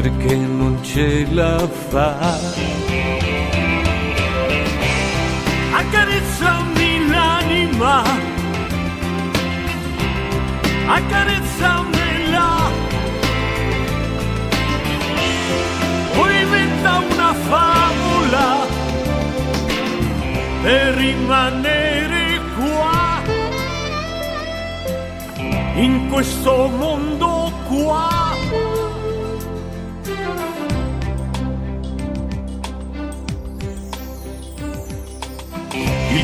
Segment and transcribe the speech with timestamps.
[0.00, 2.38] perché non ce la fa.
[5.72, 8.02] Accarezzami l'anima,
[10.86, 12.48] accarezzamela,
[16.14, 18.66] poi inventa una favola
[20.62, 23.20] per rimanere qua,
[25.74, 28.17] in questo mondo qua.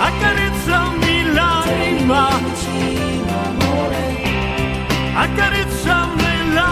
[0.00, 2.28] Accarezzami l'anima,
[5.14, 6.68] accarezzamela.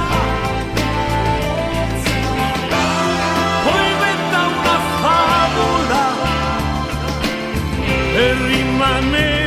[3.65, 6.05] Poi inventa una favola
[8.13, 9.38] per rimanere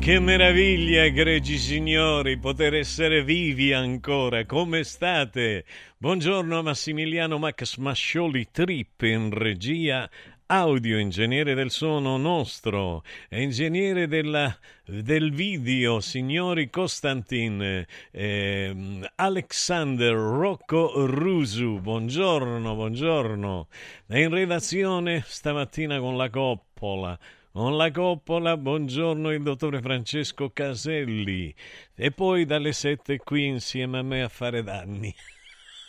[0.00, 4.46] che meraviglia, egregi signori, poter essere vivi ancora.
[4.46, 5.66] Come state?
[5.98, 10.08] Buongiorno a Massimiliano Max Mascioli Trip in regia
[10.46, 14.56] audio, ingegnere del suono nostro, ingegnere della,
[14.86, 18.76] del video, signori Costantin, eh,
[19.16, 23.68] Alexander Rocco Rusu, buongiorno, buongiorno.
[24.08, 27.18] In redazione stamattina con la coppola.
[27.52, 31.52] Con la coppola, buongiorno il dottore Francesco Caselli
[31.96, 35.12] e poi dalle sette qui insieme a me a fare danni.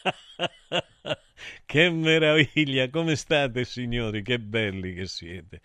[1.68, 5.62] che meraviglia, come state signori, che belli che siete.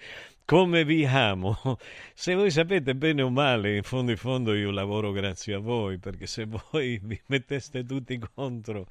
[0.47, 1.59] Come vi amo.
[2.15, 5.99] Se voi sapete bene o male, in fondo in fondo io lavoro grazie a voi,
[5.99, 8.87] perché se voi vi metteste tutti contro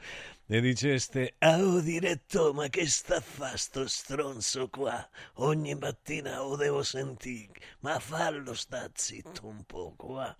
[0.47, 5.09] e diceste oh diretto ma che sta a fa sto stronzo qua?
[5.35, 10.35] Ogni mattina lo devo sentire ma fallo sta zitto un po' qua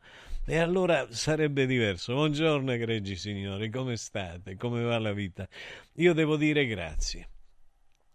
[0.48, 2.14] e allora sarebbe diverso.
[2.14, 4.56] Buongiorno egregi signori come state?
[4.58, 5.48] Come va la vita?
[5.94, 7.30] Io devo dire grazie.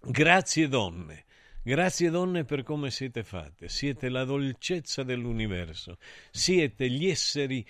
[0.00, 1.24] Grazie donne
[1.70, 5.98] Grazie donne per come siete fatte, siete la dolcezza dell'universo,
[6.32, 7.64] siete gli esseri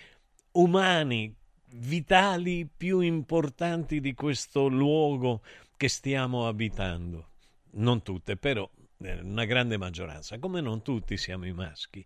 [0.53, 1.37] umani
[1.75, 5.43] vitali più importanti di questo luogo
[5.77, 7.29] che stiamo abitando.
[7.73, 8.67] Non tutte, però
[9.03, 12.03] eh, una grande maggioranza, come non tutti siamo i maschi.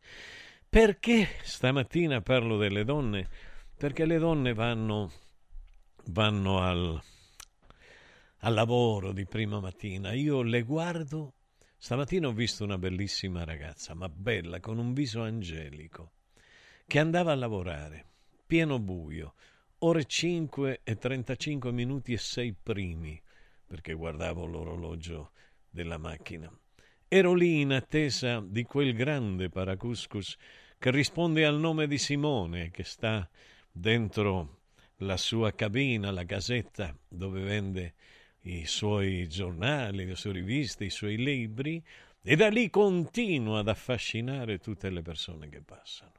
[0.69, 3.29] Perché stamattina parlo delle donne?
[3.79, 5.13] Perché le donne vanno,
[6.07, 7.01] vanno al,
[8.39, 10.13] al lavoro di prima mattina.
[10.13, 11.35] Io le guardo.
[11.85, 16.13] Stamattina ho visto una bellissima ragazza, ma bella, con un viso angelico,
[16.87, 18.07] che andava a lavorare,
[18.47, 19.35] pieno buio,
[19.81, 23.21] ore 5 e 35 minuti e 6 primi,
[23.67, 25.33] perché guardavo l'orologio
[25.69, 26.51] della macchina.
[27.07, 30.39] Ero lì in attesa di quel grande Paracuscus
[30.79, 33.29] che risponde al nome di Simone, che sta
[33.71, 34.61] dentro
[35.01, 37.93] la sua cabina, la casetta dove vende
[38.45, 41.83] i suoi giornali, le sue riviste, i suoi libri,
[42.23, 46.13] e da lì continua ad affascinare tutte le persone che passano.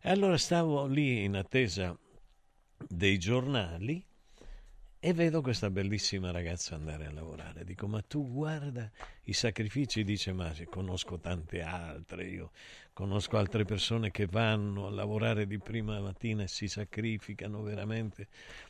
[0.00, 1.96] E allora stavo lì in attesa
[2.88, 4.04] dei giornali
[4.98, 7.64] e vedo questa bellissima ragazza andare a lavorare.
[7.64, 8.90] Dico, ma tu guarda
[9.24, 12.50] i sacrifici, dice, ma conosco tante altre, io
[12.96, 18.26] conosco altre persone che vanno a lavorare di prima mattina e si sacrificano veramente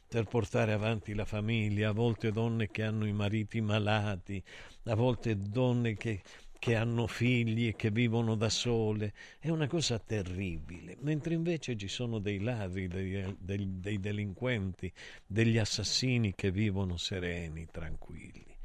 [0.08, 4.42] per portare avanti la famiglia, a volte donne che hanno i mariti malati,
[4.86, 6.22] a volte donne che
[6.58, 11.86] che hanno figli e che vivono da sole, è una cosa terribile, mentre invece ci
[11.86, 14.92] sono dei ladri, dei, dei, dei delinquenti,
[15.24, 18.56] degli assassini che vivono sereni, tranquilli.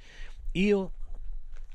[0.53, 0.93] Io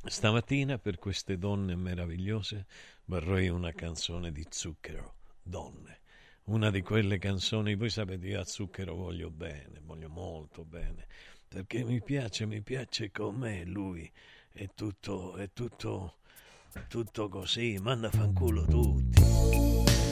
[0.05, 2.67] stamattina per queste donne meravigliose
[3.07, 6.01] vorrei una canzone di zucchero, donne
[6.47, 11.07] una di quelle canzoni, voi sapete, io a zucchero voglio bene, voglio molto bene,
[11.49, 14.11] perché mi piace, mi piace com'è lui,
[14.53, 16.19] è tutto, è tutto,
[16.89, 20.06] tutto così, manda fanculo tutti.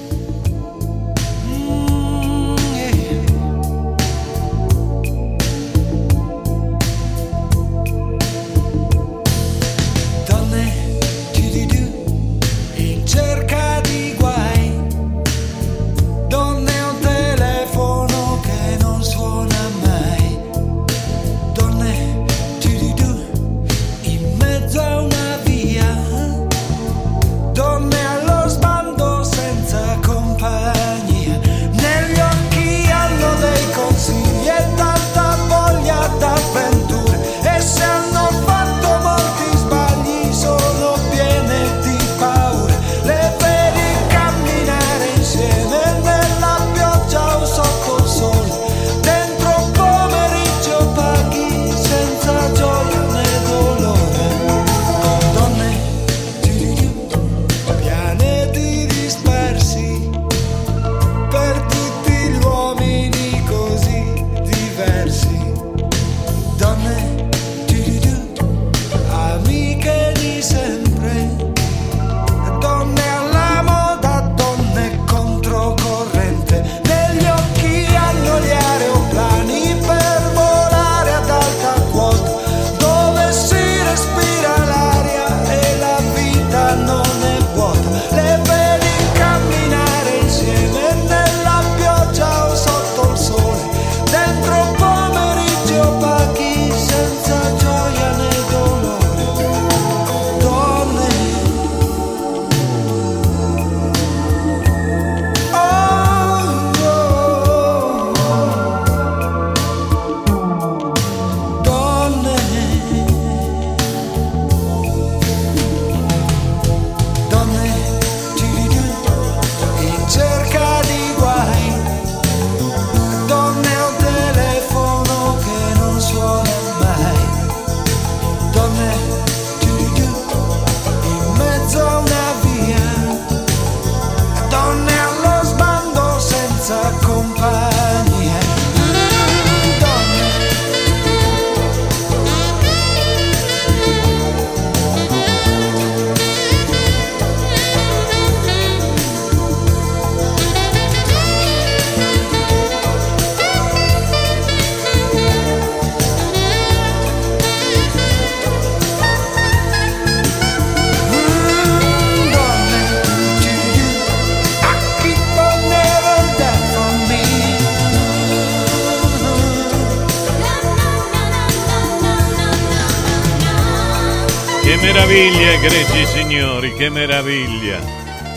[176.84, 177.80] Che meraviglia.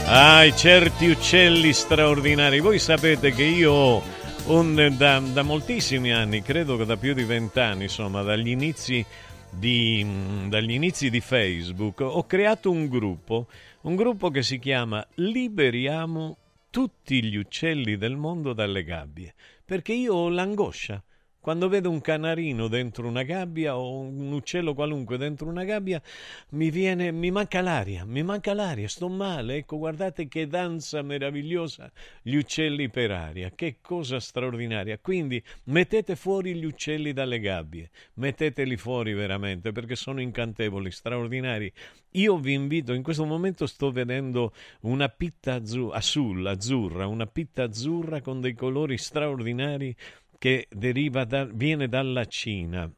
[0.06, 2.62] Ah, certi uccelli straordinari.
[2.62, 4.04] Voi sapete che io ho
[4.46, 9.06] un, da, da, moltissimi anni, credo che da più di vent'anni, insomma, dagli inizi,
[9.50, 13.48] di, dagli inizi di Facebook, ho creato un gruppo,
[13.82, 16.38] un gruppo che si chiama Liberiamo
[16.70, 19.34] tutti gli uccelli del mondo dalle gabbie,
[19.66, 21.04] perché io ho l'angoscia
[21.48, 26.02] quando vedo un canarino dentro una gabbia o un uccello qualunque dentro una gabbia,
[26.50, 29.56] mi viene, mi manca l'aria, mi manca l'aria, sto male.
[29.56, 31.90] Ecco, guardate che danza meravigliosa
[32.22, 35.00] gli uccelli per aria, che cosa straordinaria.
[35.00, 41.72] Quindi mettete fuori gli uccelli dalle gabbie, metteteli fuori veramente perché sono incantevoli, straordinari.
[42.12, 44.52] Io vi invito, in questo momento sto vedendo
[44.82, 49.96] una pitta azzurra, azzurra, una pitta azzurra con dei colori straordinari
[50.38, 52.90] che da, viene dalla Cina.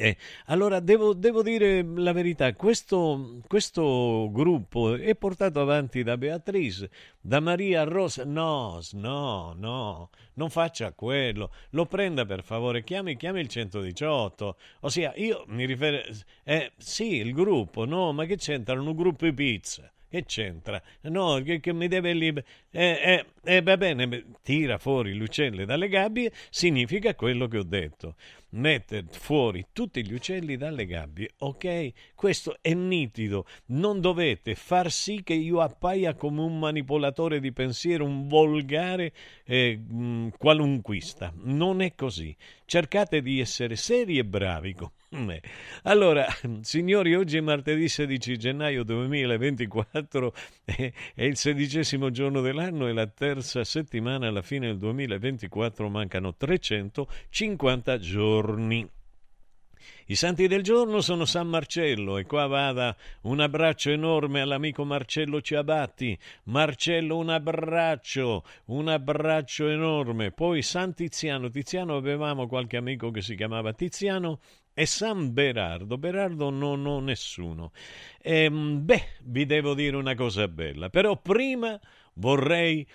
[0.00, 6.88] Eh, allora devo, devo, dire la verità, questo, questo, gruppo è portato avanti da Beatrice,
[7.20, 8.24] da Maria Rosa.
[8.24, 14.56] No, no, no, non faccia quello, lo prenda per favore, chiami, chiami il 118.
[14.82, 16.24] Ossia, io mi riferisco.
[16.44, 18.80] Eh, sì, il gruppo, no, ma che c'entra?
[18.80, 19.90] Un gruppo di pizza.
[20.10, 20.82] Che c'entra?
[21.02, 22.28] No, che, che mi deve lì.
[22.28, 28.14] Eh, eh, eh, va bene, tira fuori l'uccello dalle gabbie, significa quello che ho detto.
[28.50, 32.14] Mette fuori tutti gli uccelli dalle gabbie, ok?
[32.14, 33.44] Questo è nitido.
[33.66, 39.12] Non dovete far sì che io appaia come un manipolatore di pensiero, un volgare
[39.44, 41.30] eh, qualunquista.
[41.42, 42.34] Non è così.
[42.64, 44.72] Cercate di essere seri e bravi
[45.84, 46.26] allora,
[46.60, 50.34] signori, oggi è martedì 16 gennaio 2024,
[50.66, 57.98] è il sedicesimo giorno dell'anno e la terza settimana alla fine del 2024 mancano 350
[57.98, 58.97] giorni.
[60.06, 65.40] I santi del giorno sono San Marcello e qua vada un abbraccio enorme all'amico Marcello
[65.40, 66.18] Ciabatti.
[66.44, 70.30] Marcello, un abbraccio, un abbraccio enorme.
[70.30, 71.50] Poi San Tiziano.
[71.50, 74.40] Tiziano avevamo qualche amico che si chiamava Tiziano
[74.72, 75.98] e San Berardo.
[75.98, 77.72] Berardo non ho nessuno.
[78.22, 81.78] E, ehm, beh, vi devo dire una cosa bella, però prima
[82.14, 82.86] vorrei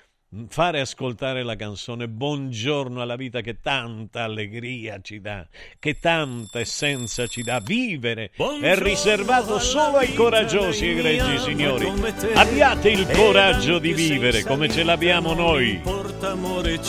[0.47, 5.45] fare ascoltare la canzone Buongiorno alla vita che tanta allegria ci dà,
[5.79, 7.59] che tanta essenza ci dà.
[7.59, 11.91] Vivere Buongiorno è riservato solo ai coraggiosi e gregi signori.
[12.33, 15.81] Abbiate il coraggio di vivere come ce l'abbiamo noi.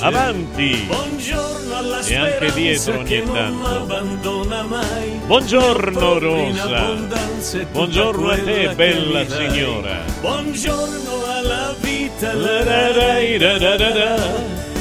[0.00, 0.88] Avanti!
[2.06, 3.86] E anche dietro ogni tanto.
[5.26, 6.94] Buongiorno Rosa.
[7.70, 10.04] Buongiorno a te, bella signora.
[10.20, 12.32] Buongiorno alla vita.
[12.32, 14.16] La, la, la,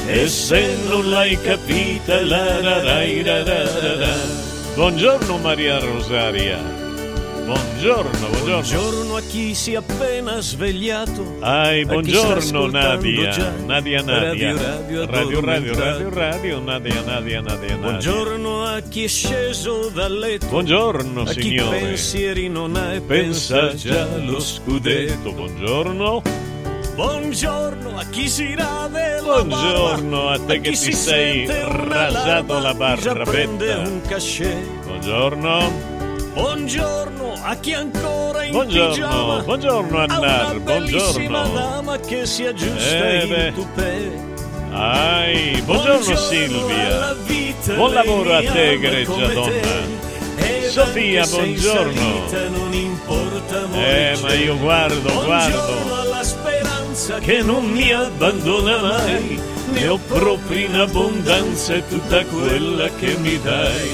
[0.06, 3.02] e se non l'hai capita, la, la, la,
[3.42, 4.16] la, la,
[4.74, 6.82] Buongiorno Maria Rosaria.
[7.44, 8.44] Buongiorno, buongiorno.
[8.44, 11.36] Buongiorno a chi si è appena svegliato.
[11.40, 13.54] Ai, buongiorno Nadia.
[13.66, 14.52] Nadia, Nadia.
[14.52, 20.46] Radio, radio, radio, radio, radio, Nadia, Nadia, Nadia, Buongiorno a chi è sceso dal letto.
[20.46, 21.76] Buongiorno, a signore.
[21.76, 25.32] A chi pensieri non ha e pensa già allo scudetto.
[25.32, 26.22] Buongiorno.
[26.94, 33.12] Buongiorno a chi si rade Buongiorno a te a che ti sei rasato la barra
[33.12, 34.64] un cachet.
[34.84, 35.92] Buongiorno.
[36.34, 41.48] Buongiorno a chi ancora in buongiorno, pigiama Buongiorno Annar, buongiorno.
[41.52, 44.10] dama che si aggiusta eh il tupè.
[44.70, 47.16] Ai, buongiorno, buongiorno Silvia.
[47.74, 50.02] Buon lavoro a te, egregia donna.
[50.70, 52.26] Sofia, buongiorno.
[53.74, 56.73] Eh, ma io guardo, guardo.
[56.94, 59.36] Che non mi abbandona mai.
[59.72, 63.90] Ne ho proprio in abbondanza tutta quella che mi dai.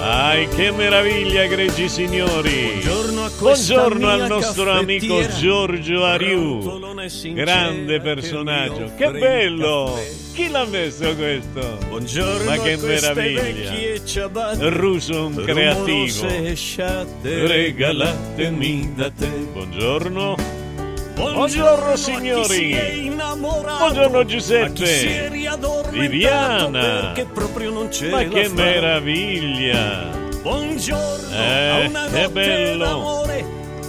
[0.00, 2.80] Ai, che meraviglia, egregi signori!
[2.82, 6.80] Buongiorno, Buongiorno al nostro amico Giorgio Ariu,
[7.34, 8.90] grande personaggio.
[8.96, 9.96] Che bello!
[10.32, 11.78] Chi l'ha messo questo?
[11.88, 13.72] Buongiorno Ma che meraviglia!
[14.68, 16.26] Russo un creativo.
[17.46, 19.28] Regalatemi da te.
[19.52, 20.65] Buongiorno.
[21.16, 23.10] Buongiorno signori.
[23.78, 25.30] Buongiorno Giuseppe.
[25.90, 27.14] Viviana.
[28.10, 30.10] Ma che meraviglia.
[30.42, 31.34] Buongiorno.
[31.34, 33.24] Eh, che bello.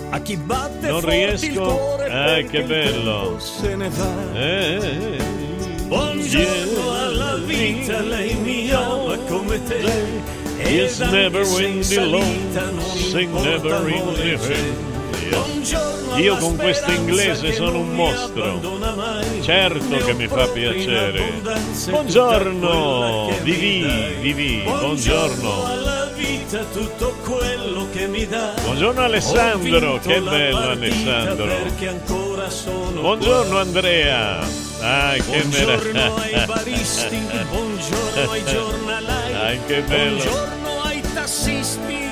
[0.09, 1.99] A chi batte non riesco.
[2.05, 3.37] Eh, che bello.
[3.39, 4.33] Se ne va.
[4.33, 5.17] Eh,
[5.87, 10.35] Buongiorno alla vita, lei mi ama come te.
[10.63, 12.25] Yes, never in the long,
[13.11, 14.96] sing never in the
[16.17, 18.59] io con questo inglese sono un mostro.
[19.41, 21.41] Certo che mi fa piacere.
[21.89, 25.65] Buongiorno, Vivi, Vivi, buongiorno.
[26.15, 28.53] vita tutto quello che mi dà.
[28.63, 31.53] Buongiorno Alessandro, che bello Alessandro.
[32.93, 33.57] Buongiorno.
[33.57, 34.39] Andrea.
[34.79, 36.45] Ah, che Buongiorno ai meraviglia.
[36.45, 37.17] baristi,
[37.49, 40.17] buongiorno ai giornalai, Dai, che bello.
[40.17, 42.06] buongiorno ai tassisti,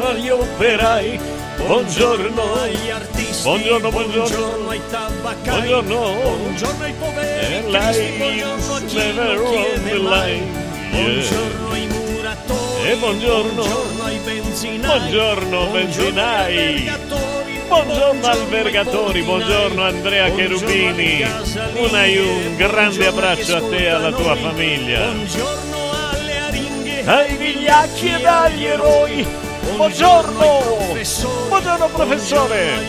[0.00, 1.20] buongiorno agli operai.
[1.56, 2.54] Buongiorno.
[2.54, 4.68] agli artisti, Buongiorno, buongiorno.
[4.70, 6.12] ai tabaccai, Buongiorno.
[6.40, 10.42] buongiorno ai poveri Eh, cristi, buongiorno a the mai,
[10.90, 13.52] buongiorno ai muratori, E buongiorno.
[13.52, 16.90] buongiorno ai benzinai, Buongiorno, benzinai.
[17.68, 21.22] Buongiorno albergatori, buongiorno Andrea buongiorno Cherubini.
[21.22, 25.00] alle casalinge, Un grande buongiorno abbraccio a te e alla tua famiglia.
[25.12, 25.76] Buongiorno
[26.10, 29.26] alle aringhe, Ai vigliacchi ed agli eroi.
[29.62, 30.96] Buongiorno.
[31.48, 32.82] Buongiorno professore.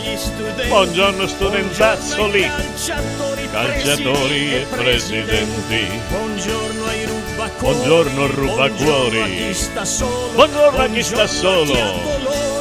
[0.67, 2.51] buongiorno studentazzoli.
[3.51, 6.01] calciatori, e presidenti.
[6.09, 7.75] Buongiorno ai rubacuori.
[7.75, 9.55] Buongiorno, rubacuori.
[10.33, 11.73] Buongiorno a chi sta solo.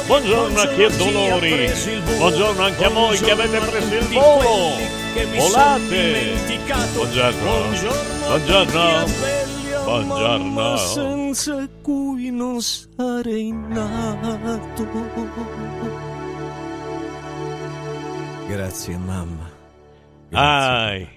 [0.05, 1.73] Buongiorno a chi ha dolori.
[2.17, 4.77] Buongiorno anche a voi che avete preso il volo.
[5.35, 6.33] Volate.
[6.93, 7.69] Buongiorno.
[8.27, 9.60] Buongiorno.
[9.81, 10.43] A Buongiorno.
[10.45, 14.87] mamma senza cui non sarei nato.
[18.47, 19.49] Grazie mamma.
[20.31, 21.07] Ai,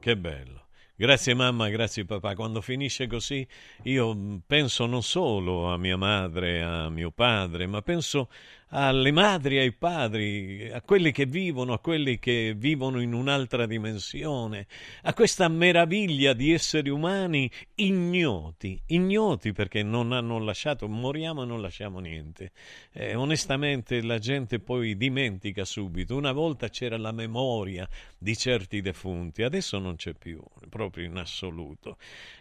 [0.00, 0.52] che bello.
[0.96, 2.34] Grazie mamma, grazie papà.
[2.34, 3.46] Quando finisce così
[3.82, 8.28] io penso non solo a mia madre, a mio padre, ma penso
[8.76, 14.66] alle madri, ai padri, a quelli che vivono, a quelli che vivono in un'altra dimensione,
[15.02, 21.60] a questa meraviglia di esseri umani ignoti, ignoti perché non hanno lasciato, moriamo e non
[21.60, 22.50] lasciamo niente.
[22.92, 26.16] Eh, onestamente la gente poi dimentica subito.
[26.16, 31.96] Una volta c'era la memoria di certi defunti, adesso non c'è più, proprio in assoluto.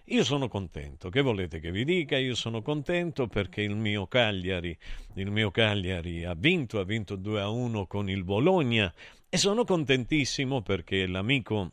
[0.08, 2.18] Io sono contento, che volete che vi dica?
[2.18, 4.78] Io sono contento perché il mio Cagliari,
[5.16, 8.94] il mio Cagliari ha vinto, ha vinto 2 a 1 con il Bologna
[9.30, 11.72] e sono contentissimo perché l'amico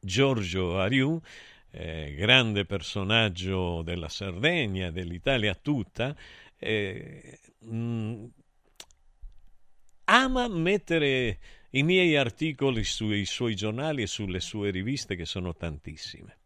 [0.00, 1.20] Giorgio Ariù,
[1.72, 6.16] eh, grande personaggio della Sardegna, dell'Italia tutta,
[6.58, 8.24] eh, mh,
[10.04, 11.38] ama mettere
[11.72, 16.38] i miei articoli sui suoi giornali e sulle sue riviste, che sono tantissime.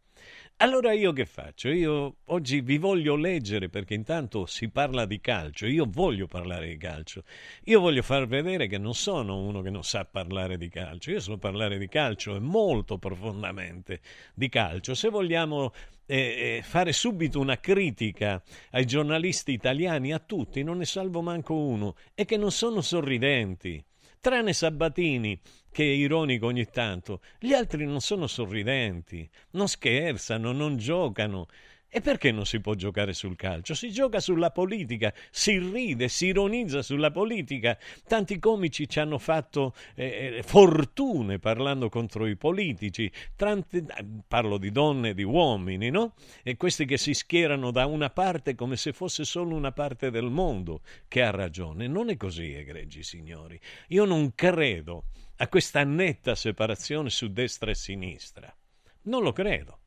[0.61, 1.69] Allora io che faccio?
[1.69, 6.79] Io oggi vi voglio leggere perché intanto si parla di calcio, io voglio parlare di
[6.79, 7.25] calcio,
[7.65, 11.21] io voglio far vedere che non sono uno che non sa parlare di calcio, io
[11.21, 14.01] so parlare di calcio e molto profondamente
[14.33, 14.95] di calcio.
[14.95, 15.75] Se vogliamo
[16.07, 16.17] eh,
[16.57, 21.97] eh, fare subito una critica ai giornalisti italiani, a tutti, non ne salvo manco uno,
[22.15, 23.85] è che non sono sorridenti.
[24.21, 25.39] Tranne Sabatini,
[25.77, 31.49] che è ironico ogni tanto, gli altri non sono sorridenti, non scherzano, non giocano.
[31.87, 33.75] E perché non si può giocare sul calcio?
[33.75, 37.77] Si gioca sulla politica, si ride, si ironizza sulla politica.
[38.09, 43.13] Tanti comici ci hanno fatto eh, fortune parlando contro i politici.
[43.37, 43.85] Tanti,
[44.27, 46.15] parlo di donne e di uomini, no?
[46.43, 50.31] E questi che si schierano da una parte come se fosse solo una parte del
[50.31, 51.87] mondo che ha ragione.
[51.87, 53.61] Non è così, egregi signori.
[53.89, 55.05] Io non credo
[55.37, 58.55] a questa netta separazione su destra e sinistra.
[59.03, 59.81] Non lo credo.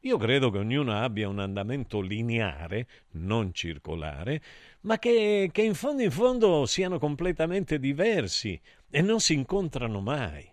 [0.00, 4.40] Io credo che ognuno abbia un andamento lineare, non circolare,
[4.82, 10.48] ma che, che, in fondo in fondo siano completamente diversi e non si incontrano mai.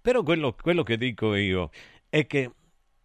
[0.00, 1.70] Però quello, quello che dico io
[2.08, 2.50] è che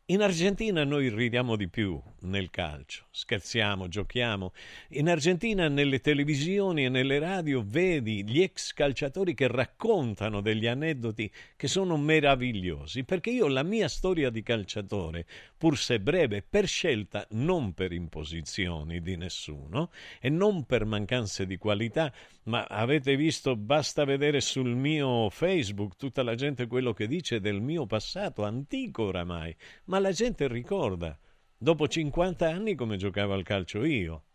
[0.06, 4.51] in Argentina noi ridiamo di più nel calcio, scherziamo, giochiamo.
[4.89, 11.31] In Argentina nelle televisioni e nelle radio vedi gli ex calciatori che raccontano degli aneddoti
[11.55, 15.25] che sono meravigliosi, perché io la mia storia di calciatore,
[15.57, 21.57] pur se breve, per scelta, non per imposizioni di nessuno e non per mancanze di
[21.57, 22.11] qualità,
[22.43, 27.61] ma avete visto, basta vedere sul mio Facebook tutta la gente quello che dice del
[27.61, 31.17] mio passato, antico oramai, ma la gente ricorda,
[31.65, 34.25] dopo 50 anni, come giocavo al calcio io.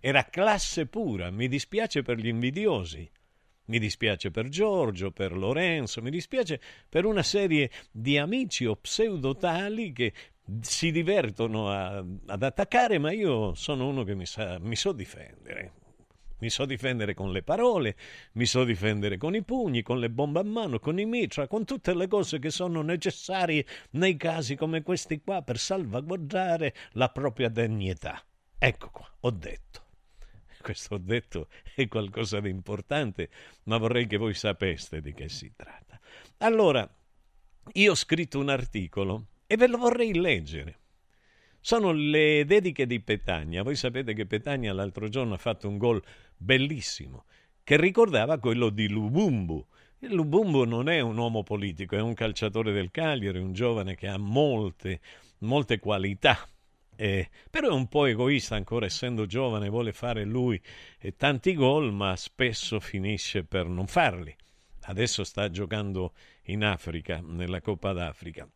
[0.00, 3.10] Era classe pura, mi dispiace per gli invidiosi.
[3.66, 9.92] Mi dispiace per Giorgio, per Lorenzo, mi dispiace per una serie di amici o pseudotali
[9.92, 10.12] che
[10.60, 15.72] si divertono a, ad attaccare, ma io sono uno che mi, sa, mi so difendere.
[16.44, 17.96] Mi so difendere con le parole,
[18.32, 21.64] mi so difendere con i pugni, con le bombe a mano, con i mitra, con
[21.64, 27.48] tutte le cose che sono necessarie nei casi come questi qua per salvaguardare la propria
[27.48, 28.22] dignità.
[28.58, 29.86] Ecco qua, ho detto.
[30.60, 33.30] Questo ho detto è qualcosa di importante,
[33.62, 35.98] ma vorrei che voi sapeste di che si tratta.
[36.40, 36.86] Allora,
[37.72, 40.80] io ho scritto un articolo e ve lo vorrei leggere
[41.64, 43.62] sono le dediche di Petagna.
[43.62, 46.02] Voi sapete che Petagna l'altro giorno ha fatto un gol
[46.36, 47.24] bellissimo
[47.62, 49.66] che ricordava quello di Lubumbu.
[50.00, 54.18] Lubumbu non è un uomo politico, è un calciatore del Cagliari, un giovane che ha
[54.18, 55.00] molte,
[55.38, 56.46] molte qualità.
[56.96, 60.60] Eh, però è un po' egoista ancora essendo giovane, vuole fare lui
[60.98, 64.36] eh, tanti gol, ma spesso finisce per non farli.
[64.82, 68.46] Adesso sta giocando in Africa, nella Coppa d'Africa.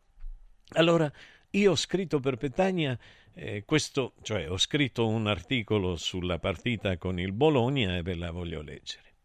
[0.73, 1.11] Allora,
[1.51, 2.97] io ho scritto per Petagna
[3.33, 8.31] eh, questo, cioè ho scritto un articolo sulla partita con il Bologna e ve la
[8.31, 9.15] voglio leggere.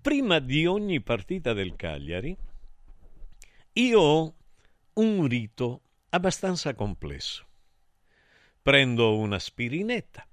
[0.00, 2.36] Prima di ogni partita del Cagliari,
[3.74, 4.34] io ho
[4.94, 7.46] un rito abbastanza complesso.
[8.60, 10.26] Prendo una spirinetta,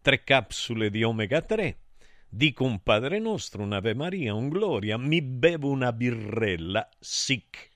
[0.00, 1.78] tre capsule di omega 3,
[2.28, 7.74] dico un Padre Nostro, un'Ave Maria, un Gloria, mi bevo una birrella, sic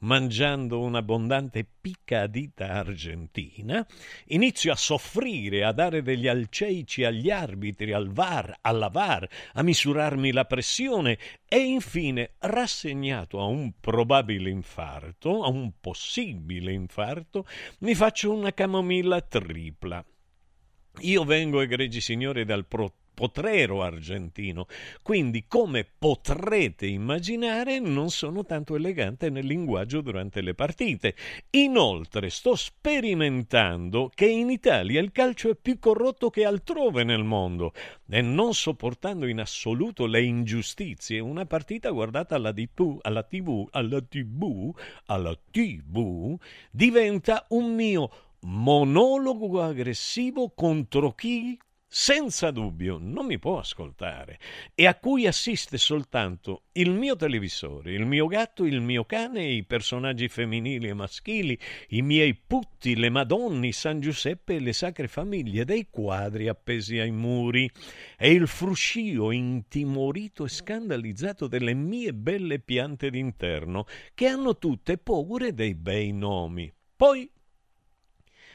[0.00, 3.86] mangiando un'abbondante piccadita argentina,
[4.26, 10.32] inizio a soffrire, a dare degli alceici agli arbitri, al VAR, alla VAR, a misurarmi
[10.32, 17.46] la pressione e infine, rassegnato a un probabile infarto, a un possibile infarto,
[17.80, 20.04] mi faccio una camomilla tripla.
[21.02, 24.66] Io vengo, egregi signori, dal pro potrero argentino.
[25.02, 31.14] Quindi, come potrete immaginare, non sono tanto elegante nel linguaggio durante le partite.
[31.50, 37.72] Inoltre, sto sperimentando che in Italia il calcio è più corrotto che altrove nel mondo
[38.08, 44.00] e non sopportando in assoluto le ingiustizie, una partita guardata alla TV, alla TV, alla
[44.00, 44.74] TV,
[45.06, 46.38] alla TV
[46.70, 51.58] diventa un mio monologo aggressivo contro chi
[51.92, 54.38] senza dubbio non mi può ascoltare
[54.76, 59.64] e a cui assiste soltanto il mio televisore, il mio gatto, il mio cane, i
[59.64, 65.64] personaggi femminili e maschili, i miei putti, le madonni, San Giuseppe e le sacre famiglie
[65.64, 67.68] dei quadri appesi ai muri
[68.16, 75.52] e il fruscio intimorito e scandalizzato delle mie belle piante d'interno che hanno tutte paure
[75.54, 76.72] dei bei nomi.
[76.94, 77.28] Poi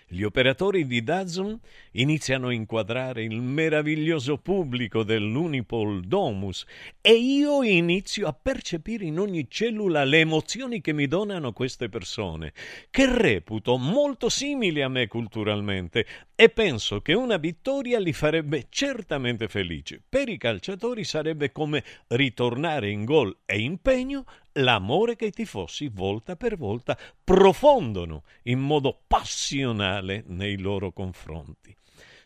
[0.07, 1.51] gli operatori di Dazn
[1.93, 6.63] iniziano a inquadrare il meraviglioso pubblico dell'Unipol Domus
[7.01, 12.53] e io inizio a percepire in ogni cellula le emozioni che mi donano queste persone,
[12.91, 19.47] che reputo molto simili a me culturalmente e penso che una vittoria li farebbe certamente
[19.47, 19.99] felici.
[20.07, 24.23] Per i calciatori sarebbe come ritornare in gol e impegno
[24.55, 31.75] l'amore che i tifosi volta per volta profondono in modo passionale nei loro confronti.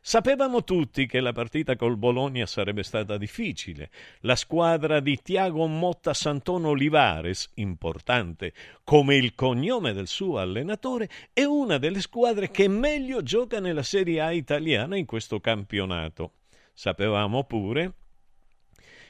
[0.01, 3.91] Sapevamo tutti che la partita col Bologna sarebbe stata difficile.
[4.21, 8.53] La squadra di Tiago Motta Santono Olivares, importante
[8.85, 14.21] come il cognome del suo allenatore, è una delle squadre che meglio gioca nella Serie
[14.21, 16.31] A italiana in questo campionato.
[16.73, 17.93] Sapevamo pure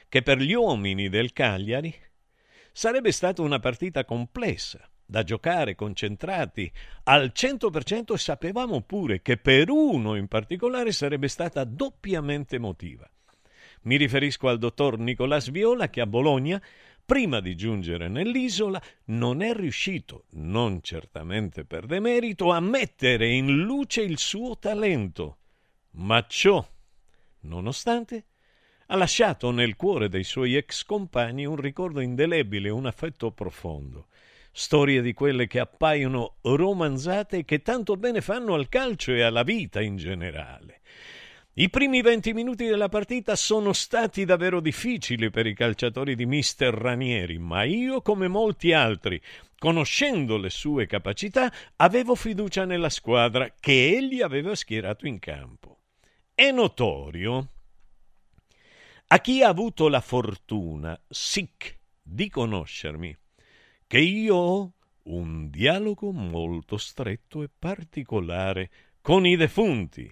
[0.08, 1.94] che per gli uomini del Cagliari
[2.72, 6.70] Sarebbe stata una partita complessa, da giocare concentrati
[7.04, 13.10] al 100% e sapevamo pure che per uno in particolare sarebbe stata doppiamente emotiva.
[13.82, 16.62] Mi riferisco al dottor Nicolas Viola che a Bologna,
[17.04, 24.02] prima di giungere nell'isola, non è riuscito, non certamente per demerito, a mettere in luce
[24.02, 25.38] il suo talento.
[25.92, 26.64] Ma ciò,
[27.40, 28.26] nonostante,
[28.92, 34.08] ha lasciato nel cuore dei suoi ex compagni un ricordo indelebile, un affetto profondo.
[34.50, 39.44] Storie di quelle che appaiono romanzate e che tanto bene fanno al calcio e alla
[39.44, 40.80] vita in generale.
[41.54, 46.74] I primi 20 minuti della partita sono stati davvero difficili per i calciatori di mister
[46.74, 49.20] Ranieri, ma io, come molti altri,
[49.56, 55.78] conoscendo le sue capacità, avevo fiducia nella squadra che egli aveva schierato in campo.
[56.34, 57.50] È notorio
[59.12, 63.16] a chi ha avuto la fortuna, sic, di conoscermi,
[63.88, 64.72] che io ho
[65.04, 68.70] un dialogo molto stretto e particolare
[69.00, 70.08] con i defunti,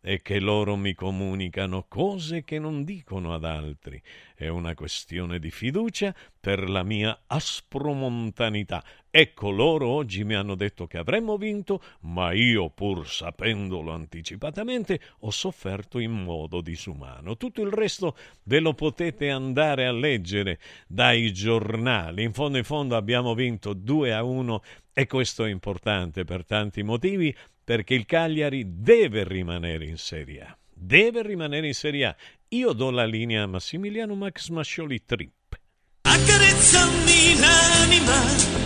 [0.00, 4.00] e che loro mi comunicano cose che non dicono ad altri.
[4.36, 8.84] È una questione di fiducia per la mia aspromontanità.
[9.18, 15.30] Ecco, loro oggi mi hanno detto che avremmo vinto, ma io, pur sapendolo anticipatamente, ho
[15.30, 17.38] sofferto in modo disumano.
[17.38, 22.24] Tutto il resto ve lo potete andare a leggere dai giornali.
[22.24, 26.82] In fondo in fondo abbiamo vinto 2 a 1 e questo è importante per tanti
[26.82, 30.58] motivi perché il Cagliari deve rimanere in Serie A.
[30.70, 32.16] Deve rimanere in Serie A.
[32.48, 35.58] Io do la linea a Massimiliano Max Mascioli Trip.
[36.02, 38.65] Accarezzami l'anima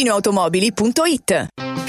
[0.01, 1.70] ValentinoAutomobili.it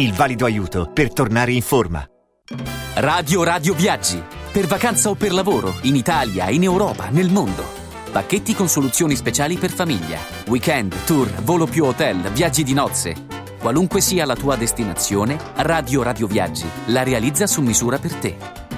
[0.00, 2.06] il valido aiuto per tornare in forma.
[2.94, 4.22] Radio Radio Viaggi.
[4.52, 7.64] Per vacanza o per lavoro, in Italia, in Europa, nel mondo.
[8.12, 10.18] Pacchetti con soluzioni speciali per famiglia.
[10.46, 13.26] Weekend, tour, volo più hotel, viaggi di nozze.
[13.58, 18.67] Qualunque sia la tua destinazione, Radio Radio Viaggi la realizza su misura per te.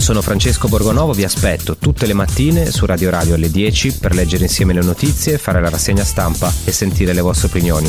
[0.00, 4.44] Sono Francesco Borgonovo, vi aspetto tutte le mattine su Radio Radio alle 10 per leggere
[4.44, 7.86] insieme le notizie, fare la rassegna stampa e sentire le vostre opinioni.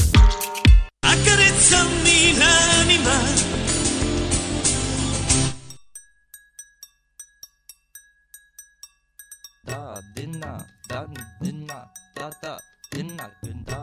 [1.00, 3.12] Accarezzami l'anima.
[9.64, 12.58] Da dinna, dan dinna, da da
[12.90, 13.81] dinna, da dinna,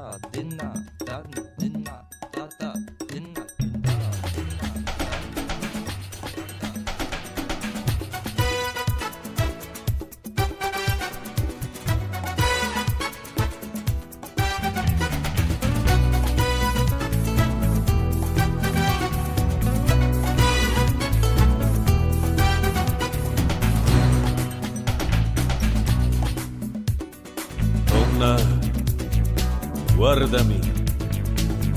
[30.19, 30.59] guardami.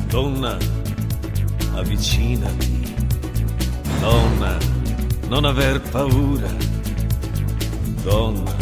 [0.08, 0.58] Donna,
[1.76, 2.96] avvicinati.
[4.00, 4.58] Donna,
[5.28, 6.50] non aver paura.
[8.02, 8.56] Donna,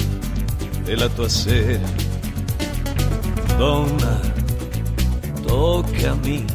[0.83, 1.87] è la tua sera.
[3.55, 4.19] Donna,
[5.45, 6.45] toccami.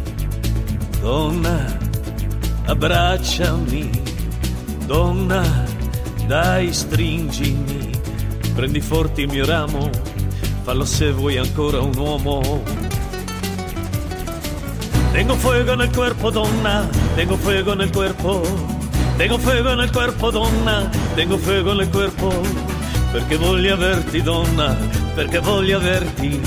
[1.01, 1.79] Donna,
[2.67, 4.03] abbracciami.
[4.85, 5.65] Donna,
[6.27, 7.91] dai, stringimi.
[8.55, 10.13] Prendi forte il mio ramo
[10.65, 12.84] fallo se vuoi ancora un uomo.
[15.15, 18.43] Tengo fuego en el cuerpo, donna, tengo fuego en el cuerpo.
[19.17, 22.33] Tengo fuego en el cuerpo, donna, tengo fuego en el cuerpo.
[23.13, 24.77] Perché voglio averti, donna,
[25.15, 26.41] perché voglio averti.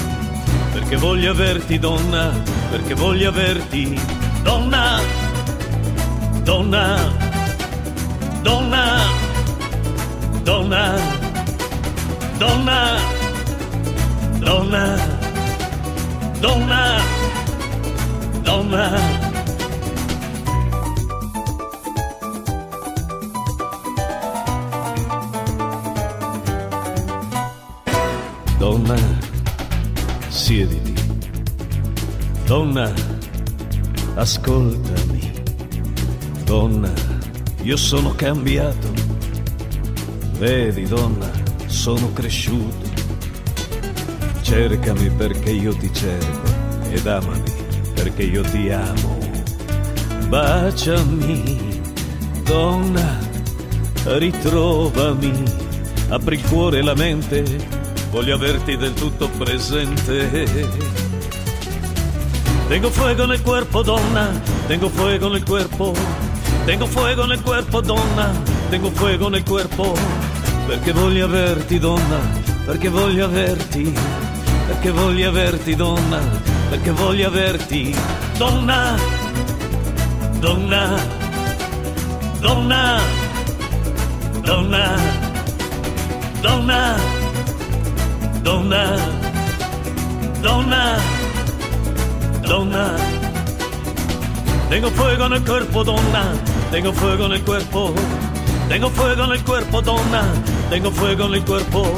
[0.73, 2.33] Perché voglio averti, donna,
[2.69, 3.97] perché voglio averti.
[4.43, 4.99] Donna,
[6.43, 6.97] donna,
[8.43, 9.01] donna,
[10.43, 10.99] donna,
[12.37, 12.99] donna, donna,
[14.41, 14.97] donna,
[16.41, 17.16] donna.
[18.47, 18.97] Donna,
[30.29, 30.93] siediti.
[32.45, 32.89] Donna,
[34.15, 35.33] ascoltami.
[36.45, 36.93] Donna,
[37.63, 38.93] io sono cambiato.
[40.37, 41.29] Vedi, donna,
[41.65, 42.87] sono cresciuto.
[44.41, 46.47] Cercami perché io ti cerco
[46.91, 47.46] ed amami
[48.07, 49.17] perché io ti amo.
[50.29, 51.81] Baciami,
[52.43, 53.17] donna,
[54.05, 55.43] ritrovami.
[56.09, 57.43] Apri il cuore e la mente,
[58.09, 60.47] voglio averti del tutto presente.
[62.69, 64.29] Tengo fuego nel cuerpo, donna,
[64.67, 65.93] tengo fuego nel cuerpo.
[66.63, 68.31] Tengo fuego nel cuerpo, donna,
[68.69, 69.95] tengo fuego nel cuerpo.
[70.65, 72.19] Perché voglio averti, donna,
[72.65, 73.93] perché voglio averti.
[74.67, 77.95] Perché voglio averti, donna, perché voglio averti.
[78.37, 78.95] Donna,
[80.39, 80.99] donna,
[82.39, 82.99] donna,
[84.41, 84.95] donna,
[86.41, 86.95] donna,
[88.41, 88.97] donna,
[90.41, 90.97] donna,
[92.41, 92.95] donna.
[94.69, 96.23] Tengo fuego en el cuerpo, donna,
[96.71, 97.93] tengo fuego en el cuerpo.
[98.67, 100.23] Tengo fuego en el cuerpo, donna,
[100.69, 101.95] tengo fuego en el cuerpo.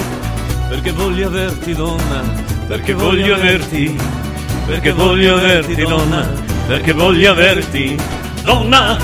[0.69, 2.21] Perché voglio averti, donna,
[2.67, 4.18] perché voglio averti.
[4.69, 6.29] Perché voglio averti, donna,
[6.67, 7.97] perché voglio averti.
[8.43, 8.97] Donna,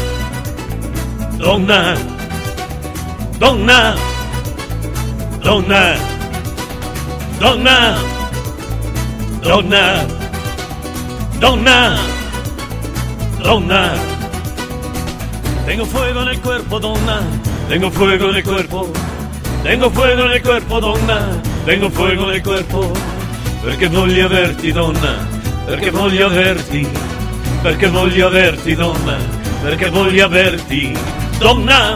[1.38, 1.98] donna,
[3.40, 3.96] donna,
[5.42, 5.96] donna,
[7.40, 7.98] donna,
[9.42, 10.06] donna,
[11.40, 11.98] donna,
[13.42, 13.94] donna.
[15.66, 17.22] Tengo fuego en el cuerpo, donna,
[17.68, 18.92] tengo fuego en el cuerpo.
[19.64, 22.94] Tengo fuego en el cuerpo, donna, tengo fuego en el cuerpo.
[23.64, 25.25] Perché voglio averti, donna,
[25.66, 26.88] perché voglio averti,
[27.62, 29.18] perché voglio averti, donna,
[29.62, 30.98] perché voglio averti,
[31.40, 31.94] donna.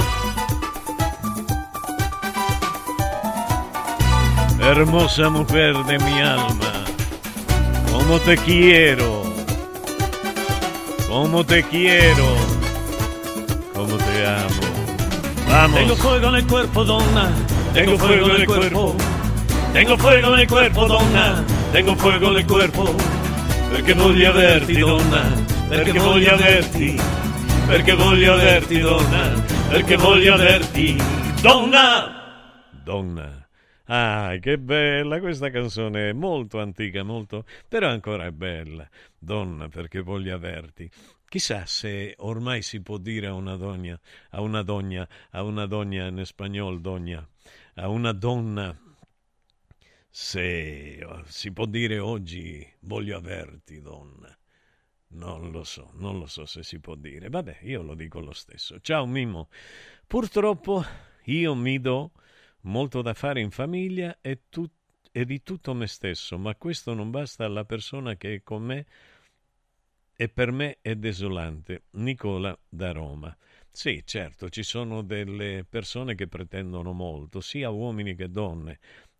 [4.61, 6.83] Hermosa mujer de mi alma,
[7.91, 9.23] como te quiero,
[11.07, 12.35] como te quiero,
[13.73, 14.69] como te amo.
[15.47, 15.79] Vamos.
[15.79, 17.31] Tengo fuego en el cuerpo, donna,
[17.73, 18.95] tengo fuego en el cuerpo.
[19.73, 22.95] Tengo fuego nel cuerpo, donna, tengo fuego nel cuerpo.
[23.69, 26.95] Perché voglio averti, donna, perché voglio averti.
[27.67, 30.95] Perché voglio averti, donna, perché voglio averti,
[31.41, 32.67] donna.
[32.83, 33.47] Donna.
[33.85, 38.87] Ah, che bella questa canzone, è molto antica, molto, però ancora è bella.
[39.17, 40.89] Donna, perché voglio averti.
[41.27, 43.99] Chissà se ormai si può dire a una donna,
[44.31, 47.25] a una donna, a una donna in spagnolo, donna,
[47.75, 48.75] a una donna
[50.09, 54.35] se oh, si può dire oggi voglio averti, donna.
[55.11, 57.29] Non lo so, non lo so se si può dire.
[57.29, 58.79] Vabbè, io lo dico lo stesso.
[58.79, 59.49] Ciao Mimmo.
[60.05, 60.83] Purtroppo
[61.25, 62.11] io mi do
[62.61, 64.69] molto da fare in famiglia e, tu-
[65.11, 68.85] e di tutto me stesso, ma questo non basta alla persona che è con me
[70.15, 71.83] e per me è desolante.
[71.91, 73.35] Nicola da Roma.
[73.71, 78.79] Sì, certo, ci sono delle persone che pretendono molto, sia uomini che donne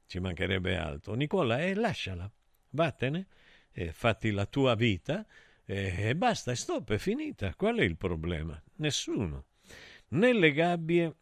[0.10, 1.14] ci mancherebbe altro.
[1.14, 2.30] Nicola, eh, lasciala,
[2.72, 3.28] vattene,
[3.72, 5.24] eh, fatti la tua vita
[5.66, 7.54] eh, e basta, stop, è finita.
[7.54, 8.60] Qual è il problema?
[8.78, 9.46] Nessuno.
[10.10, 11.16] Nelle gabbie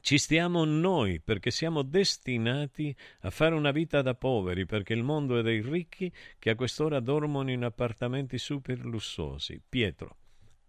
[0.00, 5.38] ci stiamo noi perché siamo destinati a fare una vita da poveri, perché il mondo
[5.38, 9.60] è dei ricchi che a quest'ora dormono in appartamenti super lussuosi.
[9.68, 10.16] Pietro,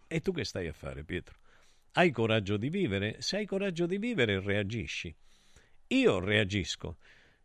[0.07, 1.37] e tu che stai a fare, Pietro?
[1.93, 3.21] Hai coraggio di vivere?
[3.21, 5.15] Se hai coraggio di vivere, reagisci.
[5.87, 6.97] Io reagisco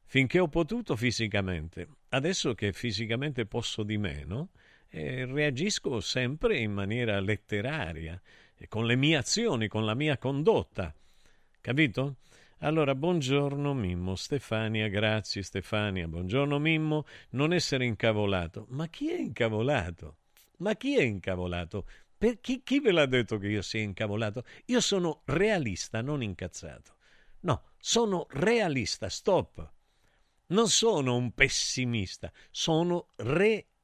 [0.06, 1.88] finché ho potuto fisicamente.
[2.10, 4.50] Adesso che fisicamente posso di meno,
[4.88, 8.20] eh, reagisco sempre in maniera letteraria,
[8.68, 10.94] con le mie azioni, con la mia condotta.
[11.60, 12.16] Capito?
[12.58, 18.66] Allora, buongiorno Mimmo, Stefania, grazie Stefania, buongiorno Mimmo, non essere incavolato.
[18.70, 20.16] Ma chi è incavolato?
[20.58, 21.86] Ma chi è incavolato?
[22.16, 24.44] Per chi, chi ve l'ha detto che io sia incavolato?
[24.66, 26.94] Io sono realista, non incazzato.
[27.40, 29.72] No, sono realista, stop.
[30.46, 33.08] Non sono un pessimista, sono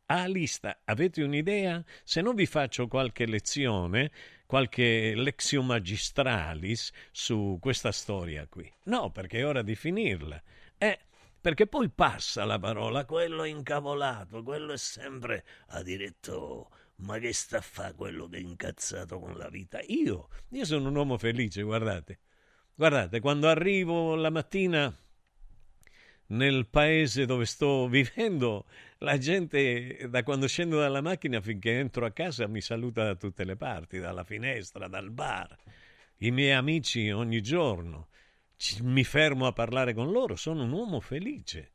[0.06, 0.80] a lista.
[0.84, 1.82] Avete un'idea?
[2.04, 4.10] Se non vi faccio qualche lezione,
[4.44, 8.70] qualche lexio magistralis su questa storia qui.
[8.84, 10.42] No, perché è ora di finirla.
[10.76, 10.98] Eh,
[11.40, 17.32] perché poi passa la parola, quello è incavolato, quello è sempre ha diretto ma che
[17.32, 19.80] sta a fare quello che è incazzato con la vita?
[19.86, 22.18] Io, io sono un uomo felice, guardate.
[22.74, 24.94] Guardate, quando arrivo la mattina
[26.30, 28.66] nel paese dove sto vivendo,
[28.98, 33.44] la gente da quando scendo dalla macchina finché entro a casa mi saluta da tutte
[33.44, 35.56] le parti, dalla finestra, dal bar.
[36.18, 38.08] I miei amici ogni giorno
[38.82, 41.72] mi fermo a parlare con loro, sono un uomo felice.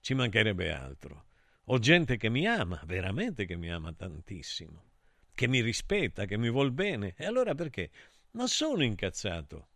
[0.00, 1.26] Ci mancherebbe altro.
[1.66, 4.90] Ho gente che mi ama, veramente che mi ama tantissimo,
[5.34, 7.14] che mi rispetta, che mi vuol bene.
[7.16, 7.90] E allora perché?
[8.32, 9.68] Non sono incazzato.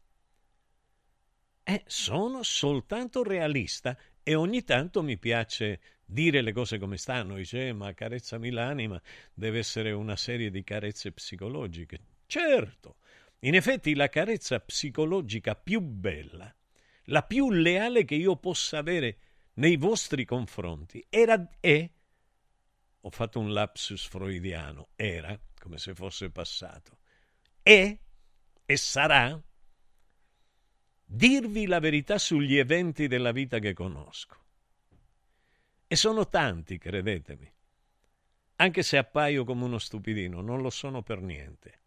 [1.69, 7.35] Eh, sono soltanto realista e ogni tanto mi piace dire le cose come stanno.
[7.35, 9.03] Dice, eh, ma carezzami l'anima
[9.35, 11.99] deve essere una serie di carezze psicologiche.
[12.27, 12.99] Certo,
[13.41, 16.55] in effetti la carezza psicologica più bella,
[17.07, 19.19] la più leale che io possa avere
[19.55, 21.91] nei vostri confronti era è
[23.01, 26.99] ho fatto un lapsus freudiano, era come se fosse passato.
[27.61, 27.99] È
[28.65, 29.43] e sarà
[31.07, 34.37] dirvi la verità sugli eventi della vita che conosco.
[35.87, 37.51] E sono tanti, credetemi.
[38.57, 41.81] Anche se appaio come uno stupidino, non lo sono per niente.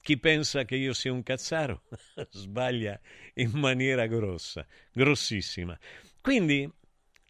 [0.00, 1.82] Chi pensa che io sia un cazzaro
[2.30, 2.98] sbaglia
[3.34, 5.78] in maniera grossa, grossissima.
[6.20, 6.70] Quindi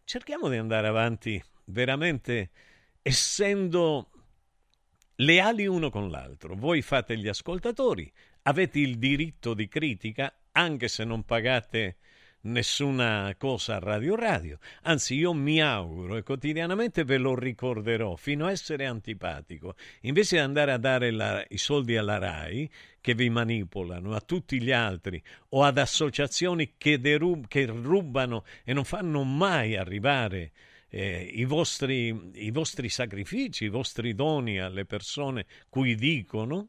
[0.05, 2.51] cerchiamo di andare avanti veramente
[3.03, 4.11] essendo
[5.17, 6.55] leali uno con l'altro.
[6.55, 8.11] Voi fate gli ascoltatori,
[8.43, 11.97] avete il diritto di critica, anche se non pagate
[12.43, 14.59] nessuna cosa a Radio Radio.
[14.83, 19.75] Anzi, io mi auguro e quotidianamente ve lo ricorderò fino a essere antipatico.
[20.03, 22.71] Invece di andare a dare la, i soldi alla RAI
[23.01, 28.73] che vi manipolano, a tutti gli altri o ad associazioni che, derub- che rubano e
[28.73, 30.53] non fanno mai arrivare
[30.89, 36.69] eh, i, vostri, i vostri sacrifici, i vostri doni alle persone cui dicono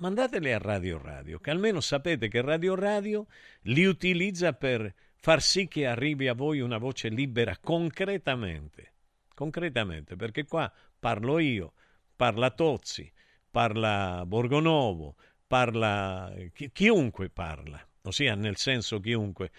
[0.00, 3.26] mandateli a Radio Radio, che almeno sapete che Radio Radio
[3.62, 8.94] li utilizza per far sì che arrivi a voi una voce libera concretamente.
[9.34, 11.72] Concretamente, perché qua parlo io,
[12.16, 13.10] parla Tozzi,
[13.50, 19.50] parla Borgonovo, parla chi, chiunque parla, ossia nel senso chiunque,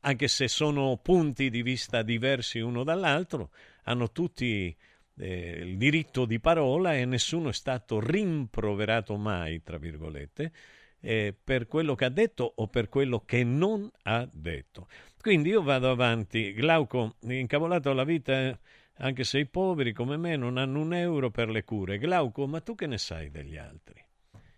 [0.00, 3.50] anche se sono punti di vista diversi uno dall'altro,
[3.84, 4.74] hanno tutti
[5.22, 10.52] eh, il diritto di parola e nessuno è stato rimproverato mai, tra virgolette,
[11.00, 14.88] eh, per quello che ha detto o per quello che non ha detto.
[15.20, 18.58] Quindi io vado avanti, Glauco, incavolato la vita,
[18.96, 21.98] anche se i poveri come me non hanno un euro per le cure.
[21.98, 24.04] Glauco, ma tu che ne sai degli altri?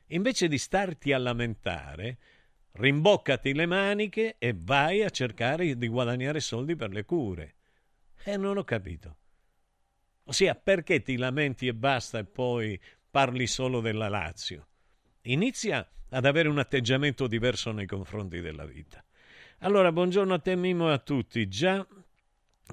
[0.09, 2.19] Invece di starti a lamentare,
[2.73, 7.55] rimboccati le maniche e vai a cercare di guadagnare soldi per le cure.
[8.25, 9.17] E non ho capito.
[10.25, 14.67] Ossia, perché ti lamenti e basta e poi parli solo della Lazio?
[15.23, 19.05] Inizia ad avere un atteggiamento diverso nei confronti della vita.
[19.59, 21.47] Allora, buongiorno a te Mimo e a tutti.
[21.49, 21.87] Già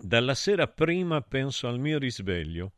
[0.01, 2.73] dalla sera prima penso al mio risveglio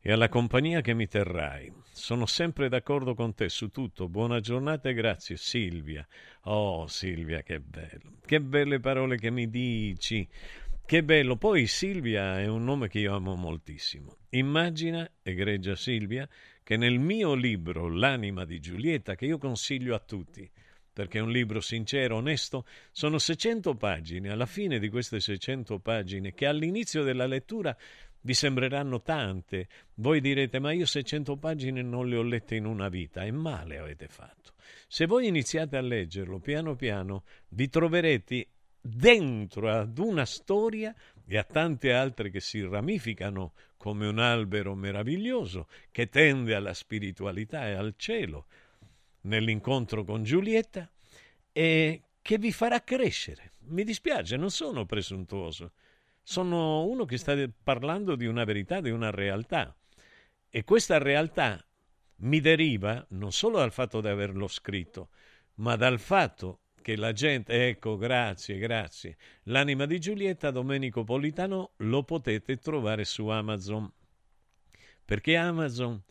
[0.00, 1.72] e alla compagnia che mi terrai.
[1.92, 4.08] Sono sempre d'accordo con te su tutto.
[4.08, 6.06] Buona giornata e grazie, Silvia.
[6.42, 8.18] Oh, Silvia, che bello.
[8.24, 10.28] Che belle parole che mi dici.
[10.92, 11.36] Che bello.
[11.36, 14.18] Poi Silvia è un nome che io amo moltissimo.
[14.32, 16.28] Immagina, egregia Silvia,
[16.62, 20.46] che nel mio libro L'anima di Giulietta, che io consiglio a tutti,
[20.92, 24.28] perché è un libro sincero, onesto, sono 600 pagine.
[24.28, 27.74] Alla fine di queste 600 pagine, che all'inizio della lettura
[28.20, 32.90] vi sembreranno tante, voi direte ma io 600 pagine non le ho lette in una
[32.90, 34.52] vita e male avete fatto.
[34.88, 38.46] Se voi iniziate a leggerlo piano piano, vi troverete
[38.82, 40.92] dentro ad una storia
[41.24, 47.68] e a tante altre che si ramificano come un albero meraviglioso che tende alla spiritualità
[47.68, 48.46] e al cielo
[49.22, 50.90] nell'incontro con Giulietta
[51.52, 53.52] e che vi farà crescere.
[53.66, 55.72] Mi dispiace, non sono presuntuoso,
[56.22, 59.74] sono uno che sta parlando di una verità, di una realtà
[60.50, 61.64] e questa realtà
[62.16, 65.08] mi deriva non solo dal fatto di averlo scritto,
[65.54, 69.16] ma dal fatto che la gente, ecco, grazie, grazie.
[69.44, 73.90] L'anima di Giulietta, Domenico Politano, lo potete trovare su Amazon.
[75.04, 76.02] Perché Amazon?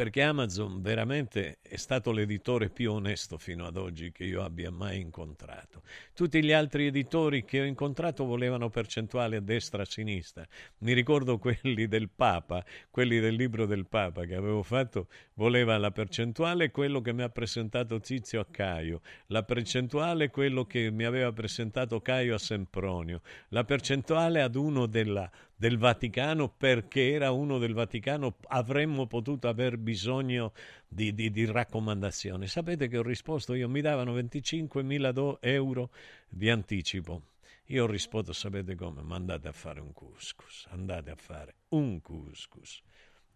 [0.00, 4.98] Perché Amazon veramente è stato l'editore più onesto fino ad oggi che io abbia mai
[4.98, 5.82] incontrato.
[6.14, 10.42] Tutti gli altri editori che ho incontrato volevano percentuali a destra a sinistra.
[10.78, 15.90] Mi ricordo quelli del Papa, quelli del libro del Papa che avevo fatto, voleva la
[15.90, 21.30] percentuale quello che mi ha presentato Tizio a Caio, la percentuale quello che mi aveva
[21.30, 25.30] presentato Caio a Sempronio, la percentuale ad uno della
[25.60, 30.54] del Vaticano perché era uno del Vaticano, avremmo potuto aver bisogno
[30.88, 32.46] di, di, di raccomandazioni.
[32.46, 35.90] Sapete che ho risposto io, mi davano 25.000 euro
[36.30, 37.24] di anticipo.
[37.66, 39.02] Io ho risposto, sapete come?
[39.02, 42.80] Ma andate a fare un couscous, andate a fare un couscous.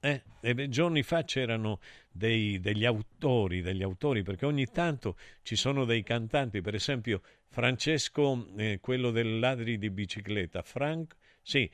[0.00, 1.78] Eh, e giorni fa c'erano
[2.10, 7.20] dei, degli autori, degli autori, perché ogni tanto ci sono dei cantanti, per esempio
[7.50, 11.70] Francesco, eh, quello del ladri di bicicletta, Frank, sì,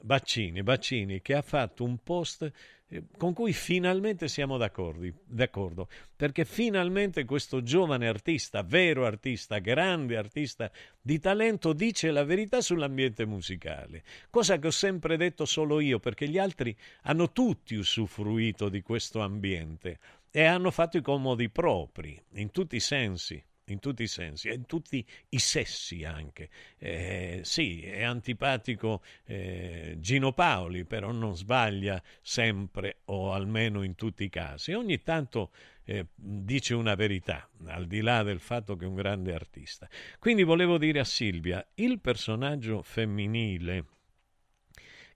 [0.00, 2.50] Baccini, Baccini, che ha fatto un post
[2.90, 10.16] eh, con cui finalmente siamo d'accordo, d'accordo, perché finalmente questo giovane artista, vero artista, grande
[10.16, 10.70] artista
[11.00, 16.28] di talento, dice la verità sull'ambiente musicale, cosa che ho sempre detto solo io, perché
[16.28, 19.98] gli altri hanno tutti usufruito di questo ambiente
[20.30, 23.42] e hanno fatto i comodi propri, in tutti i sensi
[23.72, 26.48] in tutti i sensi, in tutti i sessi anche.
[26.78, 34.24] Eh, sì, è antipatico eh, Gino Paoli, però non sbaglia sempre o almeno in tutti
[34.24, 34.72] i casi.
[34.72, 35.52] Ogni tanto
[35.84, 39.88] eh, dice una verità, al di là del fatto che è un grande artista.
[40.18, 43.84] Quindi volevo dire a Silvia, il personaggio femminile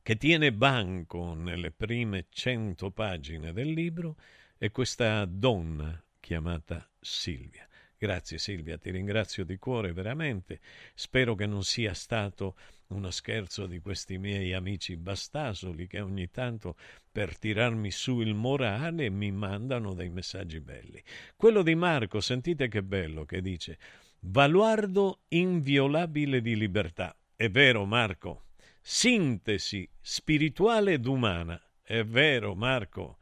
[0.02, 4.16] che tiene banco nelle prime cento pagine del libro
[4.58, 7.66] è questa donna chiamata Silvia.
[8.02, 10.58] Grazie Silvia, ti ringrazio di cuore veramente.
[10.92, 12.56] Spero che non sia stato
[12.88, 16.74] uno scherzo di questi miei amici bastasoli che ogni tanto
[17.12, 21.00] per tirarmi su il morale mi mandano dei messaggi belli.
[21.36, 23.78] Quello di Marco, sentite che bello che dice
[24.18, 27.16] Baluardo inviolabile di libertà.
[27.36, 28.46] È vero Marco.
[28.80, 31.62] Sintesi spirituale ed umana.
[31.80, 33.18] È vero Marco.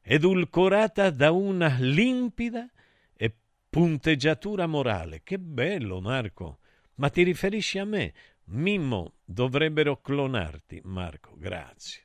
[0.00, 2.70] Edulcorata da una limpida
[3.76, 5.20] punteggiatura morale.
[5.22, 6.60] Che bello, Marco.
[6.94, 8.14] Ma ti riferisci a me?
[8.44, 10.80] Mimmo, dovrebbero clonarti.
[10.84, 12.04] Marco, grazie.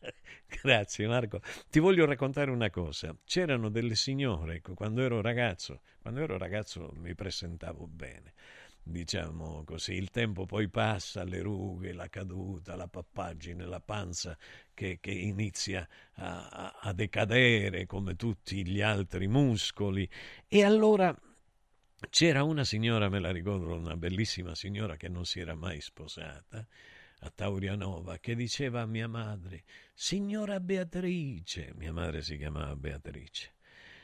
[0.62, 1.42] Grazie Marco.
[1.68, 3.14] Ti voglio raccontare una cosa.
[3.26, 8.32] C'erano delle signore quando ero ragazzo, quando ero ragazzo mi presentavo bene
[8.88, 14.36] diciamo così, il tempo poi passa, le rughe, la caduta, la pappagine, la panza
[14.74, 20.08] che, che inizia a, a, decadere come tutti gli altri muscoli.
[20.46, 21.14] E allora
[22.10, 26.66] c'era una signora, me la ricordo, una bellissima signora che non si era mai sposata,
[27.20, 33.54] a Taurianova, che diceva a mia madre, signora Beatrice, mia madre si chiamava Beatrice,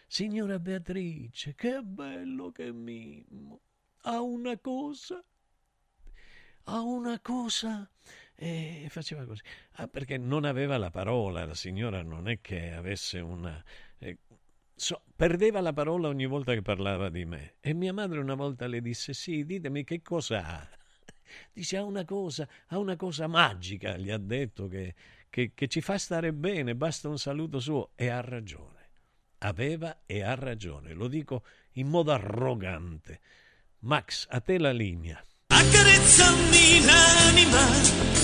[0.07, 3.61] signora Beatrice, che bello che mimo,
[4.05, 5.23] a una cosa,
[6.65, 7.89] a una cosa.
[8.35, 9.43] E faceva così.
[9.75, 13.63] Ah, perché non aveva la parola, la signora non è che avesse una...
[13.99, 14.19] Eh,
[14.75, 17.55] so, perdeva la parola ogni volta che parlava di me.
[17.61, 20.69] E mia madre una volta le disse, sì, ditemi che cosa ha.
[21.53, 24.95] Dice, ha una cosa, ha una cosa magica, gli ha detto che,
[25.31, 27.93] che, che ci fa stare bene, basta un saluto suo.
[27.95, 28.73] E ha ragione.
[29.39, 33.21] Aveva e ha ragione, lo dico in modo arrogante.
[33.85, 35.23] Max, a te la linea.
[35.49, 38.24] Accarezzami l'anima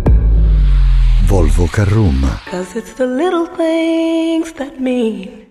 [1.31, 1.65] Volvo.
[2.49, 5.50] Cause it's the little things that mean.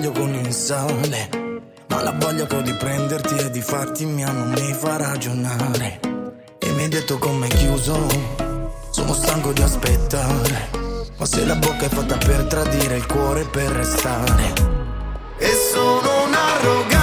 [0.00, 1.28] Taglio con il sale.
[1.88, 6.00] Ma la voglia che ho di prenderti e di farti mia non mi fa ragionare.
[6.58, 8.06] E mi hai detto come chiuso,
[8.90, 10.70] sono stanco di aspettare.
[11.18, 14.52] Ma se la bocca è fatta per tradire, il cuore per restare.
[15.36, 16.99] E sono un arrogante.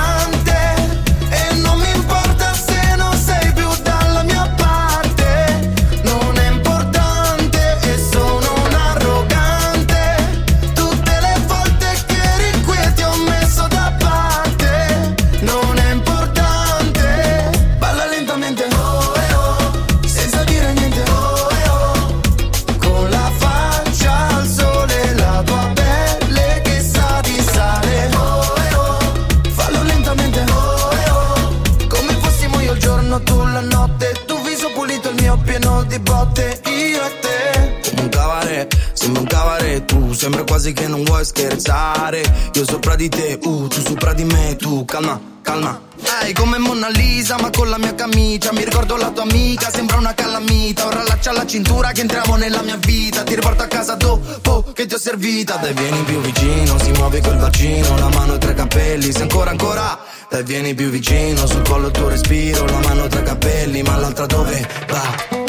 [40.68, 42.50] Quasi che non vuoi scherzare.
[42.54, 44.56] Io sopra di te, uh, tu sopra di me.
[44.56, 45.82] Tu calma, calma.
[46.22, 48.52] Ehi, come Mona Lisa, ma con la mia camicia.
[48.52, 50.88] Mi ricordo la tua amica, sembra una calamita.
[50.88, 53.24] Ora laccia alla cintura che entriamo nella mia vita.
[53.24, 55.56] Ti riporto a casa dopo che ti ho servita.
[55.56, 57.94] Dai, vieni più vicino, si muove col bacino.
[57.94, 60.00] Una mano tra i capelli, se ancora, ancora.
[60.30, 62.66] Dai, vieni più vicino, sul collo il tuo respiro.
[62.66, 65.47] La mano tra i capelli, ma l'altra dove va?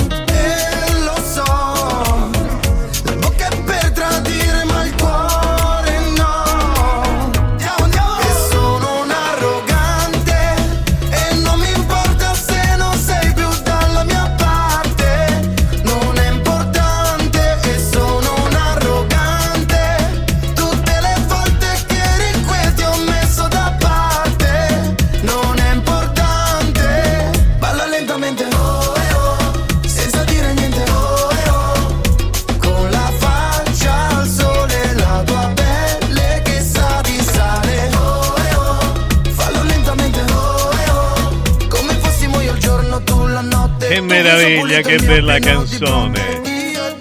[44.29, 46.43] Meraviglia, che bella canzone.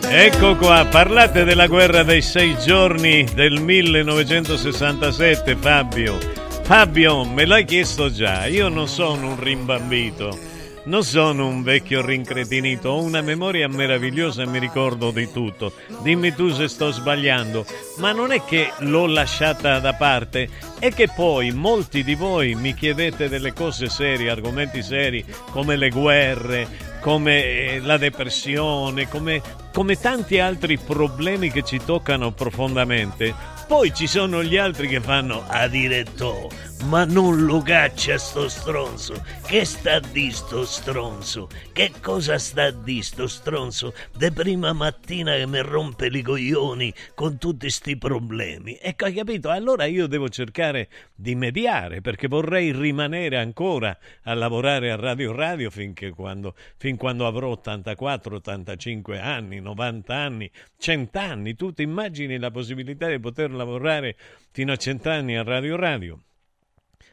[0.10, 6.18] Ecco qua, parlate della guerra dei sei giorni del 1967, Fabio.
[6.64, 10.56] Fabio, me l'hai chiesto già, io non sono un rimbambito.
[10.86, 15.74] Non sono un vecchio rincretinito, ho una memoria meravigliosa e mi ricordo di tutto.
[16.02, 17.66] Dimmi tu se sto sbagliando,
[17.98, 20.48] ma non è che l'ho lasciata da parte,
[20.80, 25.90] è che poi molti di voi mi chiedete delle cose serie, argomenti seri, come le
[25.90, 29.42] guerre, come eh, la depressione, come,
[29.72, 33.34] come tanti altri problemi che ci toccano profondamente.
[33.66, 36.50] Poi ci sono gli altri che fanno a diretto,
[36.86, 39.22] ma non lo caccia sto stronzo.
[39.46, 41.50] Che sta di sto stronzo?
[41.74, 43.94] Che cosa sta di sto stronzo?
[44.16, 48.78] De prima mattina che mi rompe i coglioni con tutti sti problemi.
[48.80, 49.50] Ecco, hai capito?
[49.50, 55.70] Allora io devo cercare di mediare perché vorrei rimanere ancora a lavorare a Radio Radio
[55.70, 61.56] finché quando, fin quando avrò 84, 85 anni, 90 anni, 100 anni.
[61.56, 64.16] Tu ti immagini la possibilità di poter lavorare
[64.52, 66.22] fino a 100 anni a Radio Radio?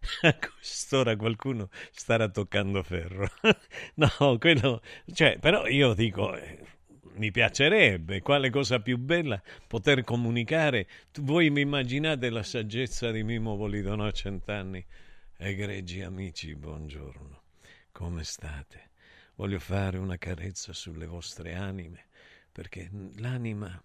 [0.23, 3.29] a quest'ora qualcuno starà toccando ferro.
[3.97, 4.83] no, quello...
[5.13, 6.35] Cioè, però io dico...
[6.37, 6.73] Eh,
[7.17, 10.89] mi piacerebbe, quale cosa più bella poter comunicare.
[11.21, 14.85] Voi mi immaginate la saggezza di Mimo Polidono a cent'anni?
[15.37, 17.43] Egregi amici, buongiorno.
[17.93, 18.91] Come state?
[19.37, 22.07] Voglio fare una carezza sulle vostre anime,
[22.51, 23.81] perché l'anima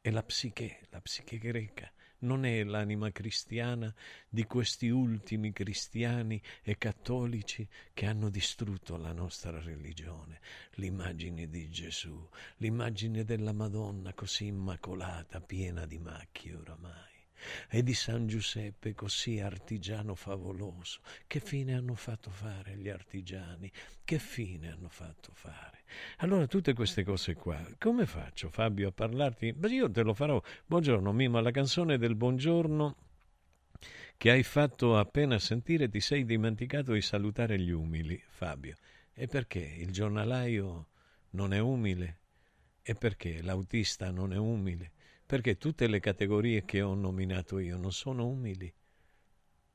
[0.00, 3.94] è la psiche, la psiche greca non è l'anima cristiana
[4.28, 10.40] di questi ultimi cristiani e cattolici che hanno distrutto la nostra religione,
[10.74, 17.19] l'immagine di Gesù, l'immagine della Madonna così immacolata, piena di macchie oramai
[17.68, 21.00] e di San Giuseppe così artigiano favoloso.
[21.26, 23.70] Che fine hanno fatto fare gli artigiani?
[24.04, 25.84] Che fine hanno fatto fare?
[26.18, 29.52] Allora tutte queste cose qua, come faccio Fabio a parlarti?
[29.52, 30.40] Beh, io te lo farò.
[30.66, 32.96] Buongiorno Mima, la canzone del buongiorno
[34.20, 38.76] che hai fatto appena sentire ti sei dimenticato di salutare gli umili, Fabio.
[39.14, 40.88] E perché il giornalaio
[41.30, 42.18] non è umile?
[42.82, 44.92] E perché l'autista non è umile?
[45.30, 48.74] Perché tutte le categorie che ho nominato io non sono umili.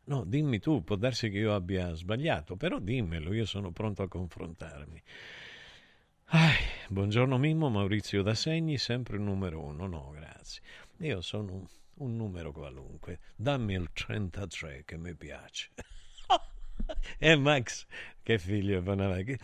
[0.07, 4.09] No, dimmi tu, può darsi che io abbia sbagliato, però dimmelo, io sono pronto a
[4.09, 5.01] confrontarmi.
[6.25, 6.57] Ai,
[6.89, 9.87] buongiorno Mimmo, Maurizio da Segni, sempre il numero uno.
[9.87, 10.61] No, grazie.
[10.97, 11.65] Io sono un,
[11.99, 13.21] un numero qualunque.
[13.37, 15.69] Dammi il 33 che mi piace.
[17.17, 17.85] Eh, Max,
[18.25, 19.37] che figlio Bonavai.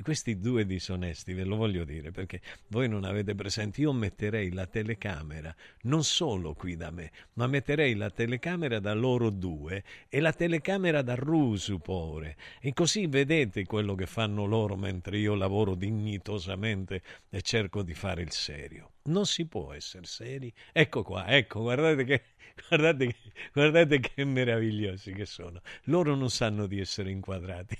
[0.00, 4.66] Questi due disonesti, ve lo voglio dire, perché voi non avete presente, io metterei la
[4.66, 10.32] telecamera non solo qui da me, ma metterei la telecamera da loro due e la
[10.32, 12.36] telecamera da Rusu, pure.
[12.60, 18.22] E così vedete quello che fanno loro mentre io lavoro dignitosamente e cerco di fare
[18.22, 18.92] il serio.
[19.08, 20.52] Non si può essere seri.
[20.72, 22.22] Ecco qua, ecco, guardate che
[22.66, 23.14] Guardate,
[23.52, 25.60] guardate che meravigliosi che sono.
[25.84, 27.76] Loro non sanno di essere inquadrati.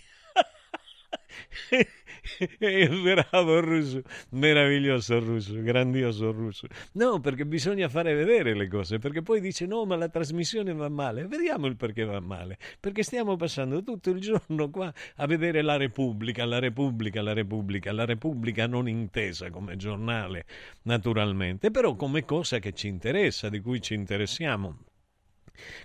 [2.58, 6.66] Bravo russo, meraviglioso russo, grandioso russo.
[6.92, 10.88] No, perché bisogna fare vedere le cose, perché poi dice no, ma la trasmissione va
[10.88, 11.26] male.
[11.26, 12.58] Vediamo il perché va male.
[12.80, 17.92] Perché stiamo passando tutto il giorno qua a vedere la Repubblica, la Repubblica, la Repubblica,
[17.92, 20.44] la Repubblica non intesa come giornale,
[20.82, 24.87] naturalmente, però come cosa che ci interessa, di cui ci interessiamo.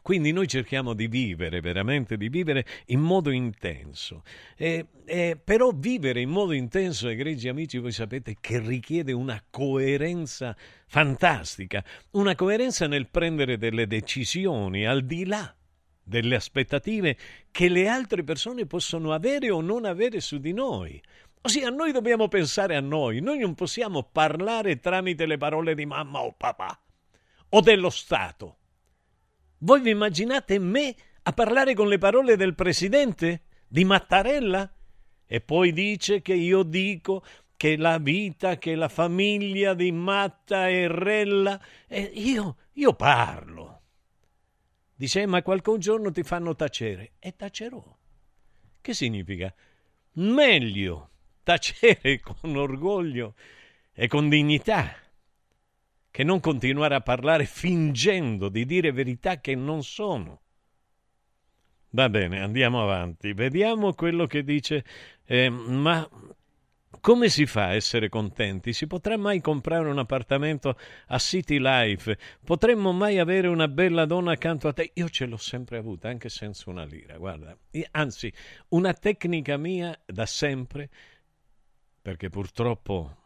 [0.02, 4.24] Quindi noi cerchiamo di vivere, veramente di vivere in modo intenso.
[4.56, 10.56] E, e, però vivere in modo intenso, egregi amici, voi sapete che richiede una coerenza
[10.88, 15.56] fantastica, una coerenza nel prendere delle decisioni al di là
[16.04, 17.18] delle aspettative
[17.50, 21.02] che le altre persone possono avere o non avere su di noi.
[21.42, 26.22] Ossia, noi dobbiamo pensare a noi, noi non possiamo parlare tramite le parole di mamma
[26.22, 26.80] o papà
[27.50, 28.58] o dello Stato
[29.64, 33.44] voi vi immaginate me a parlare con le parole del presidente?
[33.68, 34.70] Di Mattarella?
[35.26, 37.24] E poi dice che io dico
[37.56, 41.60] che la vita, che la famiglia di Matta e Rella...
[41.88, 43.82] E io, io parlo.
[44.96, 47.14] Dice, ma qualche giorno ti fanno tacere.
[47.20, 47.84] E tacerò.
[48.82, 49.54] Che significa?
[50.16, 51.10] Meglio
[51.42, 53.36] tacere con orgoglio
[53.94, 55.03] e con dignità
[56.14, 60.42] che non continuare a parlare fingendo di dire verità che non sono.
[61.90, 63.34] Va bene, andiamo avanti.
[63.34, 64.86] Vediamo quello che dice.
[65.26, 66.08] Eh, ma
[67.02, 68.74] come si fa a essere contenti?
[68.74, 72.16] Si potrà mai comprare un appartamento a City Life?
[72.46, 74.92] Potremmo mai avere una bella donna accanto a te?
[74.94, 77.58] Io ce l'ho sempre avuta, anche senza una lira, guarda.
[77.90, 78.32] Anzi,
[78.70, 80.92] una tecnica mia da sempre
[82.00, 83.23] perché purtroppo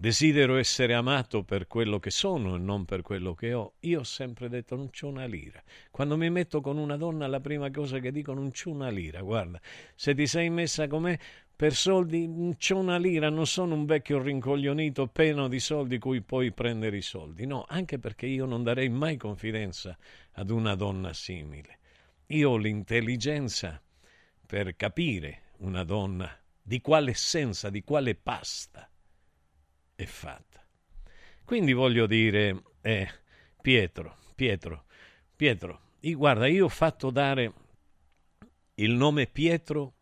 [0.00, 3.74] desidero essere amato per quello che sono e non per quello che ho.
[3.80, 5.62] Io ho sempre detto non c'ho una lira.
[5.90, 9.20] Quando mi metto con una donna la prima cosa che dico non c'ho una lira.
[9.20, 9.60] Guarda,
[9.94, 11.20] se ti sei messa con me
[11.54, 16.22] per soldi non c'ho una lira, non sono un vecchio rincoglionito pieno di soldi cui
[16.22, 17.44] puoi prendere i soldi.
[17.44, 19.98] No, anche perché io non darei mai confidenza
[20.32, 21.78] ad una donna simile.
[22.28, 23.78] Io ho l'intelligenza
[24.46, 28.89] per capire una donna di quale essenza, di quale pasta
[30.02, 30.64] è fatta.
[31.44, 33.08] Quindi voglio dire, eh,
[33.60, 34.84] Pietro, Pietro,
[35.36, 37.52] Pietro, guarda, io ho fatto dare
[38.74, 39.94] il nome Pietro,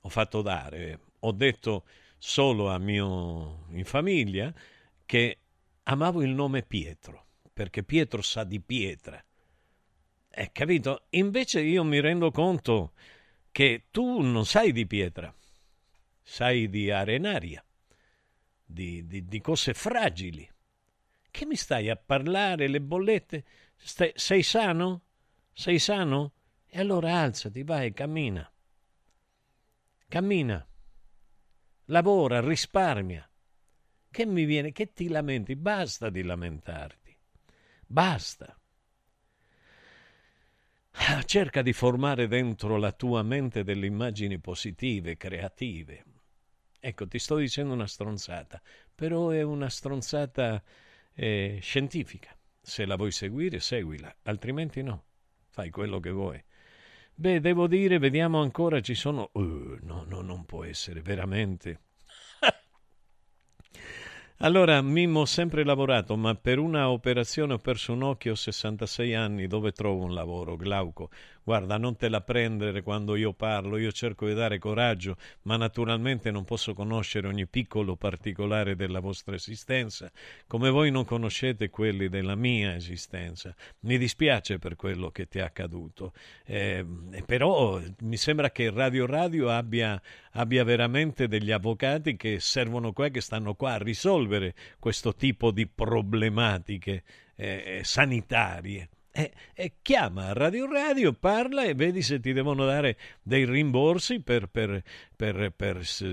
[0.00, 1.84] ho fatto dare, ho detto
[2.18, 4.52] solo a mio in famiglia
[5.04, 5.38] che
[5.84, 9.22] amavo il nome Pietro, perché Pietro sa di pietra.
[10.28, 11.06] Eh, capito?
[11.10, 12.92] Invece io mi rendo conto
[13.52, 15.32] che tu non sai di pietra,
[16.22, 17.64] sai di arenaria
[18.66, 20.48] di, di, di cose fragili.
[21.30, 23.44] Che mi stai a parlare le bollette?
[23.76, 25.02] Stai, sei sano?
[25.52, 26.32] Sei sano?
[26.66, 28.50] E allora alzati, vai, cammina.
[30.08, 30.66] Cammina.
[31.86, 33.28] Lavora, risparmia.
[34.10, 34.72] Che mi viene?
[34.72, 35.54] Che ti lamenti?
[35.56, 37.16] Basta di lamentarti.
[37.86, 38.58] Basta.
[41.26, 46.04] Cerca di formare dentro la tua mente delle immagini positive, creative,
[46.80, 48.60] Ecco, ti sto dicendo una stronzata,
[48.94, 50.62] però è una stronzata
[51.14, 52.36] eh, scientifica.
[52.60, 55.04] Se la vuoi seguire, seguila, altrimenti no.
[55.48, 56.42] Fai quello che vuoi.
[57.14, 59.30] Beh, devo dire, vediamo ancora, ci sono...
[59.32, 61.80] Uh, no, no, non può essere, veramente.
[64.40, 69.14] Allora, Mimmo, ho sempre lavorato, ma per una operazione ho perso un occhio a 66
[69.14, 69.46] anni.
[69.46, 71.10] Dove trovo un lavoro, Glauco?
[71.46, 76.32] Guarda, non te la prendere quando io parlo, io cerco di dare coraggio, ma naturalmente
[76.32, 80.10] non posso conoscere ogni piccolo particolare della vostra esistenza,
[80.48, 83.54] come voi non conoscete quelli della mia esistenza.
[83.82, 86.14] Mi dispiace per quello che ti è accaduto,
[86.46, 86.84] eh,
[87.24, 93.20] però mi sembra che Radio Radio abbia, abbia veramente degli avvocati che servono qua, che
[93.20, 97.04] stanno qua a risolvere questo tipo di problematiche
[97.36, 98.88] eh, sanitarie.
[99.18, 104.48] E, e, chiama Radio Radio, parla e vedi se ti devono dare dei rimborsi per,
[104.48, 104.82] per,
[105.16, 105.50] per,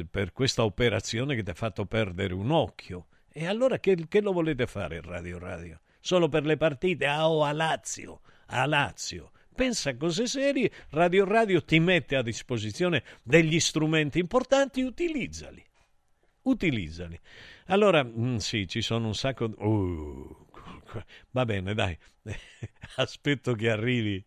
[0.10, 3.08] per questa operazione che ti ha fatto perdere un occhio.
[3.30, 5.82] E allora che, che, lo volete fare Radio Radio?
[6.00, 7.06] Solo per le partite?
[7.06, 9.32] Ah, oh, a Lazio, a Lazio.
[9.54, 15.62] Pensa a cose serie, Radio Radio ti mette a disposizione degli strumenti importanti, utilizzali.
[16.44, 17.20] Utilizzali.
[17.66, 19.44] Allora, mh, mm, sì, ci sono un sacco...
[19.58, 20.43] Uh,
[21.32, 21.98] Va bene, dai,
[22.98, 24.24] aspetto che arrivi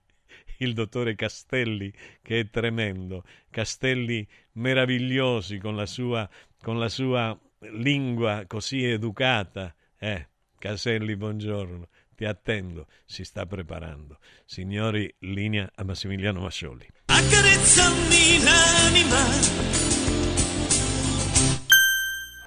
[0.59, 1.93] il dottore Castelli,
[2.23, 3.25] che è tremendo.
[3.51, 6.29] Castelli meravigliosi con la sua,
[6.62, 7.39] con la sua
[7.73, 9.75] lingua così educata.
[9.99, 11.89] Eh, Castelli, buongiorno.
[12.14, 14.19] Ti attendo, si sta preparando.
[14.47, 16.87] Signori, linea a Massimiliano Mascioli.
[17.07, 19.64] Accarezzami l'anima.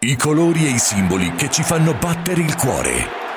[0.02, 3.28] I colori e i simboli che ci fanno battere il cuore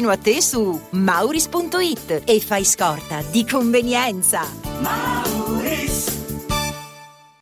[0.00, 4.46] vicino a te su mauris.it e fai scorta di convenienza.
[4.80, 5.29] Mauris.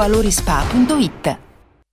[0.00, 1.49] valorispa.it.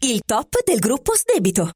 [0.00, 1.70] il top del gruppo Sdebito.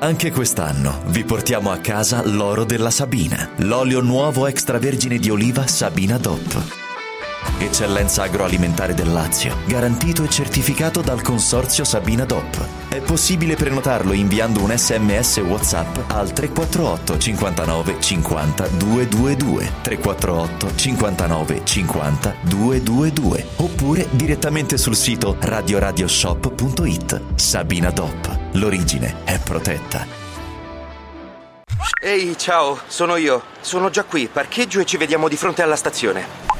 [0.00, 6.18] Anche quest'anno vi portiamo a casa l'oro della Sabina, l'olio nuovo extravergine di oliva Sabina
[6.18, 6.89] DOP.
[7.58, 12.66] Eccellenza agroalimentare del Lazio, garantito e certificato dal consorzio Sabina DOP.
[12.88, 22.34] È possibile prenotarlo inviando un sms WhatsApp al 348 59 50 222 348 59 50
[22.42, 27.20] 222 oppure direttamente sul sito radioradioshop.it.
[27.34, 28.38] Sabina DOP.
[28.52, 30.06] L'origine è protetta.
[32.02, 33.42] Ehi, ciao, sono io.
[33.60, 36.59] Sono già qui, parcheggio e ci vediamo di fronte alla stazione.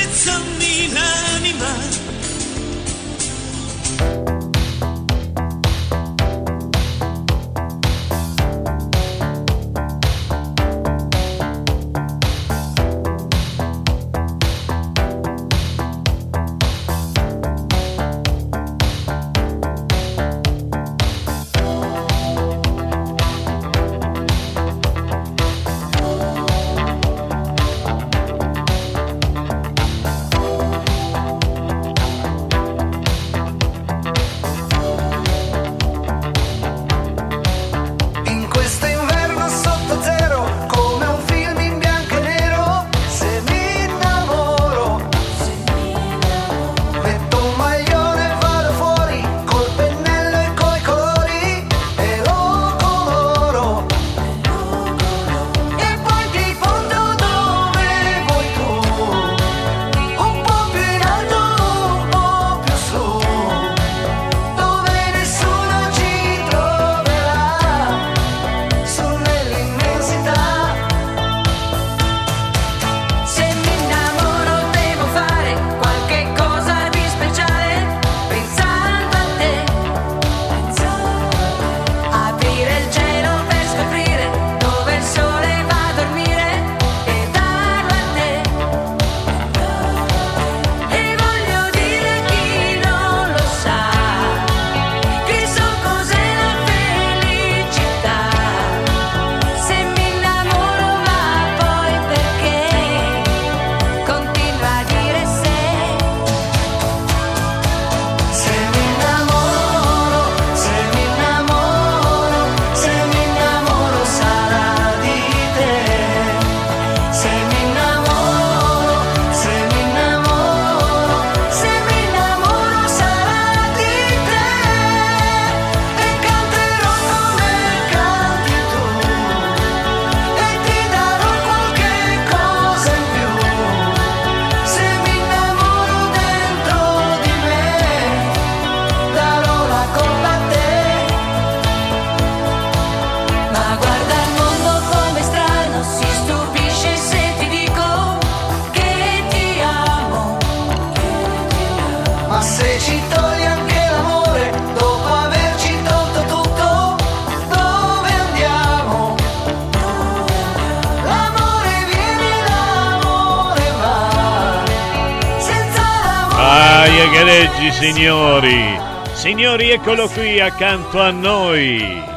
[169.81, 172.09] eccolo qui accanto a noi.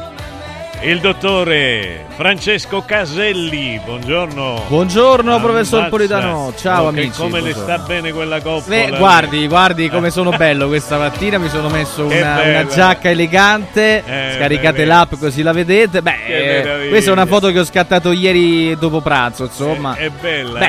[0.81, 4.65] Il dottore Francesco Caselli, buongiorno.
[4.67, 5.89] Buongiorno professor Ammazza.
[5.89, 7.09] Politano, ciao Oh, amici.
[7.19, 7.63] Come le buongiorno.
[7.63, 8.75] sta bene quella coppola?
[8.75, 11.39] Beh, guardi, guardi come sono bello questa mattina.
[11.39, 14.03] Mi sono messo una, una giacca elegante.
[14.05, 16.03] Eh, Scaricate l'app così la vedete.
[16.03, 19.45] Beh, eh, questa è una foto che ho scattato ieri dopo pranzo.
[19.45, 20.65] Insomma, È bella, Beh,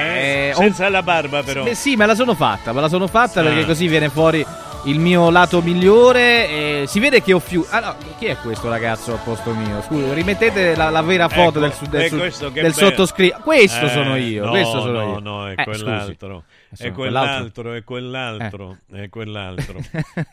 [0.46, 0.48] eh?
[0.50, 1.64] eh, Senza la barba però.
[1.64, 2.72] Beh, sì, me la sono fatta.
[2.72, 3.42] Me la sono fatta Ah.
[3.42, 4.46] perché così viene fuori
[4.86, 6.48] il mio lato migliore.
[6.48, 7.64] E si vede che ho più.
[7.70, 9.80] Ah, no, chi è questo ragazzo a posto mio?
[9.82, 12.72] Scusa, rimettete la, la vera foto Ecco, del, del, del bello.
[12.72, 13.38] sottoscritto.
[13.42, 14.44] Questo Eh, sono io.
[14.44, 15.18] no, questo sono no, io.
[15.20, 16.44] no, è Eh, quell'altro.
[16.76, 19.02] È quell'altro, è quell'altro, Eh.
[19.04, 19.78] è quell'altro.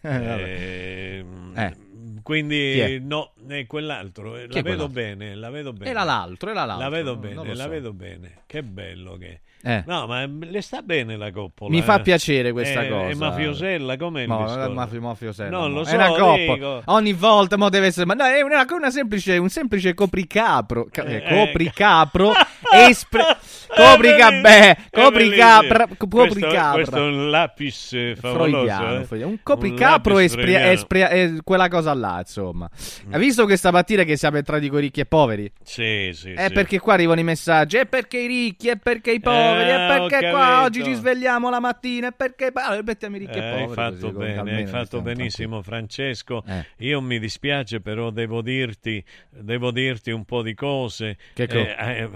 [0.02, 1.76] Ehm, Eh.
[2.24, 3.00] Quindi Chi è?
[3.00, 4.36] no, è quell'altro.
[4.38, 5.16] eh, Chi La è vedo quell'altro?
[5.18, 5.90] bene, la vedo bene.
[5.92, 6.84] Era l'altro, era l'altro.
[6.90, 7.70] La vedo bene, lo la so.
[7.70, 8.32] vedo bene.
[8.48, 9.84] Che bello che Eh.
[9.88, 11.70] No, ma le sta bene la coppola.
[11.70, 12.02] Mi fa eh?
[12.02, 13.08] piacere questa È- cosa.
[13.10, 15.50] È mafiosella, com'è il No, è mafi- mafiosella.
[15.50, 15.76] Non no.
[15.78, 16.54] lo È so, una coppa.
[16.54, 16.82] dico.
[16.86, 18.06] Ogni volta mo deve essere.
[18.06, 20.88] Ma no, è una, una semplice, un semplice copricapro.
[20.92, 22.32] Ca- Eh, copricapro.
[22.88, 23.38] espre-
[23.76, 25.86] coprica, beh, copricapra.
[25.88, 26.72] Questo, Copricapra.
[26.74, 29.16] questo è un lapis eh, favoloso.
[29.16, 29.24] Eh?
[29.24, 32.70] un copricapro lapis espri- eh, quella cosa là, insomma.
[33.12, 35.52] Ha visto questa mattina che siamo entrati con i ricchi e poveri?
[35.64, 36.54] Sì, sì, È sì.
[36.54, 39.88] perché qua arrivano i messaggi, è perché i ricchi, è perché i poveri, Eh, è
[40.10, 42.52] perché ho qua oggi ci svegliamo la mattina, è perché...
[42.54, 43.64] Allora, mettiamo i ricchi Eh, e poveri.
[43.64, 46.44] hai fatto così, bene, hai fatto benissimo Francesco.
[46.48, 46.66] Eh.
[46.86, 51.18] Io mi dispiace però devo dirti, devo dirti un po' di cose.
[51.34, 52.10] Che co- Eh, eh,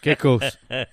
[0.00, 0.50] Che cosa?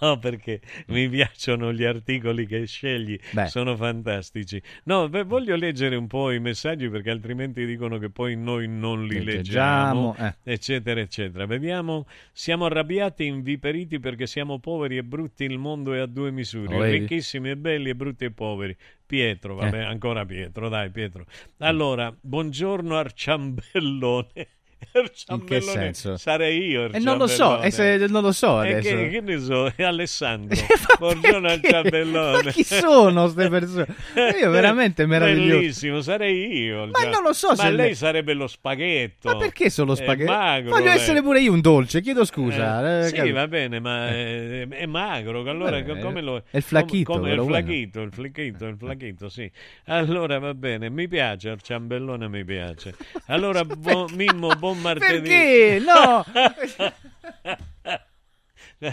[0.00, 3.46] No, perché mi piacciono gli articoli che scegli, Beh.
[3.46, 4.60] sono fantastici.
[4.84, 9.06] No, beh, voglio leggere un po' i messaggi perché altrimenti dicono che poi noi non
[9.06, 10.52] li leggiamo, leggiamo, eh.
[10.52, 11.46] eccetera, eccetera.
[11.46, 16.30] Vediamo, siamo arrabbiati e inviperiti perché siamo poveri e brutti, il mondo è a due
[16.30, 16.98] misure, Lo vedi?
[16.98, 18.76] ricchissimi e belli e brutti e poveri.
[19.06, 19.84] Pietro, vabbè, Eh.
[19.84, 21.26] ancora Pietro, dai Pietro.
[21.58, 24.48] Allora, buongiorno Arciambellone.
[24.92, 26.16] Arciambellone, senso?
[26.16, 26.90] Sarei io.
[26.92, 27.66] E non lo so, Arciambellone.
[27.66, 28.88] e se- non lo so adesso.
[28.96, 30.60] che, che ne so, è Alessandro.
[30.98, 32.42] Buongiorno al ciambellone.
[32.44, 33.86] Ma chi sono queste persone?
[34.40, 35.58] Io veramente meraviglioso.
[35.58, 36.86] Bellissimo, sarei io.
[36.86, 39.28] Ma non lo so Ma se lei le- sarebbe lo spaghetto.
[39.30, 40.30] Ma perché solo È spaghetti?
[40.30, 40.94] magro, Voglio lei.
[40.96, 43.00] essere pure io un dolce, chiedo scusa.
[43.00, 45.40] Eh, eh, sì, capi- va bene, ma è, è magro.
[45.48, 49.28] Allora, Vabbè, come lo, è il flacchito, come- come- il flacchito, il flacchito, il flacchito,
[49.28, 49.50] sì.
[49.86, 52.94] Allora va bene, mi piace, il ciambellone mi piace.
[53.26, 55.28] Allora, buon- Mimmo, buon martedì.
[55.28, 55.82] Perché?
[55.84, 56.24] No!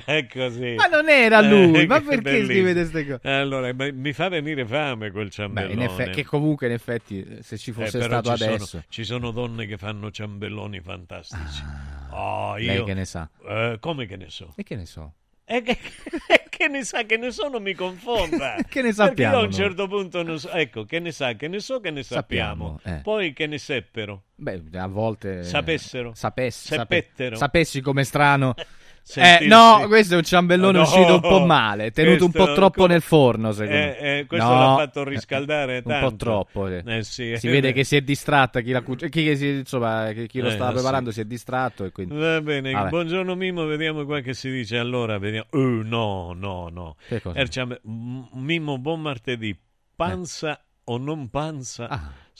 [0.06, 0.76] È così.
[0.76, 2.45] Ma non era lui, Eh, ma che perché bellissimo.
[2.51, 3.27] scrivete ste cose?
[3.27, 5.84] Allora, ma mi fa venire fame quel ciambellone.
[5.84, 8.84] effetti, che comunque in effetti eh, se ci Eh, fosse però stato ci sono- adesso.
[8.88, 11.64] ci sono donne che fanno ciambelloni fantastici.
[12.11, 13.27] Oh, io, lei che ne sa?
[13.47, 14.53] Eh, come che ne so?
[14.56, 15.14] E che ne so?
[15.43, 15.76] E che,
[16.60, 18.56] che ne sa, che ne so, non mi confonda.
[18.68, 20.49] Che ne Perché sappiamo io a un certo punto non so.
[20.49, 22.80] Ecco, che ne sa, che ne so, che ne sappiamo.
[22.84, 23.02] Sappiamo, eh.
[23.02, 24.23] Poi che ne seppero.
[24.36, 26.11] Beh, a volte Sapessero.
[26.14, 27.38] Sapessi, Sappettero.
[27.38, 28.53] sapessi come strano.
[29.02, 32.54] Eh, Sentirsi- no, questo è un ciambellone No, uscito un po' male, tenuto un po'
[32.54, 33.98] troppo nel forno, secondo me.
[34.00, 36.10] Eh, eh, questo No, l'ha fatto riscaldare un tanto.
[36.10, 36.68] po' troppo.
[36.68, 36.84] eh.
[36.86, 37.34] Eh, sì.
[37.38, 40.52] Si vede che si è distratta chi, la cuc- chi, si- insomma, chi, lo Eh,
[40.52, 40.76] stava sì.
[40.76, 42.90] preparando si è distratto e quindi Va bene, Vabbè.
[42.90, 44.78] buongiorno Mimmo, vediamo qua che si dice.
[44.78, 45.48] Allora, vediamo.
[45.52, 46.96] Eh, no, no, no.
[47.08, 47.40] Che cosa?
[47.40, 49.58] Erciam- M- Mimmo, buon martedì.
[49.96, 51.88] Panza o non panza,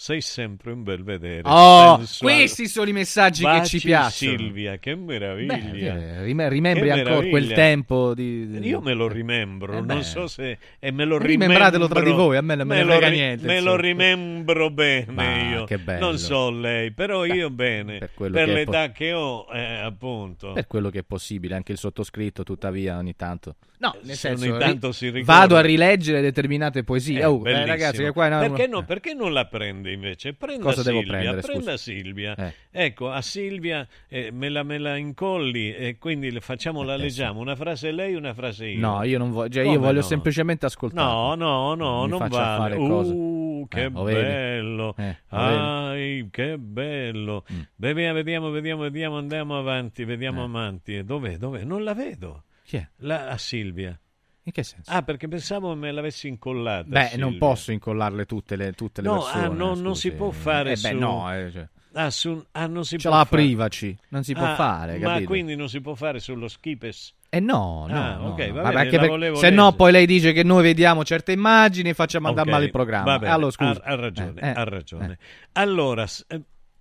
[0.02, 1.42] sei sempre un bel vedere.
[1.44, 2.36] Oh, sensuale.
[2.38, 4.38] questi sono i messaggi che Baci ci piacciono.
[4.38, 5.56] Silvia, che meraviglia.
[5.58, 7.56] Beh, eh, rime- rimembri Che ancora quel meraviglia.
[7.56, 8.48] tempo di...
[8.48, 10.04] di- Io me lo rimembro, Eh non beh.
[10.04, 10.58] so se...
[10.80, 13.10] E me lo Rimembratelo tra di rimembro- voi, a me non me ne lo ri-
[13.10, 13.72] niente, Me insomma.
[13.72, 15.64] lo rimembro bene Ma io.
[15.66, 16.06] che bello.
[16.06, 17.98] Non so lei, però io bene.
[17.98, 20.54] Per, quello che l'età che ho, eh, appunto.
[20.54, 23.56] Per quello che è possibile, anche il sottoscritto, tuttavia, ogni tanto.
[23.80, 25.40] No, nel Se senso, ogni tanto si ricorda.
[25.40, 27.20] vado a rileggere determinate poesie.
[27.22, 29.46] Eh, oh, eh, ragazzi, che qua no, perché, no, perché non la
[29.90, 30.34] prende invece?
[30.34, 31.78] Prenda Cosa devo Silvia, prendere, prenda?
[31.78, 32.36] Silvia.
[32.36, 32.54] Eh.
[32.72, 37.40] Ecco, a Silvia eh, me, la, me la incolli e quindi le facciamo la leggiamo.
[37.40, 38.80] Una frase lei, una frase io.
[38.80, 40.02] No, io non voglio, cioè, io voglio no?
[40.02, 41.02] semplicemente ascoltare.
[41.02, 42.58] No, no, no, Mi non vale.
[42.58, 43.14] fare cose.
[43.14, 44.96] Uh, che Eh, bello.
[44.98, 45.10] Eh?
[45.10, 45.38] Mm.
[45.38, 47.46] Ai, che bello.
[47.76, 51.04] Beh, via, vediamo, vediamo, vediamo, andiamo avanti, vediamo avanti.
[51.04, 51.38] Dov'è?
[51.38, 51.64] Dov'è?
[51.64, 52.44] Non la vedo.
[52.64, 52.88] Chi è?
[52.98, 54.00] La, a Silvia.
[54.44, 54.90] In che senso?
[54.92, 56.88] Ah, perché pensavo me l'avessi incollata.
[56.88, 57.38] Beh, non Silvia.
[57.38, 59.44] posso incollarle tutte le, tutte le No, persone.
[59.46, 60.88] ah, no, non si può fare Eh, su...
[60.88, 61.68] beh, no, eh, cioè.
[61.94, 62.44] Ah, su...
[62.52, 63.42] ah, non si Ce può fare.
[63.44, 65.28] privaci, non si può Ah, fare, Ma capito?
[65.28, 67.14] quindi non si può fare sullo skipes?
[67.32, 68.54] Eh no, no, Ah, no, ok, no.
[68.54, 71.04] va Vabbè, bene, anche la per- volevo se no poi lei dice che noi vediamo
[71.04, 73.12] certe immagini e facciamo andare Ok, male il programma.
[73.12, 73.82] va bene, allora, scusa.
[73.84, 75.18] Ha, ha ragione, Eh, eh, ha ragione.
[75.54, 76.26] Allora, s-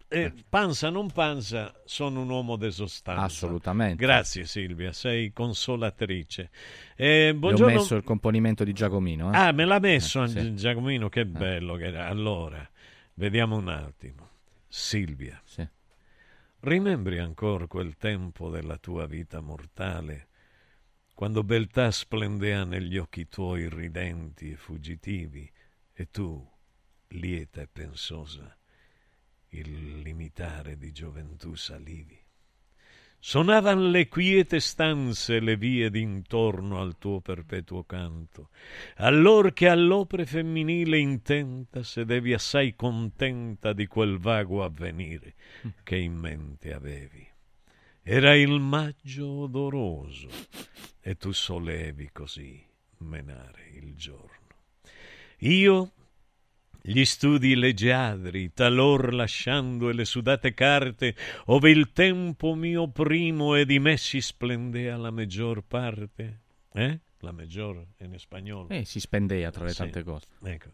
[0.09, 3.23] eh, eh, panza non panza, sono un uomo di sostanza.
[3.23, 4.03] Assolutamente.
[4.05, 6.51] Grazie Silvia, sei consolatrice.
[6.97, 7.75] Eh, Gli ho buongiorno.
[7.75, 9.33] messo il componimento di Giacomino.
[9.33, 9.37] eh.
[9.37, 10.55] Ah, me l'ha messo Eh, sì.
[10.55, 12.09] Giacomino, che bello che era.
[12.09, 12.69] Allora,
[13.15, 14.27] vediamo un attimo.
[14.67, 15.67] Silvia, Sì.
[16.61, 20.27] rimembri ancora quel tempo della tua vita mortale,
[21.15, 25.51] quando beltà splendea negli occhi tuoi ridenti e fuggitivi,
[25.95, 26.47] e tu,
[27.09, 28.57] lieta e pensosa,
[29.51, 32.19] il limitare di gioventù salivi.
[33.21, 38.51] Sonavan le quiete stanze le vie d'intorno al tuo perpetuo canto,
[38.97, 45.35] allor che all'opre femminile intenta sedevi assai contenta di quel vago avvenire
[45.83, 47.27] che in mente avevi.
[48.03, 50.29] Era il maggio odoroso
[51.01, 52.65] e tu solevi così
[52.99, 54.47] menare il giorno.
[55.39, 55.93] Io
[56.81, 61.15] gli studi leggiadri, talor lasciando e le sudate carte,
[61.47, 66.41] ove il tempo mio primo e di me si splendea la maggior parte.
[66.73, 66.99] Eh?
[67.21, 68.69] La maggior in spagnolo.
[68.69, 69.77] Eh, si spendea tra le Sì.
[69.79, 70.27] tante cose.
[70.45, 70.71] Ecco.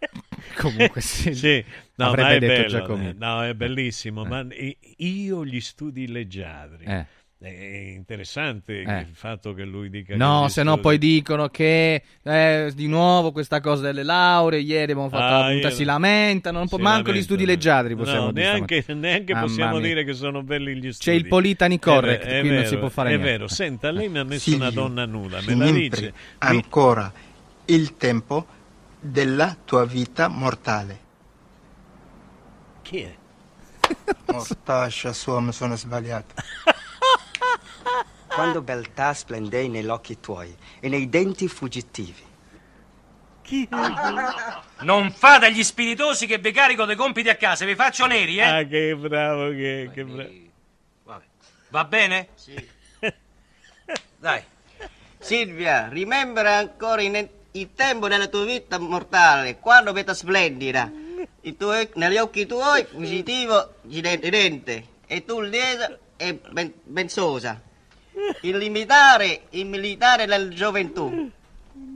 [0.56, 1.34] Comunque sì.
[1.34, 1.64] Sì,
[1.96, 3.10] no, Avrebbe ma è detto bello, Giacomino.
[3.10, 6.84] eh, no, è bellissimo, ma i- io gli studi leggiadri.
[6.84, 7.06] Eh.
[7.44, 9.00] È interessante Eh.
[9.00, 13.32] il fatto che lui dica No, gli se no poi dicono che eh, di nuovo
[13.32, 16.76] questa cosa delle lauree, ieri abbiamo fatto Ah, la punta, io- si lamentano, non po-
[16.76, 17.24] si manco gli lamentano.
[17.36, 19.86] studi leggiadri possiamo No, dire neanche, neanche possiamo mia.
[19.88, 21.10] dire che sono belli gli studi.
[21.10, 23.30] C'è il Politani correct, È è qui non vero, si può fare È niente.
[23.30, 26.14] vero, senta, lei mi ha messo una Silvio, donna nuda, me la dice.
[26.38, 27.12] Ancora
[27.66, 28.46] il tempo
[29.00, 30.98] della tua vita mortale.
[32.80, 33.14] Chi è?
[34.32, 36.34] Mortaccia sua, mi sono sbagliato.
[38.28, 42.32] Quando beltà splendei negli occhi tuoi e nei denti fuggitivi.
[43.42, 43.68] Chi
[44.80, 48.42] Non fate gli spiritosi che vi carico dei compiti a casa, vi faccio neri, eh?
[48.42, 51.22] Ah, che bravo, che, che bravo.
[51.68, 52.28] Va bene?
[52.34, 52.68] Sì.
[54.18, 54.42] Dai.
[55.18, 60.90] Silvia, rimembra ancora in- il tempo della tua vita mortale, quando vita splendida,
[61.42, 67.60] i tuoi- negli occhi tuoi positivo ridente, e tu lieta e ben, benzosa.
[68.42, 71.30] Il limitare, il militare della gioventù.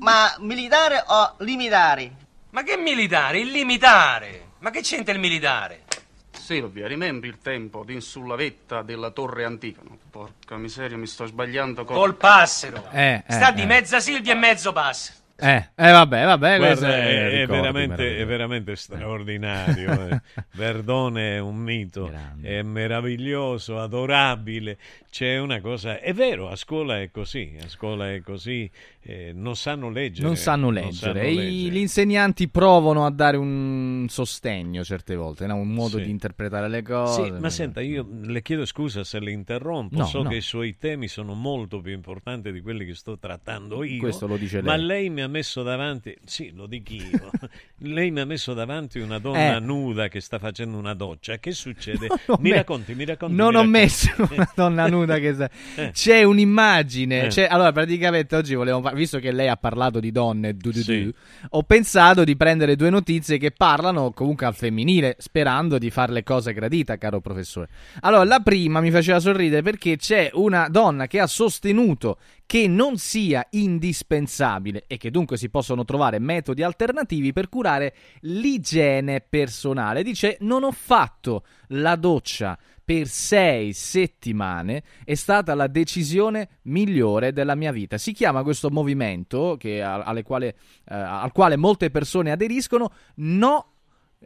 [0.00, 2.12] Ma militare o limitare?
[2.50, 3.40] Ma che militare?
[3.40, 4.46] Il limitare.
[4.58, 5.82] Ma che c'entra il militare?
[6.30, 9.82] Silvia, rimembri il tempo di sulla vetta della torre antica?
[9.84, 11.94] No, porca miseria, mi sto sbagliando con...
[11.94, 12.88] Col passero.
[12.90, 13.66] Eh, eh, Sta di eh.
[13.66, 15.12] mezza Silvia e mezzo passo.
[15.40, 20.08] Eh, eh, vabbè, vabbè, Guarda, è, è, ricordi veramente, è veramente straordinario.
[20.08, 20.20] eh.
[20.56, 22.10] Verdone è un mito,
[22.42, 24.78] è meraviglioso, adorabile.
[25.08, 28.68] C'è una cosa, è vero, a scuola è così, a scuola è così,
[29.10, 30.26] eh, non sanno leggere.
[30.26, 31.12] Non sanno non leggere.
[31.20, 31.50] sanno I- leggere.
[31.70, 35.56] gli insegnanti provano a dare un sostegno certe volte, no?
[35.56, 36.04] un modo Sì.
[36.04, 37.24] di interpretare le cose.
[37.24, 40.28] Sì, ma senta, io le chiedo scusa se le interrompo, No, so no.
[40.28, 43.98] che i suoi temi sono molto più importanti di quelli che sto trattando io.
[43.98, 44.86] Questo lo dice Ma lei.
[44.86, 47.30] lei mi ha messo davanti, sì, lo dico io,
[47.88, 49.60] lei mi ha messo davanti una donna Eh.
[49.60, 51.38] nuda che sta facendo una doccia.
[51.38, 52.08] Che succede?
[52.28, 53.34] Non mi me- racconti, mi racconti.
[53.34, 53.78] Non mi ho racconti.
[53.80, 55.90] messo una donna nuda che sa- Eh.
[55.92, 57.24] C'è un'immagine.
[57.24, 57.28] Eh.
[57.28, 61.12] c'è- Allora, praticamente oggi volevo visto che lei ha parlato di donne, Sì.
[61.50, 66.22] ho pensato di prendere due notizie che parlano comunque al femminile, sperando di fare le
[66.22, 67.68] cose gradita, caro professore.
[68.00, 72.96] Allora, la prima mi faceva sorridere perché c'è una donna che ha sostenuto che non
[72.98, 80.02] sia indispensabile e che dunque si possono trovare metodi alternativi per curare l'igiene personale.
[80.02, 82.58] Dice: Non ho fatto la doccia
[82.88, 87.98] per sei settimane, è stata la decisione migliore della mia vita.
[87.98, 89.84] Si chiama questo movimento che-
[90.24, 90.56] quale-
[90.88, 92.90] eh, al quale molte persone aderiscono.
[93.16, 93.72] No,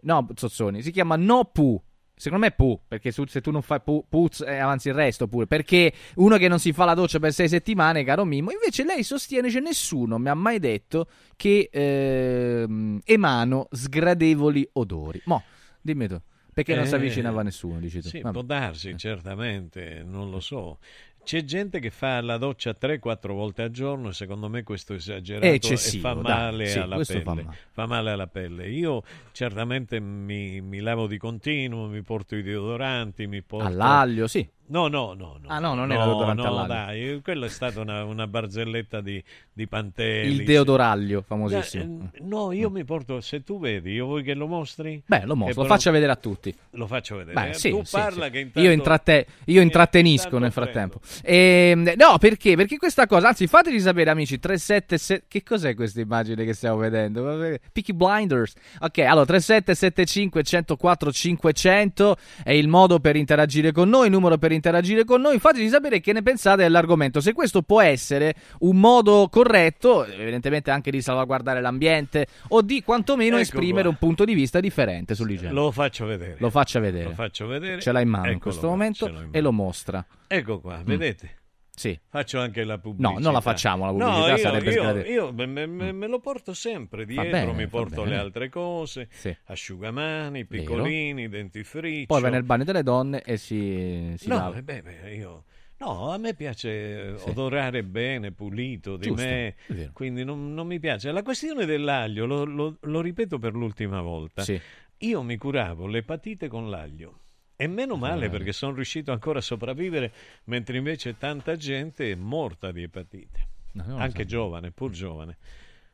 [0.03, 1.83] no, Zozzoni, si chiama No Pu.
[2.15, 5.49] Secondo me pu, perché se tu non fai pu, puz, eh, avanzi il resto pure.
[5.49, 9.03] Perché uno che non si fa la doccia per sei settimane, caro Mimmo, invece lei
[9.03, 15.21] sostiene che nessuno mi ha mai detto che ehm, emano sgradevoli odori.
[15.25, 15.43] Mo,
[15.81, 16.21] dimmi tu,
[16.53, 18.09] perché non si Eh, avvicinava nessuno, dici tu.
[18.09, 18.33] Sì, Vabbè.
[18.33, 20.79] può darsi, certamente, non lo so.
[21.24, 24.97] C'è gente che fa la doccia 3-4 volte al giorno e secondo me questo è
[24.97, 27.57] esagerato e fa male, sì, alla questo pelle, fa male.
[27.70, 28.69] fa male alla pelle.
[28.69, 33.66] Io certamente mi, mi lavo di continuo, mi porto i deodoranti, mi porto...
[33.66, 34.47] All'aglio, sì.
[34.73, 35.49] No, no, no, no.
[35.49, 39.23] Ah, no, non era deodorante no, dai, quella è stata una, una barzelletta di,
[39.53, 40.36] di Pantelli.
[40.36, 42.09] Il deodoraglio, famosissimo.
[42.15, 45.03] Eh, No, io mi porto, se tu vedi, io vuoi che lo mostri?
[45.05, 46.55] Beh, lo mostro, lo faccia vedere a tutti.
[46.70, 47.35] Lo faccio vedere.
[47.35, 47.55] Beh, eh.
[47.55, 48.31] sì, tu sì, parla sì.
[48.31, 48.66] che intanto...
[48.66, 51.01] Io, intratte- io intrattenisco nel frattempo.
[51.23, 52.57] Ehm, no, perché?
[52.57, 54.39] Perché questa cosa, anzi, fateli sapere, amici.
[54.39, 55.27] 377.
[55.28, 57.23] Che cos'è questa immagine che stiamo vedendo?
[57.70, 58.55] Peaky Blinders.
[58.81, 64.61] Ok, allora 3775 104 500 è il modo per interagire con noi, numero per interagire
[65.05, 65.39] con noi.
[65.39, 67.21] Fateci sapere che ne pensate dell'argomento.
[67.21, 73.37] Se questo può essere un modo corretto, evidentemente anche di salvaguardare l'ambiente o di quantomeno
[73.37, 73.91] Ecco esprimere qua.
[73.91, 75.53] un punto di vista differente sull'igiene.
[75.53, 76.37] Lo faccio vedere.
[76.39, 77.05] Lo faccia vedere.
[77.05, 77.81] Lo faccio vedere.
[77.81, 80.05] Ce l'ha in mano in Eccolo questo qua, momento in e lo mostra.
[80.27, 81.37] Ecco qua, vedete?
[81.74, 81.99] Sì.
[82.09, 83.15] Faccio anche la pubblicità.
[83.15, 85.09] No, non la facciamo la pubblicità, No, io, sarebbe io, sgradevole.
[85.12, 89.09] io me, me- me- me lo porto sempre dietro, bene, mi porto le altre cose,
[89.11, 89.35] Sì.
[89.44, 92.07] asciugamani, piccolini, dentifricio.
[92.07, 94.57] Poi va nel bagno delle donne e si, si No, lava.
[94.59, 95.44] eh, beh, beh, io...
[95.78, 99.90] No, a me piace odorare bene, pulito di Giusto, me, vero.
[99.93, 101.11] quindi non, non mi piace.
[101.11, 104.61] La questione dell'aglio, lo, lo- lo ripeto per l'ultima volta, Sì.
[104.99, 107.22] io mi curavo l'epatite con l'aglio.
[107.63, 108.29] E meno male Eh.
[108.29, 110.13] perché sono riuscito ancora a sopravvivere,
[110.47, 113.51] mentre invece tanta gente è morta di epatite.
[113.75, 114.29] No, Anche sapevo.
[114.29, 115.37] giovane, pur giovane.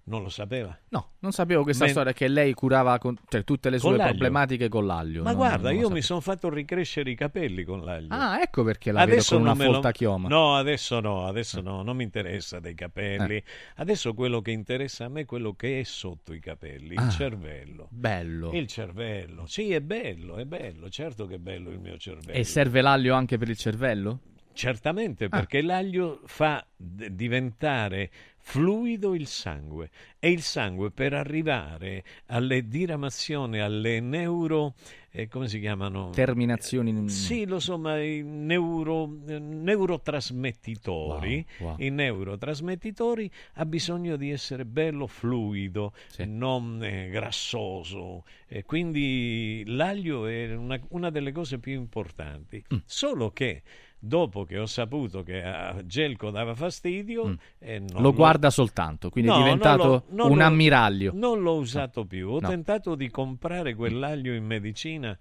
[0.08, 0.76] Non lo sapeva.
[0.88, 3.98] No, non sapevo questa Men- storia che lei curava con, cioè, tutte le Con sue
[3.98, 4.10] l'aglio.
[4.12, 5.22] problematiche con l'aglio.
[5.22, 8.08] Ma Non- guarda, non io mi sono fatto ricrescere i capelli con l'aglio.
[8.14, 10.28] Ah, ecco perché la vedo con una me lo- folta chioma.
[10.28, 13.36] No, adesso no, adesso no, non mi interessa dei capelli.
[13.36, 13.44] Eh.
[13.76, 17.10] Adesso quello che interessa a me è quello che è sotto i capelli, il Ah,
[17.10, 17.88] cervello.
[17.90, 18.50] Bello.
[18.52, 22.32] Il cervello, sì, è bello, è bello, certo che è bello il mio cervello.
[22.38, 24.20] E serve l'aglio anche per il cervello?
[24.54, 25.28] Certamente, Ah.
[25.28, 28.10] perché l'aglio fa d- diventare
[28.48, 34.74] fluido il sangue e il sangue per arrivare alle diramazioni, alle neuro...
[35.10, 36.08] eh, come si chiamano?
[36.10, 37.10] Terminazioni.
[37.10, 41.76] Sì, lo so, ma i neuro, eh, neurotrasmettitori, Wow, wow.
[41.78, 45.92] i neurotrasmettitori ha bisogno di essere bello fluido,
[46.24, 48.24] non eh, grassoso.
[48.64, 52.64] Quindi l'aglio è una, una delle cose più importanti.
[52.74, 52.78] Mm.
[52.86, 53.62] Solo che
[53.98, 57.34] dopo che ho saputo che a Gelco dava fastidio, Mm.
[57.58, 61.12] eh, Lo guarda soltanto, quindi è No, non diventato non un ammiraglio.
[61.14, 62.28] Non l'ho usato più.
[62.30, 62.48] Ho No.
[62.48, 65.16] tentato di comprare quell'aglio in medicina.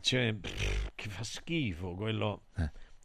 [0.00, 2.42] Cioè, pff, che fa schifo quello,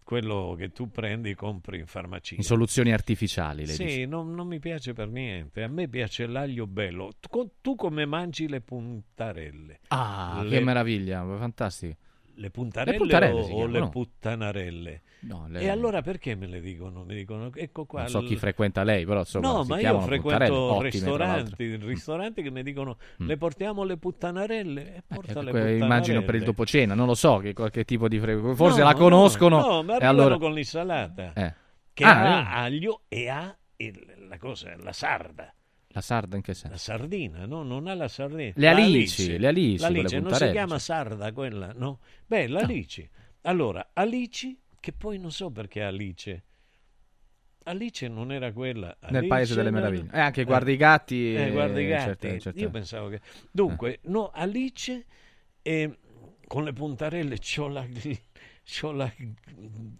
[0.03, 2.35] quello che tu prendi e compri in farmacia.
[2.35, 5.63] In soluzioni artificiali, lei Sì, non, non mi piace per niente.
[5.63, 7.11] A me piace l'aglio bello.
[7.19, 9.79] Tu, tu come mangi le puntarelle?
[9.87, 11.95] Ah, Le- che meraviglia, fantastico.
[12.37, 13.89] Le puntarelle, Le puntarelle o, o le no?
[13.89, 15.01] puttanarelle?
[15.21, 17.03] No, le- E allora perché me le dicono?
[17.05, 18.01] Mi dicono, ecco qua.
[18.01, 22.61] Non so chi frequenta lei, però insomma, No, ma io frequento ristoranti, ristoranti che mi
[22.61, 23.27] dicono Mm.
[23.27, 25.83] le portiamo le puttanarelle e porta Ecco, le puttanarelle.
[25.83, 28.85] immagino per il dopo cena, non lo so che qualche tipo di fre- forse No,
[28.85, 31.53] la no, conoscono No, ma e arrivano allora con l'insalata Eh.
[31.93, 32.65] che Ah, ha eh.
[32.65, 35.53] aglio e ha il- la cosa, la sarda.
[35.95, 36.77] La sarda in che La senso?
[36.77, 37.63] sardina, no?
[37.63, 38.51] Non ha la sardina.
[38.53, 41.99] Le La alici, le alici La con le alice, non si chiama sarda quella, no?
[42.27, 43.09] Beh, l'alici.
[43.43, 46.43] Allora, alici, che poi non so perché alice.
[47.63, 48.95] Alice non era quella.
[49.03, 50.09] Nel Alice Paese delle Meraviglie.
[50.11, 52.03] Eh, anche guarda i gatti Eh, e- guarda i gatti.
[52.03, 53.21] certe- certe- Io pensavo che...
[53.51, 55.05] Dunque, no, Alice
[55.61, 55.97] e
[56.45, 57.67] con le puntarelle c'ho
[58.91, 59.11] la...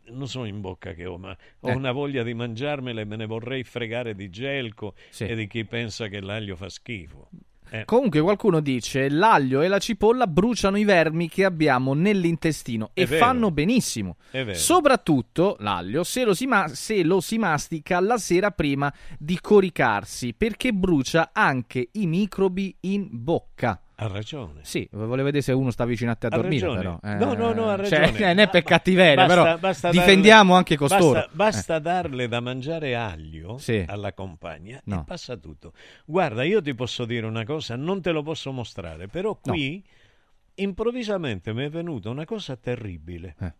[0.09, 1.73] non so in bocca che ho, ma ho Eh.
[1.73, 5.25] una voglia di mangiarmele e me ne vorrei fregare di gelco Sì.
[5.25, 7.29] e di chi pensa che l'aglio fa schifo.
[7.71, 7.83] Eh.
[7.85, 13.05] Comunque qualcuno dice l'aglio e la cipolla bruciano i vermi che abbiamo nell'intestino È e
[13.07, 13.25] vero.
[13.25, 14.17] fanno benissimo.
[14.53, 20.33] Soprattutto l'aglio se lo, si ma- se lo si mastica la sera prima di coricarsi
[20.33, 23.79] perché brucia anche i microbi in bocca.
[23.97, 24.59] Ha ragione.
[24.65, 26.99] Sì, volevo vedere se uno sta vicino a te a Ha dormire ragione.
[26.99, 27.13] però.
[27.13, 28.19] Eh, No, no, no, ha cioè, ragione.
[28.35, 31.13] non è per cattiveria, Basta- però basta difendiamo darle- anche costoro.
[31.13, 31.81] Basta, basta Eh.
[31.81, 33.85] darle da mangiare aglio Sì.
[33.87, 34.99] alla compagna No.
[34.99, 35.71] e passa tutto.
[36.05, 39.81] Guarda, io ti posso dire una cosa, non te lo posso mostrare, però qui
[40.55, 43.35] improvvisamente mi è venuta una cosa terribile.
[43.39, 43.53] Eh.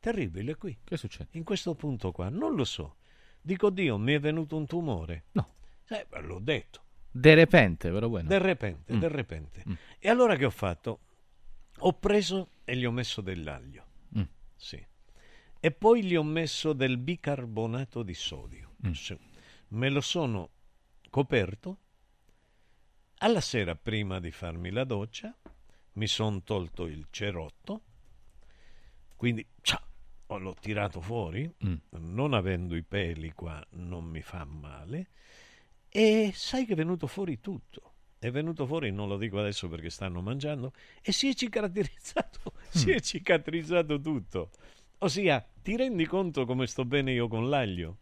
[0.00, 0.76] Terribile qui.
[0.82, 1.28] Che succede?
[1.32, 2.96] In questo punto qua, non lo so.
[3.40, 5.24] Dico, Dio, mi è venuto un tumore.
[5.32, 5.46] No.
[5.88, 6.80] Eh, beh, l'ho detto.
[7.14, 8.28] De repente, però bueno.
[8.28, 8.98] Del repente, Mm.
[8.98, 9.62] del repente.
[9.68, 9.72] Mm.
[9.98, 11.00] E allora che ho fatto?
[11.80, 13.86] Ho preso e gli ho messo dell'aglio.
[14.18, 14.22] Mm.
[14.56, 14.84] Sì.
[15.60, 18.76] E poi gli ho messo del bicarbonato di sodio.
[18.86, 18.92] Mm.
[18.92, 19.18] Sì.
[19.68, 20.50] Me lo sono
[21.10, 21.78] coperto.
[23.18, 25.36] Alla sera, prima di farmi la doccia,
[25.92, 27.82] mi sono tolto il cerotto.
[29.16, 29.80] Quindi, ciao,
[30.38, 31.48] l'ho tirato fuori.
[31.64, 31.74] Mm.
[31.90, 35.10] Non avendo i peli qua, non mi fa male.
[35.94, 37.90] E sai che è venuto fuori tutto.
[38.18, 42.90] È venuto fuori, non lo dico adesso perché stanno mangiando, e si è cicatrizzato, si
[42.92, 44.50] è cicatrizzato tutto.
[44.98, 47.98] Ossia, ti rendi conto come sto bene io con l'aglio?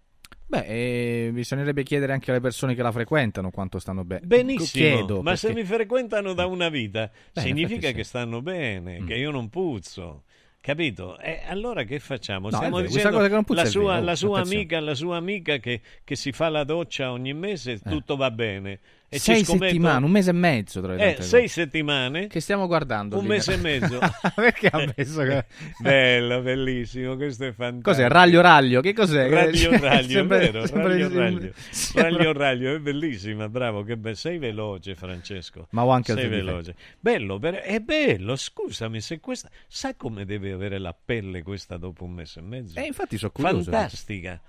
[0.47, 4.27] Beh, eh, bisognerebbe chiedere anche alle persone che la frequentano quanto stanno bene.
[4.27, 7.95] Benissimo, Chiedo, ma perché- se mi frequentano da una vita, in significa sì.
[7.95, 9.07] che stanno bene, Mm.
[9.07, 10.25] che io non puzzo.
[10.61, 11.19] Capito?
[11.19, 12.51] E allora che facciamo?
[12.51, 16.17] No, Stiamo dicendo che non la sua, la sua amica, la sua amica che, che
[16.17, 18.79] si fa la doccia ogni mese, tutto va bene.
[19.13, 21.49] E sei scommetto- settimane, un mese e mezzo tra le Eh, sei cose.
[21.49, 22.27] settimane.
[22.29, 23.17] Che stiamo guardando?
[23.17, 23.29] Un lì?
[23.29, 23.99] mese e mezzo.
[24.37, 25.23] Perché ha messo
[25.83, 27.91] Bello, bellissimo, questo è fantastico.
[27.91, 28.07] Cos'è?
[28.09, 28.81] Raglio raglio?
[28.81, 29.29] Che cos'è?
[29.29, 31.53] Raglio raglio, Sembra- è vero, sembra- raglio raglio.
[31.71, 35.67] sembra- Raglio raglio, è bellissima, bravo, che be- sei veloce Francesco.
[35.71, 36.77] Ma ho anche Sei veloce.
[37.01, 39.49] Bello, per- è bello, scusami, se questa...
[39.67, 42.79] Sa come deve avere la pelle questa dopo un mese e mezzo?
[42.79, 43.71] Eh, infatti sono curioso.
[43.73, 44.41] Fantastica.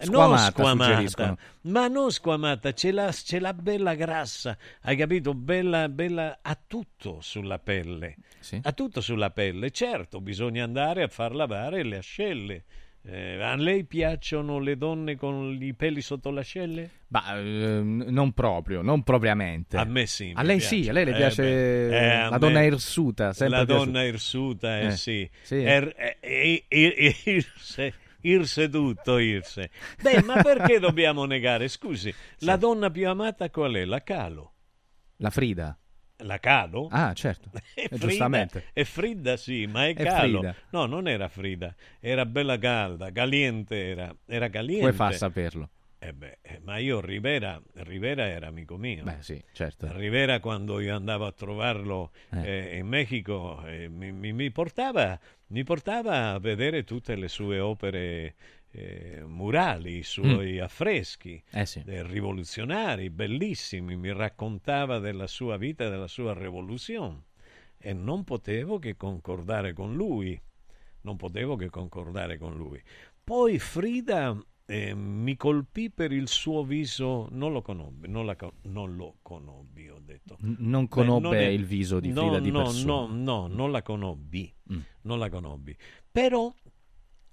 [0.00, 5.34] Squamata, non squamata, ma non squamata, c'è la, c'è la bella grassa, hai capito?
[5.34, 8.16] Bella, bella, ha tutto sulla pelle,
[8.62, 9.70] ha tutto sulla pelle.
[9.70, 12.64] Certo, bisogna andare a far lavare le ascelle.
[13.02, 16.90] Eh, a lei piacciono le donne con i peli sotto le ascelle?
[17.08, 19.78] Ma ehm, non proprio, non propriamente.
[19.78, 20.32] A me sì.
[20.34, 20.82] A lei piace.
[20.82, 24.84] sì, a lei le Eh, piace eh, a la donna irsuta, La donna irsuta, eh,
[24.88, 25.30] Eh, sì.
[25.40, 25.62] sì.
[25.62, 27.46] Er- eh, eh, ir- ir-
[28.22, 29.70] irse, tutto, irse.
[30.02, 31.68] Beh, ma perché dobbiamo negare?
[31.68, 33.84] Scusi, la donna più amata qual è?
[33.84, 34.54] La Calo.
[35.16, 35.76] La Frida.
[36.22, 36.88] La Calo?
[36.90, 37.50] Ah, certo.
[37.74, 38.64] E Eh, Frida, giustamente.
[38.72, 40.38] e Frida sì, ma è È Calo.
[40.40, 40.54] Frida.
[40.70, 44.84] No, non era Frida, era bella calda, caliente era, era caliente.
[44.84, 45.70] Come fa a saperlo?
[46.02, 49.04] Eh beh, eh, ma io Rivera, Rivera era amico mio.
[49.04, 49.86] Beh, sì, certo.
[49.92, 52.72] Rivera quando io andavo a trovarlo Eh.
[52.72, 55.18] eh, in Messico eh, mi, mi- mi portava,
[55.48, 58.34] mi portava a vedere tutte le sue opere
[58.70, 61.82] eh, murali, i suoi affreschi Eh sì.
[61.84, 67.24] rivoluzionari, bellissimi, mi raccontava della sua vita della sua rivoluzione
[67.76, 70.40] e non potevo che concordare con lui,
[71.02, 72.82] non potevo che concordare con lui.
[73.22, 74.34] Poi Frida
[74.70, 79.88] eh, mi colpì per il suo viso, non lo conobbi, non, la non lo conobbi,
[79.88, 80.36] ho detto.
[80.40, 82.84] Non Beh, conobbe non è- il viso di no, Frida di no, persona.
[82.92, 84.78] No, no, non la conobbi, Mm.
[85.02, 85.76] non la conobbi.
[86.10, 86.54] Però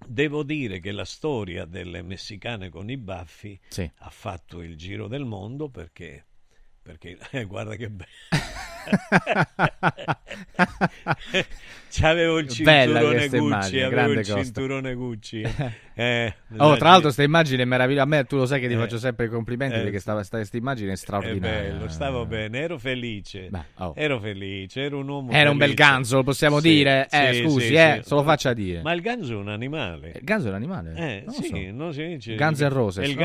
[0.08, 3.90] devo dire che la storia delle messicane con i baffi Sì.
[3.98, 6.26] ha fatto il giro del mondo perché,
[6.82, 8.10] perché eh, guarda che bello.
[11.90, 14.44] C'avevo il cinturone Gucci, immagine, avevo il Costa.
[14.44, 15.44] cinturone Gucci.
[15.98, 18.04] Eh, Oh, tra l'altro, questa immagine è meravigliosa.
[18.04, 20.56] A me, tu lo sai che ti Eh, faccio sempre i complimenti eh, perché questa
[20.56, 21.72] immagine è straordinaria.
[21.72, 23.48] bello, stavo bene, ero felice.
[23.50, 23.94] Beh, oh.
[23.98, 27.08] Ero felice, ero un uomo Era un bel ganzo, lo possiamo Sì, dire?
[27.10, 28.84] Eh, sì, scusi, sì, eh, se lo faccia dire.
[28.84, 30.12] Ma il ganzo è un animale.
[30.14, 30.94] Il ganzo è un animale?
[30.96, 31.58] Eh, Non sì, so.
[31.72, 32.36] non si dice.
[32.36, 33.16] N' Roses, È il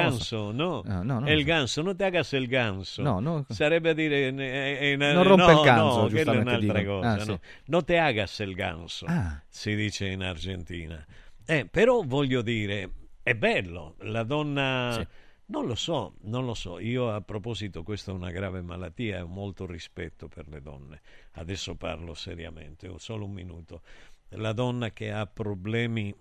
[0.51, 0.83] no.
[0.89, 1.45] Ah, no, non è lo il so.
[1.53, 3.03] ganso, non ti hagas il ganso.
[3.03, 3.45] No, no.
[3.51, 4.29] Sarebbe a dire.
[4.29, 6.99] eh, eh, eh, Non rompe no, il ganzo, no, quella è un'altra dicono.
[7.01, 7.11] cosa.
[7.11, 7.23] Ah, no.
[7.25, 7.39] sì.
[7.67, 9.43] Non te hagas il ganso, Ah.
[9.49, 11.05] si dice in Argentina.
[11.45, 12.91] Eh, però voglio dire,
[13.23, 14.93] è bello, la donna.
[14.93, 15.07] Sì.
[15.45, 16.79] Non lo so, non lo so.
[16.79, 21.03] Io a proposito, questa è una grave malattia e ho molto rispetto per le donne.
[21.33, 23.83] Adesso parlo seriamente, ho solo un minuto.
[24.31, 26.15] La donna che ha problemi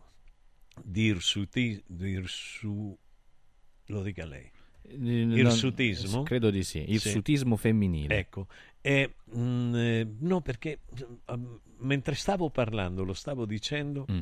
[0.83, 2.97] di, irsuti, di irsu...
[3.85, 4.51] lo dica lei.
[4.91, 6.23] Eh, non- Irsutismo?
[6.23, 6.83] Credo di sì.
[6.85, 6.91] Sì.
[6.93, 8.17] Irsutismo femminile.
[8.17, 8.47] Ecco,
[8.81, 10.79] e, mm, eh, no perché
[11.33, 14.19] mm, mentre stavo parlando, lo stavo dicendo, Mm.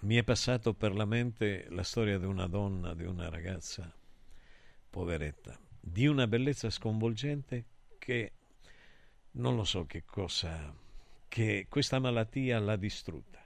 [0.00, 3.92] mi è passato per la mente la storia di una donna, di una ragazza
[4.88, 7.64] poveretta, di una bellezza sconvolgente
[7.98, 8.32] che
[9.32, 10.74] non lo so che cosa,
[11.28, 13.38] che questa malattia l'ha distrutta.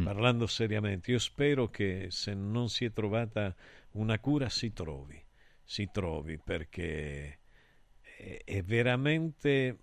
[0.00, 0.04] Mm.
[0.04, 3.54] Parlando seriamente, io spero che se non si è trovata
[3.92, 5.20] una cura si trovi,
[5.70, 7.38] si trovi perché
[8.00, 9.78] è, è veramente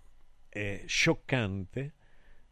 [0.46, 1.94] è scioccante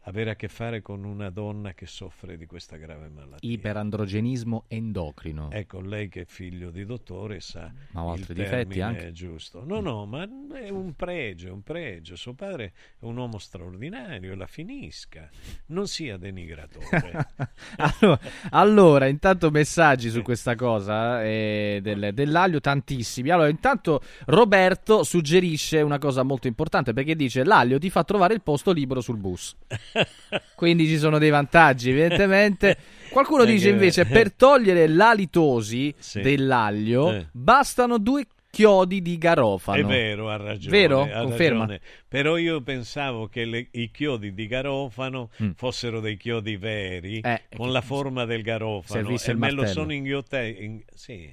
[0.07, 3.49] avere a che fare con una donna che soffre di questa grave malattia.
[3.49, 5.51] Iperandrogenismo endocrino.
[5.51, 9.07] Ecco, lei che è figlio di dottore sa Ma il altri difetti anche?
[9.07, 9.63] È giusto.
[9.65, 12.15] No, no, ma è un pregio, è un pregio.
[12.15, 15.29] Suo padre è un uomo straordinario, la finisca.
[15.67, 17.27] Non sia denigratore.
[17.75, 18.19] allora,
[18.51, 23.29] allora, intanto messaggi su questa cosa eh, del- dell'aglio, tantissimi.
[23.29, 28.41] Allora, intanto Roberto suggerisce una cosa molto importante perché dice l'aglio ti fa trovare il
[28.41, 29.53] posto libero sul bus.
[30.55, 32.77] Quindi ci sono dei vantaggi, evidentemente.
[33.09, 36.21] Qualcuno dice invece per togliere l'alitosi Sì.
[36.21, 37.27] dell'aglio Eh.
[37.31, 39.77] bastano due chiodi di garofano.
[39.79, 40.77] È vero, ha ragione.
[40.77, 41.01] Vero?
[41.03, 41.59] ha Conferma?
[41.61, 41.81] ragione.
[42.07, 45.51] Però io pensavo che le- i chiodi di garofano Mm.
[45.55, 49.01] fossero dei chiodi veri, Eh, con la forma del garofano.
[49.01, 50.37] servisse E me lo sono inghiottito.
[50.37, 51.31] in- sì.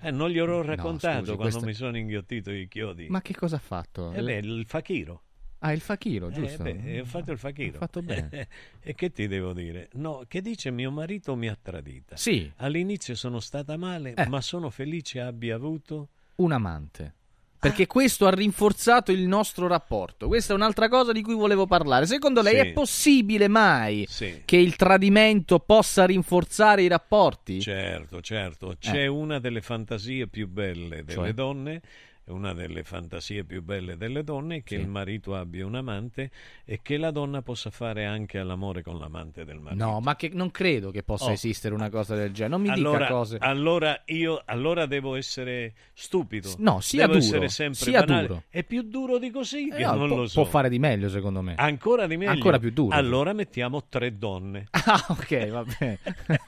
[0.00, 3.06] Eh, non gliel'ho raccontato scusi, quando questa- mi sono inghiottito i chiodi.
[3.08, 4.12] Ma che cosa ha fatto?
[4.12, 5.22] Eh beh, il fakiro.
[5.60, 6.62] Ah, il fakiro, Eh, giusto?
[6.62, 7.72] beh, ho fatto il fakiro.
[7.72, 8.48] Hai fatto bene.
[8.80, 9.88] e che ti devo dire?
[9.94, 12.16] No, che dice mio marito mi ha tradita.
[12.16, 12.50] Sì.
[12.56, 14.28] All'inizio sono stata male, Eh.
[14.28, 16.08] ma sono felice abbia avuto...
[16.36, 17.14] Un amante.
[17.60, 20.28] Perché questo ha rinforzato il nostro rapporto.
[20.28, 22.06] Questa è un'altra cosa di cui volevo parlare.
[22.06, 22.60] Secondo lei Sì.
[22.68, 24.42] è possibile mai Sì.
[24.44, 27.60] che il tradimento possa rinforzare i rapporti?
[27.60, 28.76] Certo, certo.
[28.78, 29.06] C'è Eh.
[29.08, 31.32] una delle fantasie più belle delle Cioè?
[31.34, 31.82] donne.
[32.28, 34.82] Una delle fantasie più belle delle donne è che Sì.
[34.82, 36.30] il marito abbia un amante
[36.64, 39.82] e che la donna possa fare anche all'amore con l'amante del marito.
[39.84, 41.32] No, ma che non credo che possa Oh.
[41.32, 42.48] esistere una cosa del genere.
[42.50, 43.36] Non mi allora, dica cose.
[43.40, 46.52] allora io allora devo essere stupido.
[46.58, 48.26] No, sia devo duro, essere sempre sia banale.
[48.26, 48.42] duro.
[48.48, 50.42] È più duro di così Eh no, non può, lo so.
[50.42, 51.54] può fare di meglio, secondo me.
[51.56, 52.30] Ancora di meglio.
[52.32, 52.94] Ancora più duro.
[52.96, 54.66] Allora mettiamo tre donne.
[54.88, 55.98] Ah, ok, va bene.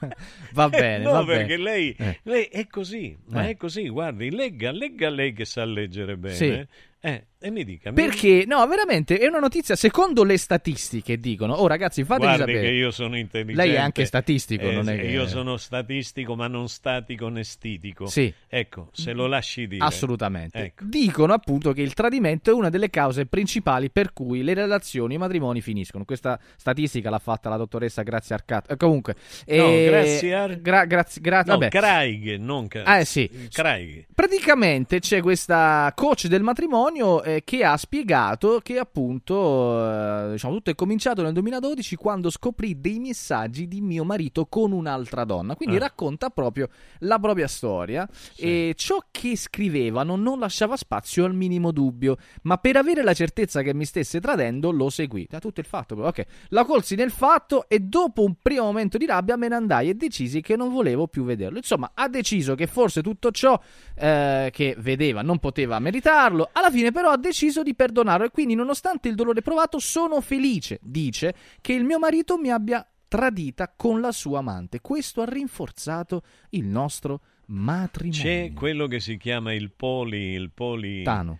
[0.53, 1.63] va bene, no, va perché bene.
[1.63, 2.19] lei, Eh.
[2.23, 3.51] lei è così, ma Eh.
[3.51, 3.87] è così.
[3.87, 6.35] Guardi, legga, legga lei che sa leggere bene.
[6.35, 6.67] Sì.
[7.03, 7.89] Eh, e mi dica.
[7.89, 9.75] mi- Perché, no, veramente è una notizia.
[9.75, 12.67] Secondo le statistiche dicono, oh ragazzi, fatemi Guardi sapere.
[12.67, 13.65] che io sono intelligente.
[13.65, 17.43] Lei è anche statistico, Eh, non è che- Io sono statistico, ma non statico né
[17.43, 18.05] stitico.
[18.05, 18.31] Sì.
[18.47, 19.83] Ecco, se lo lasci dire.
[19.83, 20.59] Assolutamente.
[20.59, 20.83] Ecco.
[20.85, 25.15] Dicono appunto che il tradimento è una delle cause principali per cui le relazioni e
[25.15, 26.05] i matrimoni finiscono.
[26.05, 28.73] Questa statistica l'ha fatta la dottoressa Grazia Arcato.
[28.73, 29.15] Eh, comunque,
[29.47, 31.69] No, eh, grazie Ar- gra- grazie, gra- No, vabbè.
[31.69, 33.27] Craig, non Ca- Ah, sì.
[33.51, 34.05] Craig.
[34.13, 39.79] Praticamente c'è questa coach del matrimonio eh, che ha spiegato che appunto
[40.27, 44.71] eh, diciamo, tutto è cominciato nel 2012 quando scoprì dei messaggi di mio marito con
[44.71, 45.55] un'altra donna.
[45.55, 45.79] Quindi Ah.
[45.79, 46.69] racconta proprio
[46.99, 52.75] la propria storia e ciò che scrivevano non lasciava spazio al minimo dubbio, ma per
[52.77, 55.25] avere la certezza che mi stesse tradendo lo seguì.
[55.29, 56.07] Da tutto il fatto, però.
[56.09, 56.25] ok.
[56.49, 59.93] La colsi nel fatto e dopo un primo momento di rabbia me ne andai e
[59.95, 61.57] decisi che non volevo più vederlo.
[61.57, 63.59] Insomma, ha deciso che forse tutto ciò
[63.95, 66.49] eh, che vedeva non poteva meritarlo.
[66.51, 68.25] Alla fine, però, ha deciso di perdonarlo.
[68.25, 70.79] E quindi, nonostante il dolore provato, sono felice.
[70.81, 74.81] Dice che il mio marito mi abbia tradita con la sua amante.
[74.81, 78.21] Questo ha rinforzato il nostro matrimonio.
[78.21, 80.31] C'è quello che si chiama il poli...
[80.31, 81.03] Il poli...
[81.03, 81.39] Tano.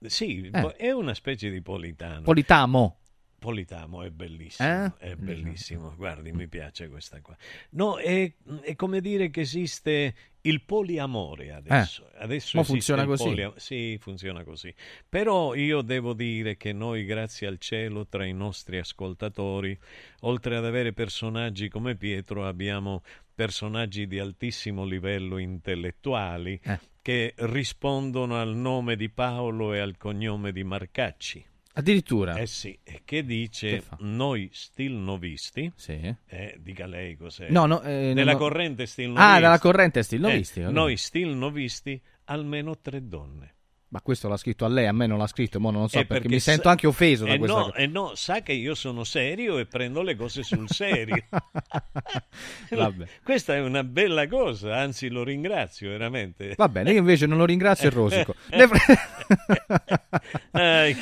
[0.00, 0.76] Sì, Eh.
[0.76, 2.22] è una specie di politano.
[2.22, 2.96] Politamo.
[3.42, 4.92] Politamo è bellissimo, Eh?
[5.10, 5.94] è bellissimo.
[5.96, 7.36] Guardi, mi piace questa qua.
[7.70, 12.08] No, è, è come dire che esiste il poliamore adesso.
[12.18, 13.24] adesso Ma funziona così?
[13.24, 14.72] polia- Sì, funziona così.
[15.08, 19.76] Però io devo dire che noi, grazie al cielo, tra i nostri ascoltatori,
[20.20, 23.02] oltre ad avere personaggi come Pietro, abbiamo
[23.34, 26.78] personaggi di altissimo livello intellettuali Eh.
[27.02, 31.44] che rispondono al nome di Paolo e al cognome di Marcacci.
[31.74, 32.34] Addirittura.
[32.36, 35.72] Eh sì, che dice Che noi still novisti.
[35.74, 36.14] Sì.
[36.26, 37.48] Eh, dica lei cos'è.
[37.50, 39.40] No, no, eh, Della no, corrente still Ah, novisti.
[39.40, 40.72] dalla corrente still Eh, novisti, bene.
[40.72, 43.54] noi still novisti, almeno tre donne.
[43.92, 45.98] Ma questo l'ha scritto a lei, a me non l'ha scritto, mo non lo so
[45.98, 47.76] Eh, perché, mi sa- sento anche offeso da eh questa no, cosa.
[47.76, 51.22] eh no, sa che io sono serio e prendo le cose sul serio.
[53.22, 56.54] Questa è una bella cosa, anzi lo ringrazio veramente.
[56.56, 58.34] Va bene, io invece non lo ringrazio e rosico.
[60.52, 60.96] Ai,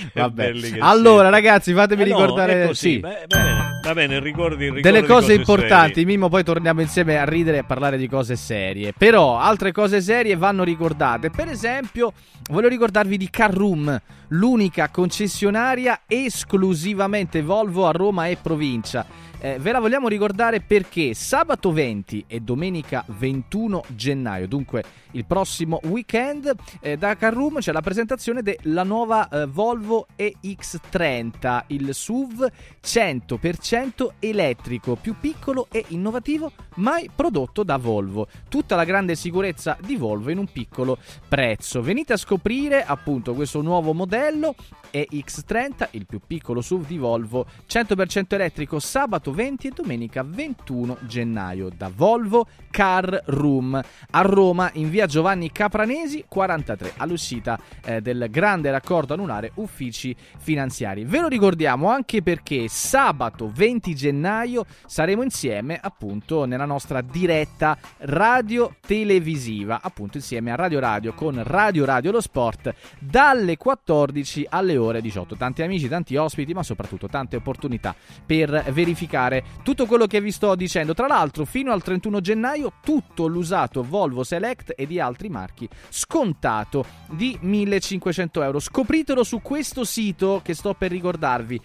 [0.81, 1.31] Allora, siete.
[1.31, 2.99] ragazzi, fatemi Ah, no, ricordare è così, sì.
[3.01, 5.95] va bene, va bene, ricordi, ricordi delle cose importanti.
[5.95, 6.05] serie.
[6.07, 8.93] Mimmo, poi torniamo insieme a ridere e a parlare di cose serie.
[8.97, 11.31] Però altre cose serie vanno ricordate.
[11.31, 12.13] Per esempio,
[12.51, 19.05] voglio ricordarvi di Carroom, l'unica concessionaria esclusivamente Volvo a Roma e provincia.
[19.43, 25.81] Eh, ve la vogliamo ricordare perché sabato 20 e domenica 21 gennaio, dunque il prossimo
[25.85, 32.51] weekend, eh, da Carroom c'è la presentazione della nuova eh, Volvo EX30, il SUV
[32.85, 38.29] 100% elettrico, più piccolo e innovativo mai prodotto da Volvo.
[38.49, 40.99] Tutta la grande sicurezza di Volvo in un piccolo
[41.29, 41.81] prezzo.
[41.81, 44.55] Venite a scoprire appunto questo nuovo modello
[44.93, 51.71] EX30, il più piccolo SUV di Volvo 100% elettrico sabato 20 e domenica 21 gennaio
[51.75, 53.81] da Volvo Car Room
[54.11, 61.05] a Roma in via Giovanni Capranesi 43 all'uscita eh, del grande raccordo anulare uffici finanziari.
[61.05, 68.75] Ve lo ricordiamo anche perché sabato 20 gennaio saremo insieme appunto nella nostra diretta radio
[68.85, 75.01] televisiva, appunto insieme a Radio Radio con Radio Radio Lo Sport dalle 14 alle ore
[75.01, 75.37] 18.
[75.37, 77.95] Tanti amici, tanti ospiti, ma soprattutto tante opportunità
[78.25, 79.19] per verificare
[79.63, 80.95] tutto quello che vi sto dicendo.
[80.95, 86.85] Tra l'altro, fino al 31 gennaio tutto l'usato Volvo Select e di altri marchi scontato
[87.11, 88.59] di 1500 euro.
[88.59, 91.61] Scopritelo su questo sito che sto per ricordarvi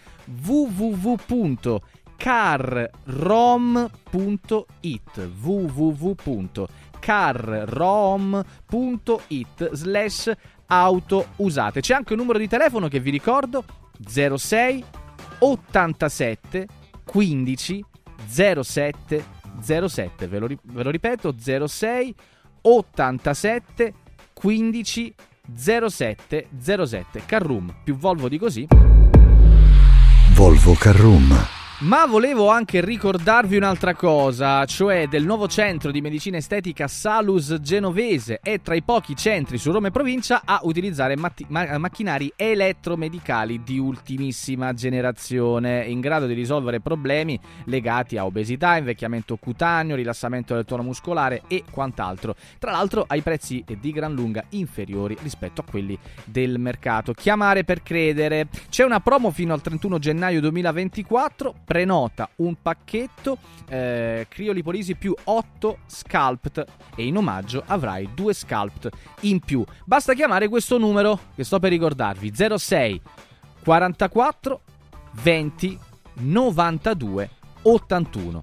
[0.45, 1.79] www.carrom.it
[5.41, 6.73] www.carrom.it
[9.73, 10.31] slash
[10.67, 11.81] auto usate.
[11.81, 13.63] C'è anche un numero di telefono che vi ricordo
[14.03, 14.83] 06
[15.39, 16.67] 87
[17.05, 17.83] 15
[18.27, 19.23] 07
[19.61, 20.27] 07.
[20.27, 22.13] Ve lo, ve lo ripeto 06
[22.61, 23.93] 87
[24.33, 25.13] 15
[25.55, 26.47] 07
[26.85, 27.23] 07.
[27.25, 28.67] Carroom più Volvo di così.
[30.33, 31.64] Volvo Carroom.
[31.79, 38.39] Ma volevo anche ricordarvi un'altra cosa, cioè del nuovo centro di medicina estetica Salus Genovese.
[38.41, 43.61] È tra i pochi centri su Roma e provincia a utilizzare matti- ma- macchinari elettromedicali
[43.61, 50.63] di ultimissima generazione, in grado di risolvere problemi legati a obesità, invecchiamento cutaneo, rilassamento del
[50.63, 52.37] tono muscolare e quant'altro.
[52.57, 57.11] Tra l'altro ai prezzi di gran lunga inferiori rispetto a quelli del mercato.
[57.11, 58.47] Chiamare per credere.
[58.69, 63.37] C'è una promo fino al 31 gennaio 2024 prenota un pacchetto
[63.67, 66.65] eh, criolipolisi più 8 scalpt
[66.95, 68.89] e in omaggio avrai due scalpt
[69.21, 69.63] in più.
[69.83, 73.01] Basta chiamare questo numero che sto per ricordarvi 06
[73.63, 74.61] 44
[75.23, 75.79] 20
[76.13, 77.29] 92
[77.63, 78.41] 81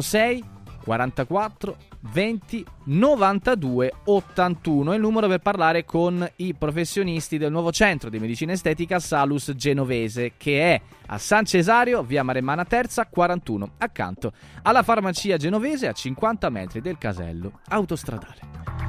[0.00, 0.44] 06
[0.84, 1.76] 44
[2.12, 8.18] 20 92 81 è il numero per parlare con i professionisti del nuovo centro di
[8.18, 14.32] medicina estetica Salus Genovese che è a San Cesario, via Maremmana Terza 41, accanto
[14.62, 18.84] alla farmacia genovese a 50 metri del casello autostradale.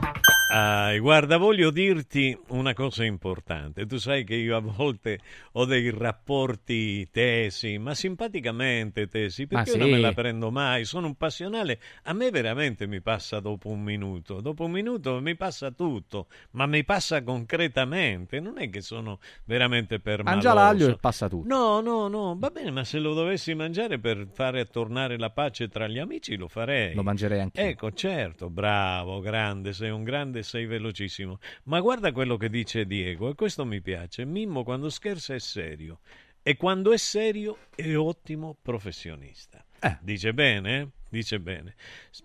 [0.57, 3.85] Ah, guarda, voglio dirti una cosa importante.
[3.85, 5.19] Tu sai che io a volte
[5.53, 9.93] ho dei rapporti tesi, ma simpaticamente tesi, perché io non sì.
[9.93, 10.85] me la prendo mai.
[10.85, 11.77] Sono un passionale.
[12.03, 14.39] A me veramente mi passa dopo un minuto.
[14.39, 18.39] Dopo un minuto mi passa tutto, ma mi passa concretamente.
[18.39, 21.47] Non è che sono veramente per Mangia l'aglio e passa tutto.
[21.47, 25.67] No, no, no, va bene, ma se lo dovessi mangiare per fare tornare la pace
[25.67, 26.93] tra gli amici, lo farei.
[26.93, 27.61] Lo mangerei anche.
[27.61, 31.39] Ecco, certo, bravo, grande, sei un grande, sei velocissimo.
[31.63, 34.25] Ma guarda quello che dice Diego, e questo mi piace.
[34.25, 35.99] Mimmo quando scherza è serio
[36.41, 39.65] e quando è serio è ottimo professionista.
[40.01, 40.87] Dice bene, eh?
[41.09, 41.75] dice bene.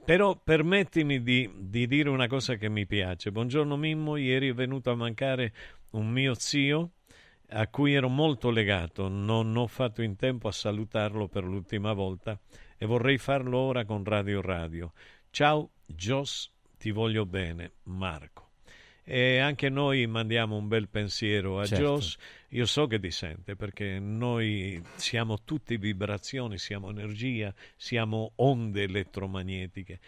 [0.05, 3.33] Però permettimi di, di dire una cosa che mi piace.
[3.33, 5.53] Buongiorno Mimmo, ieri è venuto a mancare
[5.93, 6.91] un mio zio
[7.53, 12.39] a cui ero molto legato, non ho fatto in tempo a salutarlo per l'ultima volta
[12.77, 14.93] e vorrei farlo ora con Radio Radio.
[15.31, 18.49] Ciao Jos, ti voglio bene, Marco.
[19.03, 21.83] E anche noi mandiamo un bel pensiero a Certo.
[21.83, 22.17] Jos.
[22.51, 29.99] Io so che ti sente perché noi siamo tutti vibrazioni, siamo energia, siamo onde elettromagnetiche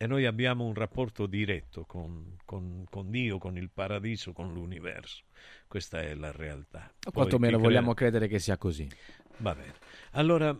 [0.00, 5.24] e noi abbiamo un rapporto diretto con, con- con Dio, con il paradiso, con l'universo.
[5.66, 6.90] Questa è la realtà.
[7.06, 8.88] O quantomeno vogliamo crede- credere che sia così.
[9.40, 9.74] Va bene.
[10.12, 10.56] Allora,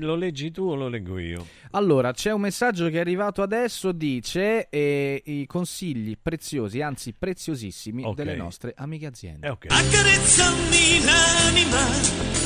[0.00, 1.46] lo leggi tu o lo leggo io?
[1.72, 8.04] Allora, c'è un messaggio che è arrivato adesso, dice eh, i consigli preziosi, anzi preziosissimi,
[8.04, 8.14] Ok.
[8.14, 9.46] delle nostre amiche aziende.
[9.46, 9.66] Eh, ok.
[9.68, 12.45] Accarezzami l'anima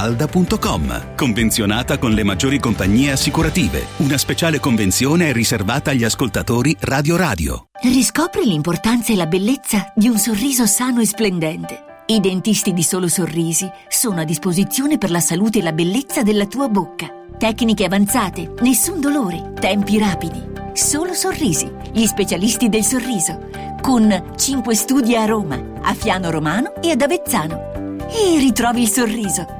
[0.00, 1.14] villamafalda.com.
[1.14, 3.86] Convenzionata con le maggiori compagnie assicurative.
[3.98, 7.66] Una speciale convenzione è riservata agli ascoltatori Radio Radio.
[7.82, 11.84] Riscopri l'importanza e la bellezza di un sorriso sano e splendente.
[12.06, 16.46] I dentisti di Solo Sorrisi sono a disposizione per la salute e la bellezza della
[16.46, 17.06] tua bocca.
[17.38, 20.48] Tecniche avanzate, nessun dolore, tempi rapidi.
[20.72, 23.48] Solo Sorrisi, gli specialisti del sorriso.
[23.80, 27.98] Con 5 studi a Roma, a Fiano Romano e ad Avezzano.
[28.10, 29.59] E ritrovi il sorriso.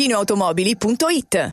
[0.00, 1.52] ValentinoAutomobili.it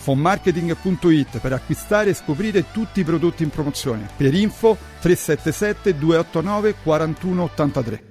[0.00, 4.08] fonmarketing.it per acquistare e scoprire tutti i prodotti in promozione.
[4.16, 8.08] Per info 377 289 4183.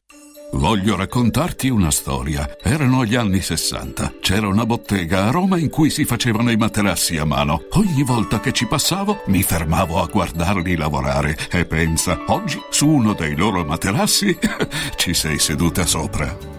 [0.51, 2.57] Voglio raccontarti una storia.
[2.61, 4.15] Erano gli anni 60.
[4.19, 7.65] C'era una bottega a Roma in cui si facevano i materassi a mano.
[7.73, 13.13] Ogni volta che ci passavo mi fermavo a guardarli lavorare e pensa, oggi su uno
[13.13, 14.37] dei loro materassi
[14.97, 16.58] ci sei seduta sopra.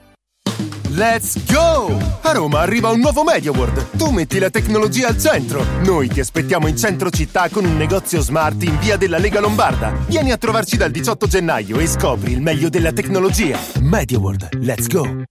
[0.93, 1.97] Let's go!
[2.21, 3.91] A Roma arriva un nuovo MediaWorld.
[3.95, 5.65] Tu metti la tecnologia al centro.
[5.85, 9.93] Noi ti aspettiamo in centro città con un negozio smart in via della Lega Lombarda.
[10.07, 13.57] Vieni a trovarci dal 18 gennaio e scopri il meglio della tecnologia.
[13.79, 15.23] MediaWorld, let's go!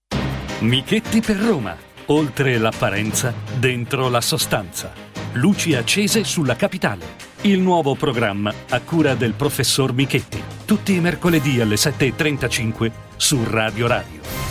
[0.60, 1.76] Michetti per Roma.
[2.06, 4.90] Oltre l'apparenza, dentro la sostanza.
[5.32, 7.04] Luci accese sulla capitale.
[7.42, 10.42] Il nuovo programma a cura del professor Michetti.
[10.64, 14.49] Tutti i mercoledì alle 7.35 su Radio Radio.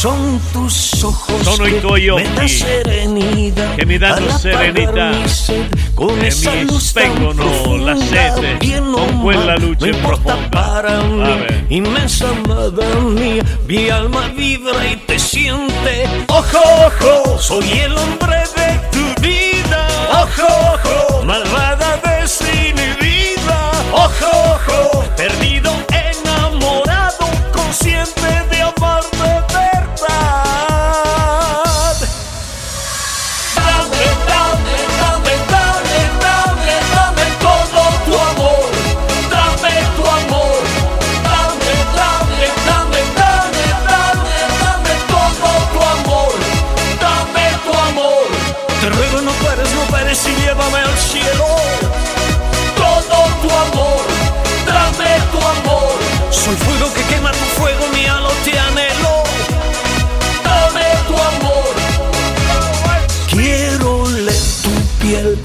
[0.00, 1.72] Son tus ojos Sono i
[3.76, 5.66] que me dan serenidad serenità apagar mi sed.
[5.96, 9.86] Con esa luz tan spengono la profunda, sete bien o con quella mal, luce no
[9.88, 10.50] importa profonda.
[10.50, 11.46] para mí.
[11.70, 16.06] Inmensa amada mía mi alma vibra y te siente.
[16.28, 19.82] Ojo ojo soy el hombre de tu vida.
[20.22, 23.58] Ojo ojo malvada desinhibida.
[23.92, 25.47] Ojo ojo perdido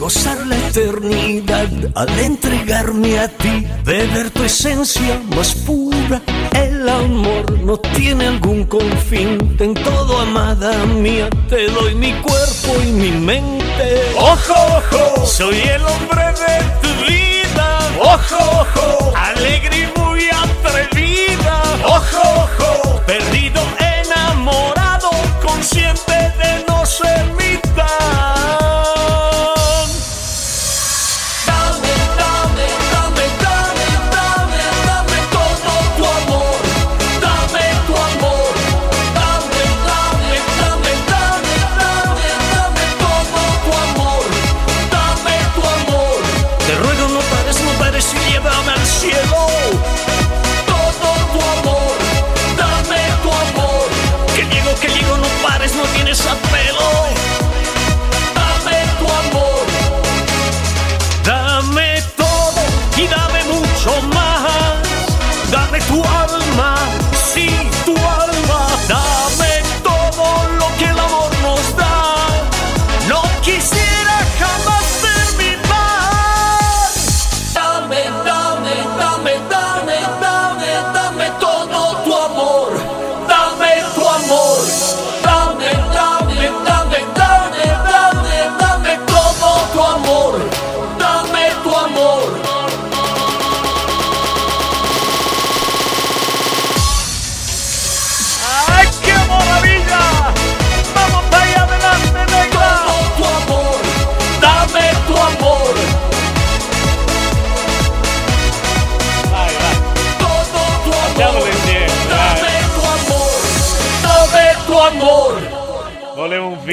[0.03, 6.21] gozar la eternidad al entregarme a ti, beber tu esencia más pura.
[6.51, 12.91] El amor no tiene algún confín, en todo amada mía, te doy mi cuerpo y
[12.91, 13.87] mi mente.
[14.17, 17.67] Ojo, ojo, soy el hombre de tu vida.
[18.01, 21.55] Ojo, ojo, alegre y muy atrevida.
[21.85, 27.23] Ojo, ojo, perdido, enamorado, consciente de no se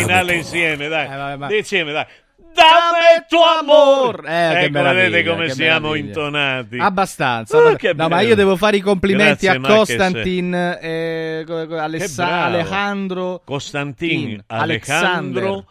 [0.02, 1.36] finale insieme, dai.
[1.36, 1.56] vai.
[1.59, 2.05] Insieme, dai.
[2.52, 4.24] Dammi tuo amor!
[4.27, 6.06] Eh, ecco, vedete come siamo meraviglia.
[6.09, 6.78] intonati.
[6.78, 7.56] Abbastanza.
[7.56, 7.93] Oh, vabbè.
[7.94, 9.74] no, ma io devo fare i complimenti Grazie, a.
[9.77, 12.43] Costantin eh, Alessa-.
[12.47, 15.64] Alejandro Costantin, Tin, Alejandro, Alexander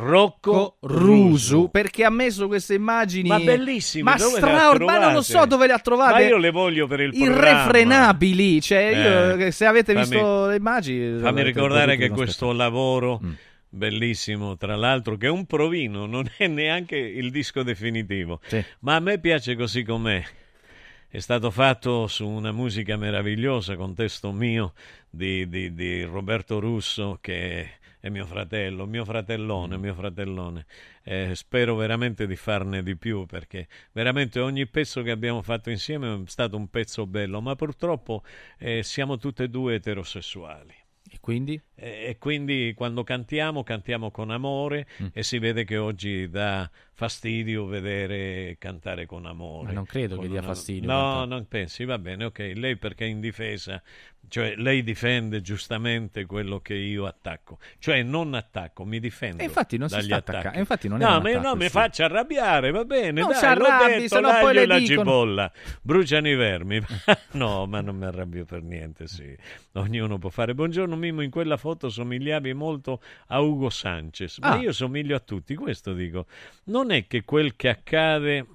[0.00, 5.66] Rocco Rusu perché ha messo queste immagini Ma bellissime, ma straordinarie ma non so dove
[5.66, 7.34] le ha trovate Ma io le voglio per il programma.
[7.36, 8.78] irrefrenabili cioè
[9.34, 13.30] io Eh, se avete fammi- visto le immagini Fammi avete ricordare che questo lavoro Mm.
[13.68, 18.40] Bellissimo, tra l'altro, che è un provino, non è neanche il disco definitivo,
[18.80, 20.22] ma a me piace così com'è.
[21.10, 24.74] È stato fatto su una musica meravigliosa con testo mio
[25.08, 29.80] di, di- di Roberto Russo, che è mio fratello, mio fratellone, Mm.
[29.80, 30.66] mio fratellone.
[31.02, 36.14] Eh, spero veramente di farne di più perché veramente ogni pezzo che abbiamo fatto insieme
[36.14, 38.22] è stato un pezzo bello, ma purtroppo
[38.58, 40.74] eh, siamo tutte e due eterosessuali.
[41.10, 41.58] E quindi?
[41.80, 45.06] E, quindi quando cantiamo, cantiamo con amore Mm.
[45.12, 49.68] e si vede che oggi dà fastidio vedere cantare con amore.
[49.68, 51.26] Ma non credo Con che dia una- fastidio No, cantare.
[51.28, 52.52] non pensi, va bene, ok.
[52.56, 53.80] Lei perché è in difesa,
[54.26, 57.60] cioè lei difende giustamente quello che io attacco.
[57.78, 59.40] Cioè non attacco, mi difendo.
[59.40, 60.58] E infatti non si sta attaccando.
[60.58, 61.70] infatti non è no, ma attacco, no, mi sì.
[61.70, 65.52] faccia arrabbiare, va bene, Non dai, si arrabbi, detto, sennò poi le la dicono- cipolla,
[65.82, 66.80] bruciano i vermi.
[67.34, 69.32] no, ma non mi arrabbio per niente, sì.
[69.74, 70.52] Ognuno può fare.
[70.52, 74.56] Buongiorno Mimo, in quella foto somigliavi molto a Ugo Sanchez, ma Ah.
[74.58, 76.26] io somiglio a tutti, questo dico.
[76.64, 78.46] Non è che quel che accade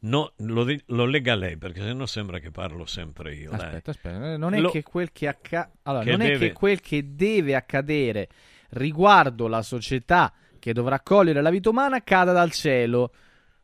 [0.00, 3.50] No, lo, lo lega lei perché sennò sembra che parlo sempre io.
[3.52, 3.60] dai.
[3.60, 6.48] Aspetta, aspetta, eh, non è Lo- che quel che accade allora, che non è deve-
[6.48, 8.28] che quel che deve accadere
[8.70, 13.12] riguardo la società che dovrà cogliere la vita umana cada dal cielo.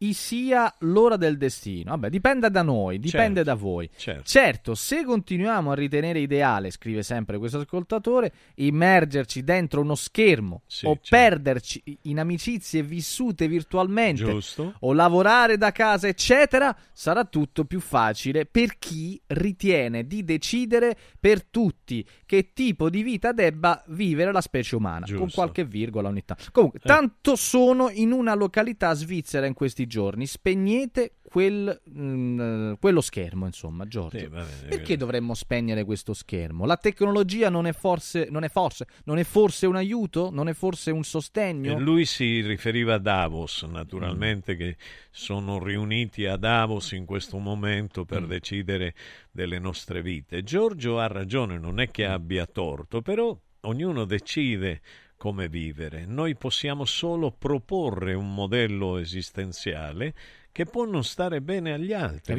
[0.02, 1.90] I sia l'ora del destino.
[1.90, 3.90] Vabbè, dipende da noi, dipende Certo, da voi.
[3.96, 4.22] certo.
[4.24, 10.86] Certo, se continuiamo a ritenere ideale, scrive sempre questo ascoltatore, immergerci dentro uno schermo Sì,
[10.86, 11.08] o certo.
[11.10, 14.74] perderci in amicizie vissute virtualmente Giusto.
[14.80, 21.44] o lavorare da casa, eccetera, sarà tutto più facile per chi ritiene di decidere per
[21.44, 25.34] tutti che tipo di vita debba vivere la specie umana, con Giusto.
[25.42, 26.44] qualche virgola ogni tanto.
[26.52, 26.86] Comunque, Eh.
[26.88, 33.86] tanto sono in una località svizzera in questi giorni, spegnete quel, mm, quello schermo, insomma,
[33.86, 34.18] Giorgio.
[34.18, 36.64] Sì, bene, Perché dovremmo spegnere questo schermo?
[36.64, 40.30] La tecnologia non è forse, non è forse, non è forse un aiuto?
[40.30, 41.76] Non è forse un sostegno?
[41.76, 44.76] E lui si riferiva a Davos, naturalmente, che
[45.10, 48.94] sono riuniti a Davos in questo momento per decidere
[49.32, 50.44] delle nostre vite.
[50.44, 54.80] Giorgio ha ragione, non è che abbia torto, però ognuno decide
[55.20, 56.06] come vivere.
[56.06, 60.14] Noi possiamo solo proporre un modello esistenziale
[60.50, 62.32] che può non stare bene agli altri.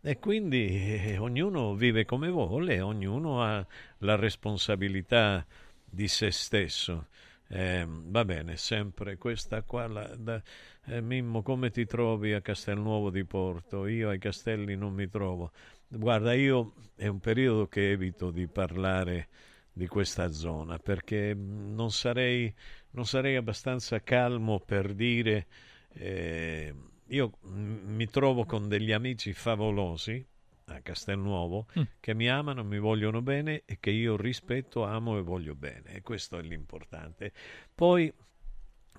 [0.00, 0.66] E quindi
[1.00, 3.64] eh, ognuno vive come vuole, ognuno ha
[3.98, 5.46] la responsabilità
[5.84, 7.06] di se stesso.
[7.46, 9.86] Eh, va bene, sempre questa qua.
[9.86, 10.42] La, da,
[10.86, 13.86] eh, Mimmo, come ti trovi a Castelnuovo di Porto?
[13.86, 15.52] Io ai castelli non mi trovo.
[15.86, 19.28] Guarda, io è un periodo che evito di parlare
[19.76, 22.52] di questa zona perché non sarei,
[22.90, 25.46] non sarei abbastanza calmo per dire
[25.94, 26.72] eh,
[27.08, 30.24] io mi trovo con degli amici favolosi
[30.66, 31.82] a Castelnuovo mm.
[32.00, 36.02] che mi amano, mi vogliono bene e che io rispetto, amo e voglio bene e
[36.02, 37.32] questo è l'importante.
[37.74, 38.12] Poi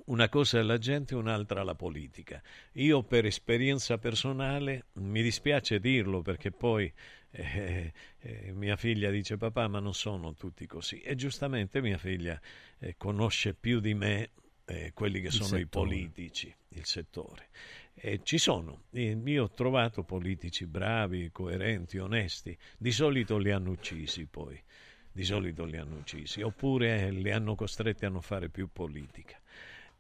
[0.06, 2.42] una cosa è la gente, un'altra la politica.
[2.74, 6.92] Io per esperienza personale mi dispiace dirlo perché poi
[7.36, 12.40] eh, eh, mia figlia dice papà ma non sono tutti così e giustamente mia figlia
[12.80, 14.32] eh, conosce più di me
[14.66, 15.62] eh, quelli che il sono settore.
[15.62, 17.50] i politici, il settore.
[17.94, 24.26] E ci sono, io ho trovato politici bravi, coerenti, onesti, di solito li hanno uccisi
[24.26, 24.62] poi,
[25.12, 29.40] di solito li hanno uccisi, oppure li hanno costretti a non fare più politica.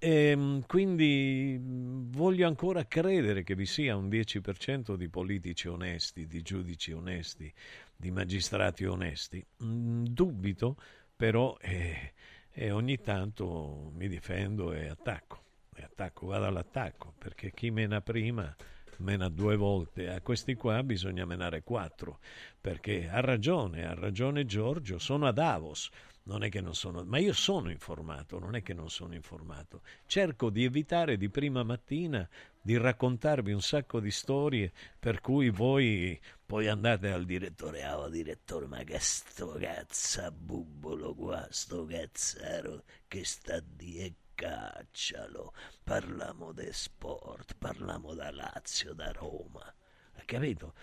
[0.05, 6.43] E, ehm, quindi voglio ancora credere che vi sia un 10% di politici onesti, di
[6.43, 7.51] giudici onesti,
[7.95, 9.43] di magistrati onesti.
[9.57, 10.77] Dubito,
[11.15, 12.13] però, e,
[12.51, 15.41] e ogni tanto mi difendo e attacco
[15.75, 18.55] e attacco, vado all'attacco, perché chi mena prima
[18.97, 22.19] mena due volte, a questi qua bisogna menare quattro,
[22.61, 25.89] perché ha ragione, ha ragione Giorgio, sono a Davos,
[26.25, 29.81] non è che non sono, ma io sono informato, non è che non sono informato.
[30.05, 32.27] Cerco di evitare di prima mattina
[32.61, 38.09] di raccontarvi un sacco di storie per cui voi poi andate al direttore, ah oh,
[38.09, 45.53] direttore, ma che sto cazzabubbolo qua, sto cazzaro che sta di caccialo,
[45.83, 49.73] parliamo di sport, parliamo da Lazio, da Roma,
[50.25, 50.73] capito?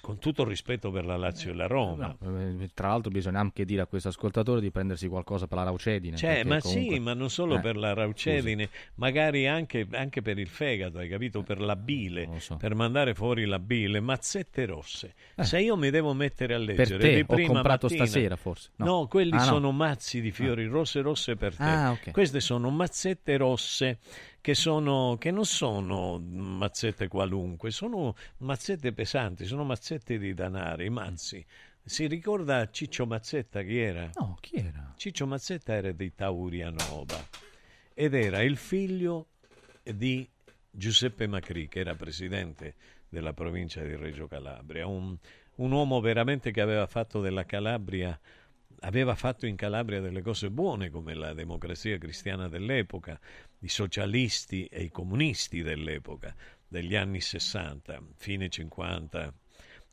[0.00, 2.16] Con tutto il rispetto per la Lazio e la Roma.
[2.18, 5.64] No, eh, tra l'altro bisogna anche dire a questo ascoltatore di prendersi qualcosa per la
[5.64, 6.16] Raucedine.
[6.16, 6.94] Cioè, ma comunque...
[6.94, 8.90] sì, ma non solo eh, per la Raucedine, scusi.
[8.96, 11.42] magari anche, anche, per il fegato, hai capito?
[11.42, 12.56] Per la bile, so.
[12.56, 15.14] per mandare fuori la bile, mazzette rosse.
[15.34, 15.44] Eh.
[15.44, 18.36] Se io mi devo mettere a leggere per te, di prima ho comprato mattina, stasera
[18.36, 18.70] forse.
[18.76, 20.70] No, no quelli ah, sono mazzi di fiori ah.
[20.70, 21.62] rosse rosse per te.
[21.62, 22.12] Ah, okay.
[22.12, 23.98] Queste sono mazzette rosse
[24.44, 31.42] che, sono, che non sono mazzette qualunque, sono mazzette pesanti, sono mazzette di danari, mazzi.
[31.82, 34.10] Si ricorda Ciccio Mazzetta chi era?
[34.16, 34.92] No, chi era?
[34.98, 37.26] Ciccio Mazzetta era di Taurianova
[37.94, 39.28] ed era il figlio
[39.82, 40.28] di
[40.70, 42.74] Giuseppe Macri, che era presidente
[43.08, 45.16] della provincia di Reggio Calabria, un,
[45.54, 48.20] un uomo veramente che aveva fatto della Calabria
[48.84, 53.18] aveva fatto in Calabria delle cose buone come la democrazia cristiana dell'epoca,
[53.60, 56.34] i socialisti e i comunisti dell'epoca,
[56.68, 59.32] degli anni 60, fine 50,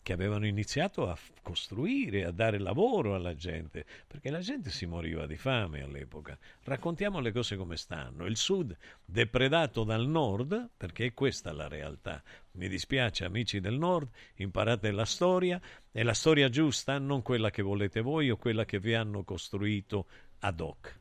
[0.04, 5.28] che avevano iniziato a costruire, a dare lavoro alla gente, perché la gente si moriva
[5.28, 6.38] di fame all'epoca.
[6.64, 8.26] Raccontiamo le cose come stanno.
[8.26, 8.76] Il sud
[9.06, 12.24] depredato dal nord, perché è questa la realtà.
[12.54, 15.62] Mi dispiace amici del nord, imparate la storia,
[15.92, 20.08] è la storia giusta, non quella che volete voi o quella che vi hanno costruito
[20.40, 21.00] ad hoc.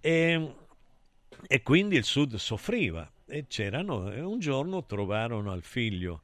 [0.00, 0.54] E,
[1.48, 6.22] e quindi il sud soffriva e c'erano, un giorno trovarono al figlio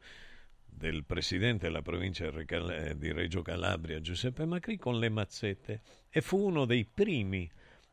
[0.75, 5.81] del presidente della provincia di Reggio Calabria, Giuseppe Macri, con le mazzette
[6.11, 7.49] e fu uno dei primi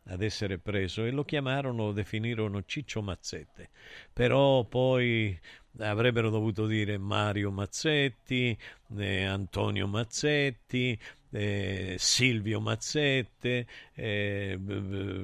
[0.06, 3.70] ad essere preso e lo chiamarono, lo definirono Ciccio Mazzette.
[4.12, 5.38] Però poi
[5.78, 8.58] avrebbero dovuto dire Mario Mazzetti,
[8.98, 11.00] eh, Antonio Mazzetti,
[11.32, 14.60] eh, Silvio Mazzette, eh,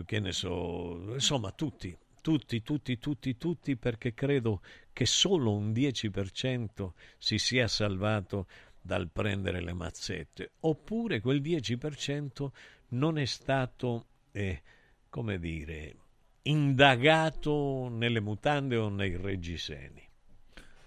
[0.06, 4.62] che ne so, insomma tutti, tutti, tutti, tutti, tutti, perché credo
[4.96, 8.48] che solo un 10% si sia salvato
[8.80, 12.48] dal prendere le mazzette, oppure quel 10%
[12.92, 14.62] non è stato, eh,
[15.10, 15.96] come dire,
[16.44, 20.02] indagato nelle mutande o nei reggiseni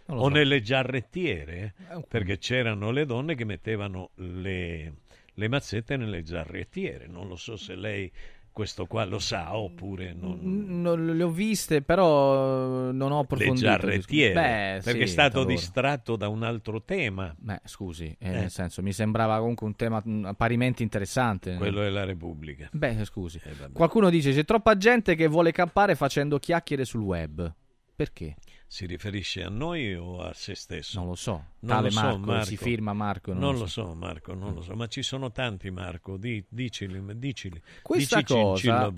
[0.07, 0.29] o so.
[0.29, 4.95] nelle giarrettiere, eh, perché c'erano le donne che mettevano le,
[5.35, 7.09] le mazzette nelle giarrettiere.
[7.09, 8.11] Non lo so se lei
[8.59, 10.41] questo qua lo sa oppure non...
[10.81, 15.39] non le ho viste però non ho approfondito le giarrettiere Beh, perché sì, è stato
[15.43, 15.55] allora.
[15.55, 17.33] distratto da un altro tema.
[17.39, 18.31] Beh, scusi eh, eh.
[18.31, 21.55] nel senso mi sembrava comunque un tema mm, parimenti interessante.
[21.55, 22.69] Quello della Repubblica.
[22.73, 23.41] Beh scusi.
[23.45, 27.55] Eh, qualcuno dice c'è troppa gente che vuole cappare facendo chiacchiere sul web.
[27.95, 28.35] Perché?
[28.71, 30.99] Si riferisce a noi o a se stesso?
[30.99, 31.43] Non lo so.
[31.61, 33.33] Non Tale lo Marco, so, Marco, si firma Marco.
[33.33, 33.87] Non, non lo, so.
[33.87, 33.95] so.
[33.95, 34.75] Marco, non lo so.
[34.75, 37.61] Ma ci sono tanti Marco, di, dicili, dicili.
[37.81, 38.93] Questa Dicici cosa,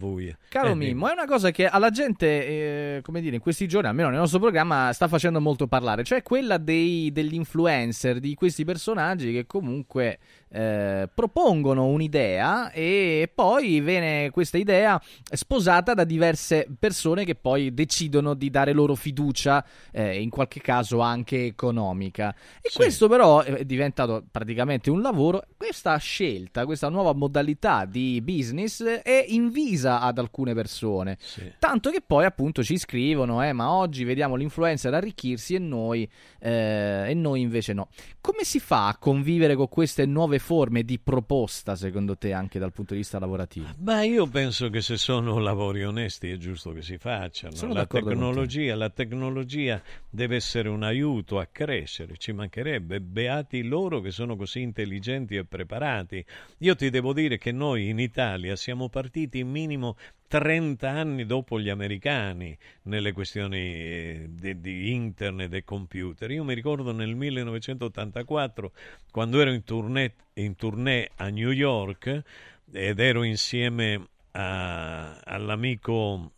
[0.48, 3.86] caro eh, Mimmo, è una cosa che alla gente, eh, come dire, in questi giorni,
[3.86, 6.02] almeno nel nostro programma, sta facendo molto parlare.
[6.02, 10.18] Cioè quella dei, degli influencer, di questi personaggi che comunque
[10.52, 15.00] eh, propongono un'idea e poi viene questa idea
[15.30, 21.00] sposata da diverse persone che poi decidono di dare loro fiducia, eh, in qualche caso
[21.00, 22.34] anche economica.
[22.60, 22.76] E Sì.
[22.76, 25.44] questo però è diventato praticamente un lavoro.
[25.56, 31.16] Questa scelta, questa nuova modalità di business è invisa ad alcune persone.
[31.58, 36.08] Tanto che poi appunto ci scrivono, eh, ma oggi vediamo l'influencer arricchirsi e noi,
[36.40, 37.88] eh, e noi invece no.
[38.20, 42.72] Come si fa a convivere con queste nuove forme di proposta, secondo te, anche dal
[42.72, 43.68] punto di vista lavorativo?
[43.78, 47.54] Ma io penso che se sono lavori onesti è giusto che si facciano.
[47.54, 53.00] Sono la tecnologia, la tecnologia deve essere un aiuto a crescere, ci mancherebbe.
[53.00, 56.24] Beati loro che sono così intelligenti e preparati.
[56.58, 59.96] Io ti devo dire che noi in Italia siamo partiti minimo
[60.30, 66.30] 30 anni dopo gli americani nelle questioni eh, di, di internet e computer.
[66.30, 68.70] Io mi ricordo nel 1984
[69.10, 72.22] quando ero in tournée, in tournée a New York
[72.70, 76.30] ed ero insieme a- all'amico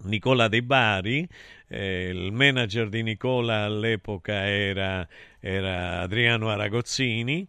[0.00, 1.26] Nicola De Bari,
[1.66, 5.08] eh, il manager di Nicola all'epoca era,
[5.40, 7.48] era Adriano Aragozzini.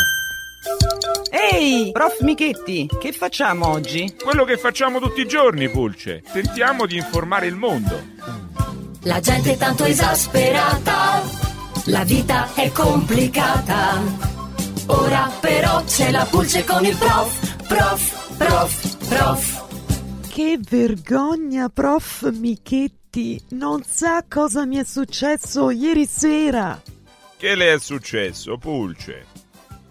[1.32, 4.14] Ehi, prof Michetti, che facciamo oggi?
[4.22, 6.22] Quello che facciamo tutti i giorni, Pulce.
[6.32, 8.00] Tentiamo di informare il mondo.
[9.04, 11.22] La gente è tanto esasperata,
[11.86, 14.39] la vita è complicata.
[14.92, 20.28] Ora però c'è la Pulce con il prof, prof, prof, prof.
[20.28, 23.40] Che vergogna, prof Michetti.
[23.50, 26.82] Non sa cosa mi è successo ieri sera.
[27.38, 29.26] Che le è successo, Pulce?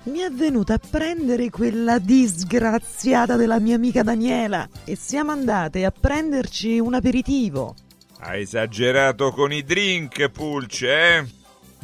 [0.04, 5.92] Mi è venuta a prendere quella disgraziata della mia amica Daniela e siamo andate a
[5.92, 7.74] prenderci un aperitivo.
[8.20, 11.37] Ha esagerato con i drink, Pulce, eh?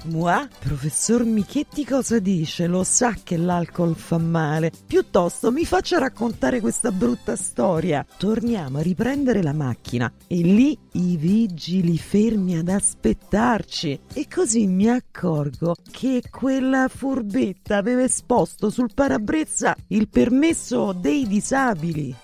[0.06, 2.66] Mua, professor Michetti cosa dice?
[2.66, 4.70] Lo sa che l'alcol fa male.
[4.86, 8.04] Piuttosto mi faccia raccontare questa brutta storia.
[8.18, 14.00] Torniamo a riprendere la macchina e lì i vigili fermi ad aspettarci.
[14.12, 22.23] E così mi accorgo che quella furbetta aveva esposto sul parabrezza il permesso dei disabili.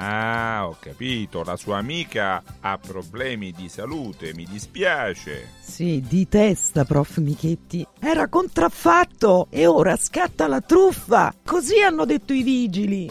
[0.00, 5.48] Ah, ho capito, la sua amica ha problemi di salute, mi dispiace.
[5.60, 7.84] Sì, di testa, prof Michetti.
[7.98, 11.34] Era contraffatto e ora scatta la truffa.
[11.44, 13.10] Così hanno detto i vigili.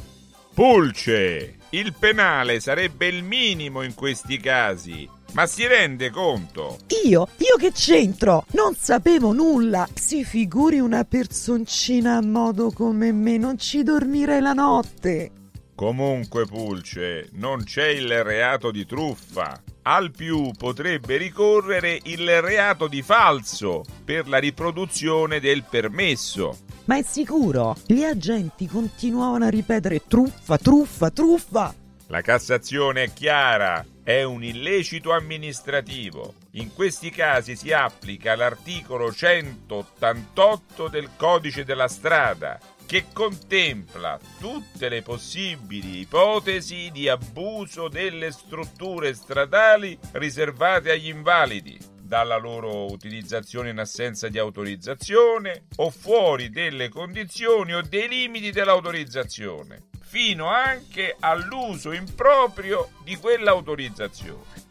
[0.54, 5.10] Pulce, il penale sarebbe il minimo in questi casi.
[5.34, 6.78] Ma si rende conto?
[7.04, 7.28] Io?
[7.36, 8.46] Io che c'entro?
[8.52, 9.86] Non sapevo nulla.
[9.94, 15.32] Si figuri una personcina a modo come me, non ci dormirei la notte.
[15.78, 19.62] Comunque, Pulce, non c'è il reato di truffa.
[19.84, 26.58] Al più potrebbe ricorrere il reato di falso per la riproduzione del permesso.
[26.86, 27.76] Ma è sicuro?
[27.86, 31.76] Gli agenti continuavano a ripetere truffa, truffa, truffa.
[32.08, 36.34] La Cassazione è chiara, è un illecito amministrativo.
[36.54, 42.58] In questi casi si applica l'articolo 188 del Codice della strada,
[42.88, 52.38] che contempla tutte le possibili ipotesi di abuso delle strutture stradali riservate agli invalidi, dalla
[52.38, 60.48] loro utilizzazione in assenza di autorizzazione o fuori delle condizioni o dei limiti dell'autorizzazione, fino
[60.48, 64.67] anche all'uso improprio di quell'autorizzazione.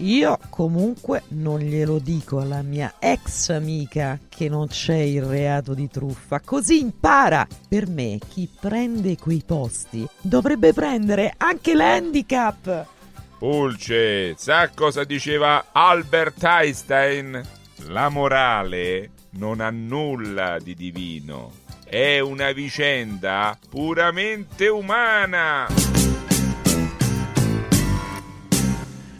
[0.00, 5.90] Io comunque non glielo dico alla mia ex amica che non c'è il reato di
[5.90, 7.46] truffa, così impara.
[7.68, 12.86] Per me chi prende quei posti dovrebbe prendere anche l'handicap.
[13.38, 17.42] Pulce, sa cosa diceva Albert Einstein?
[17.88, 21.52] La morale non ha nulla di divino,
[21.84, 25.99] è una vicenda puramente umana.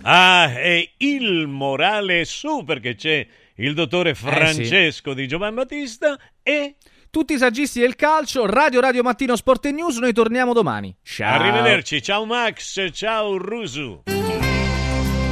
[0.03, 6.77] Ah, e il morale su perché c'è il dottore Francesco di Giovanni Battista e
[7.11, 10.95] tutti i saggisti del calcio, Radio Radio Mattino Sport e News, noi torniamo domani.
[11.03, 11.41] Ciao.
[11.41, 14.03] Arrivederci, ciao Max, ciao Rusu.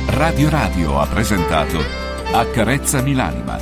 [0.06, 1.78] Radio Radio ha presentato
[2.32, 3.56] Accarezzami l'anima,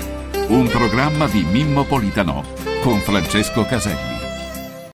[0.49, 2.43] un programma di Mimmo Politano
[2.81, 4.16] con Francesco Caselli.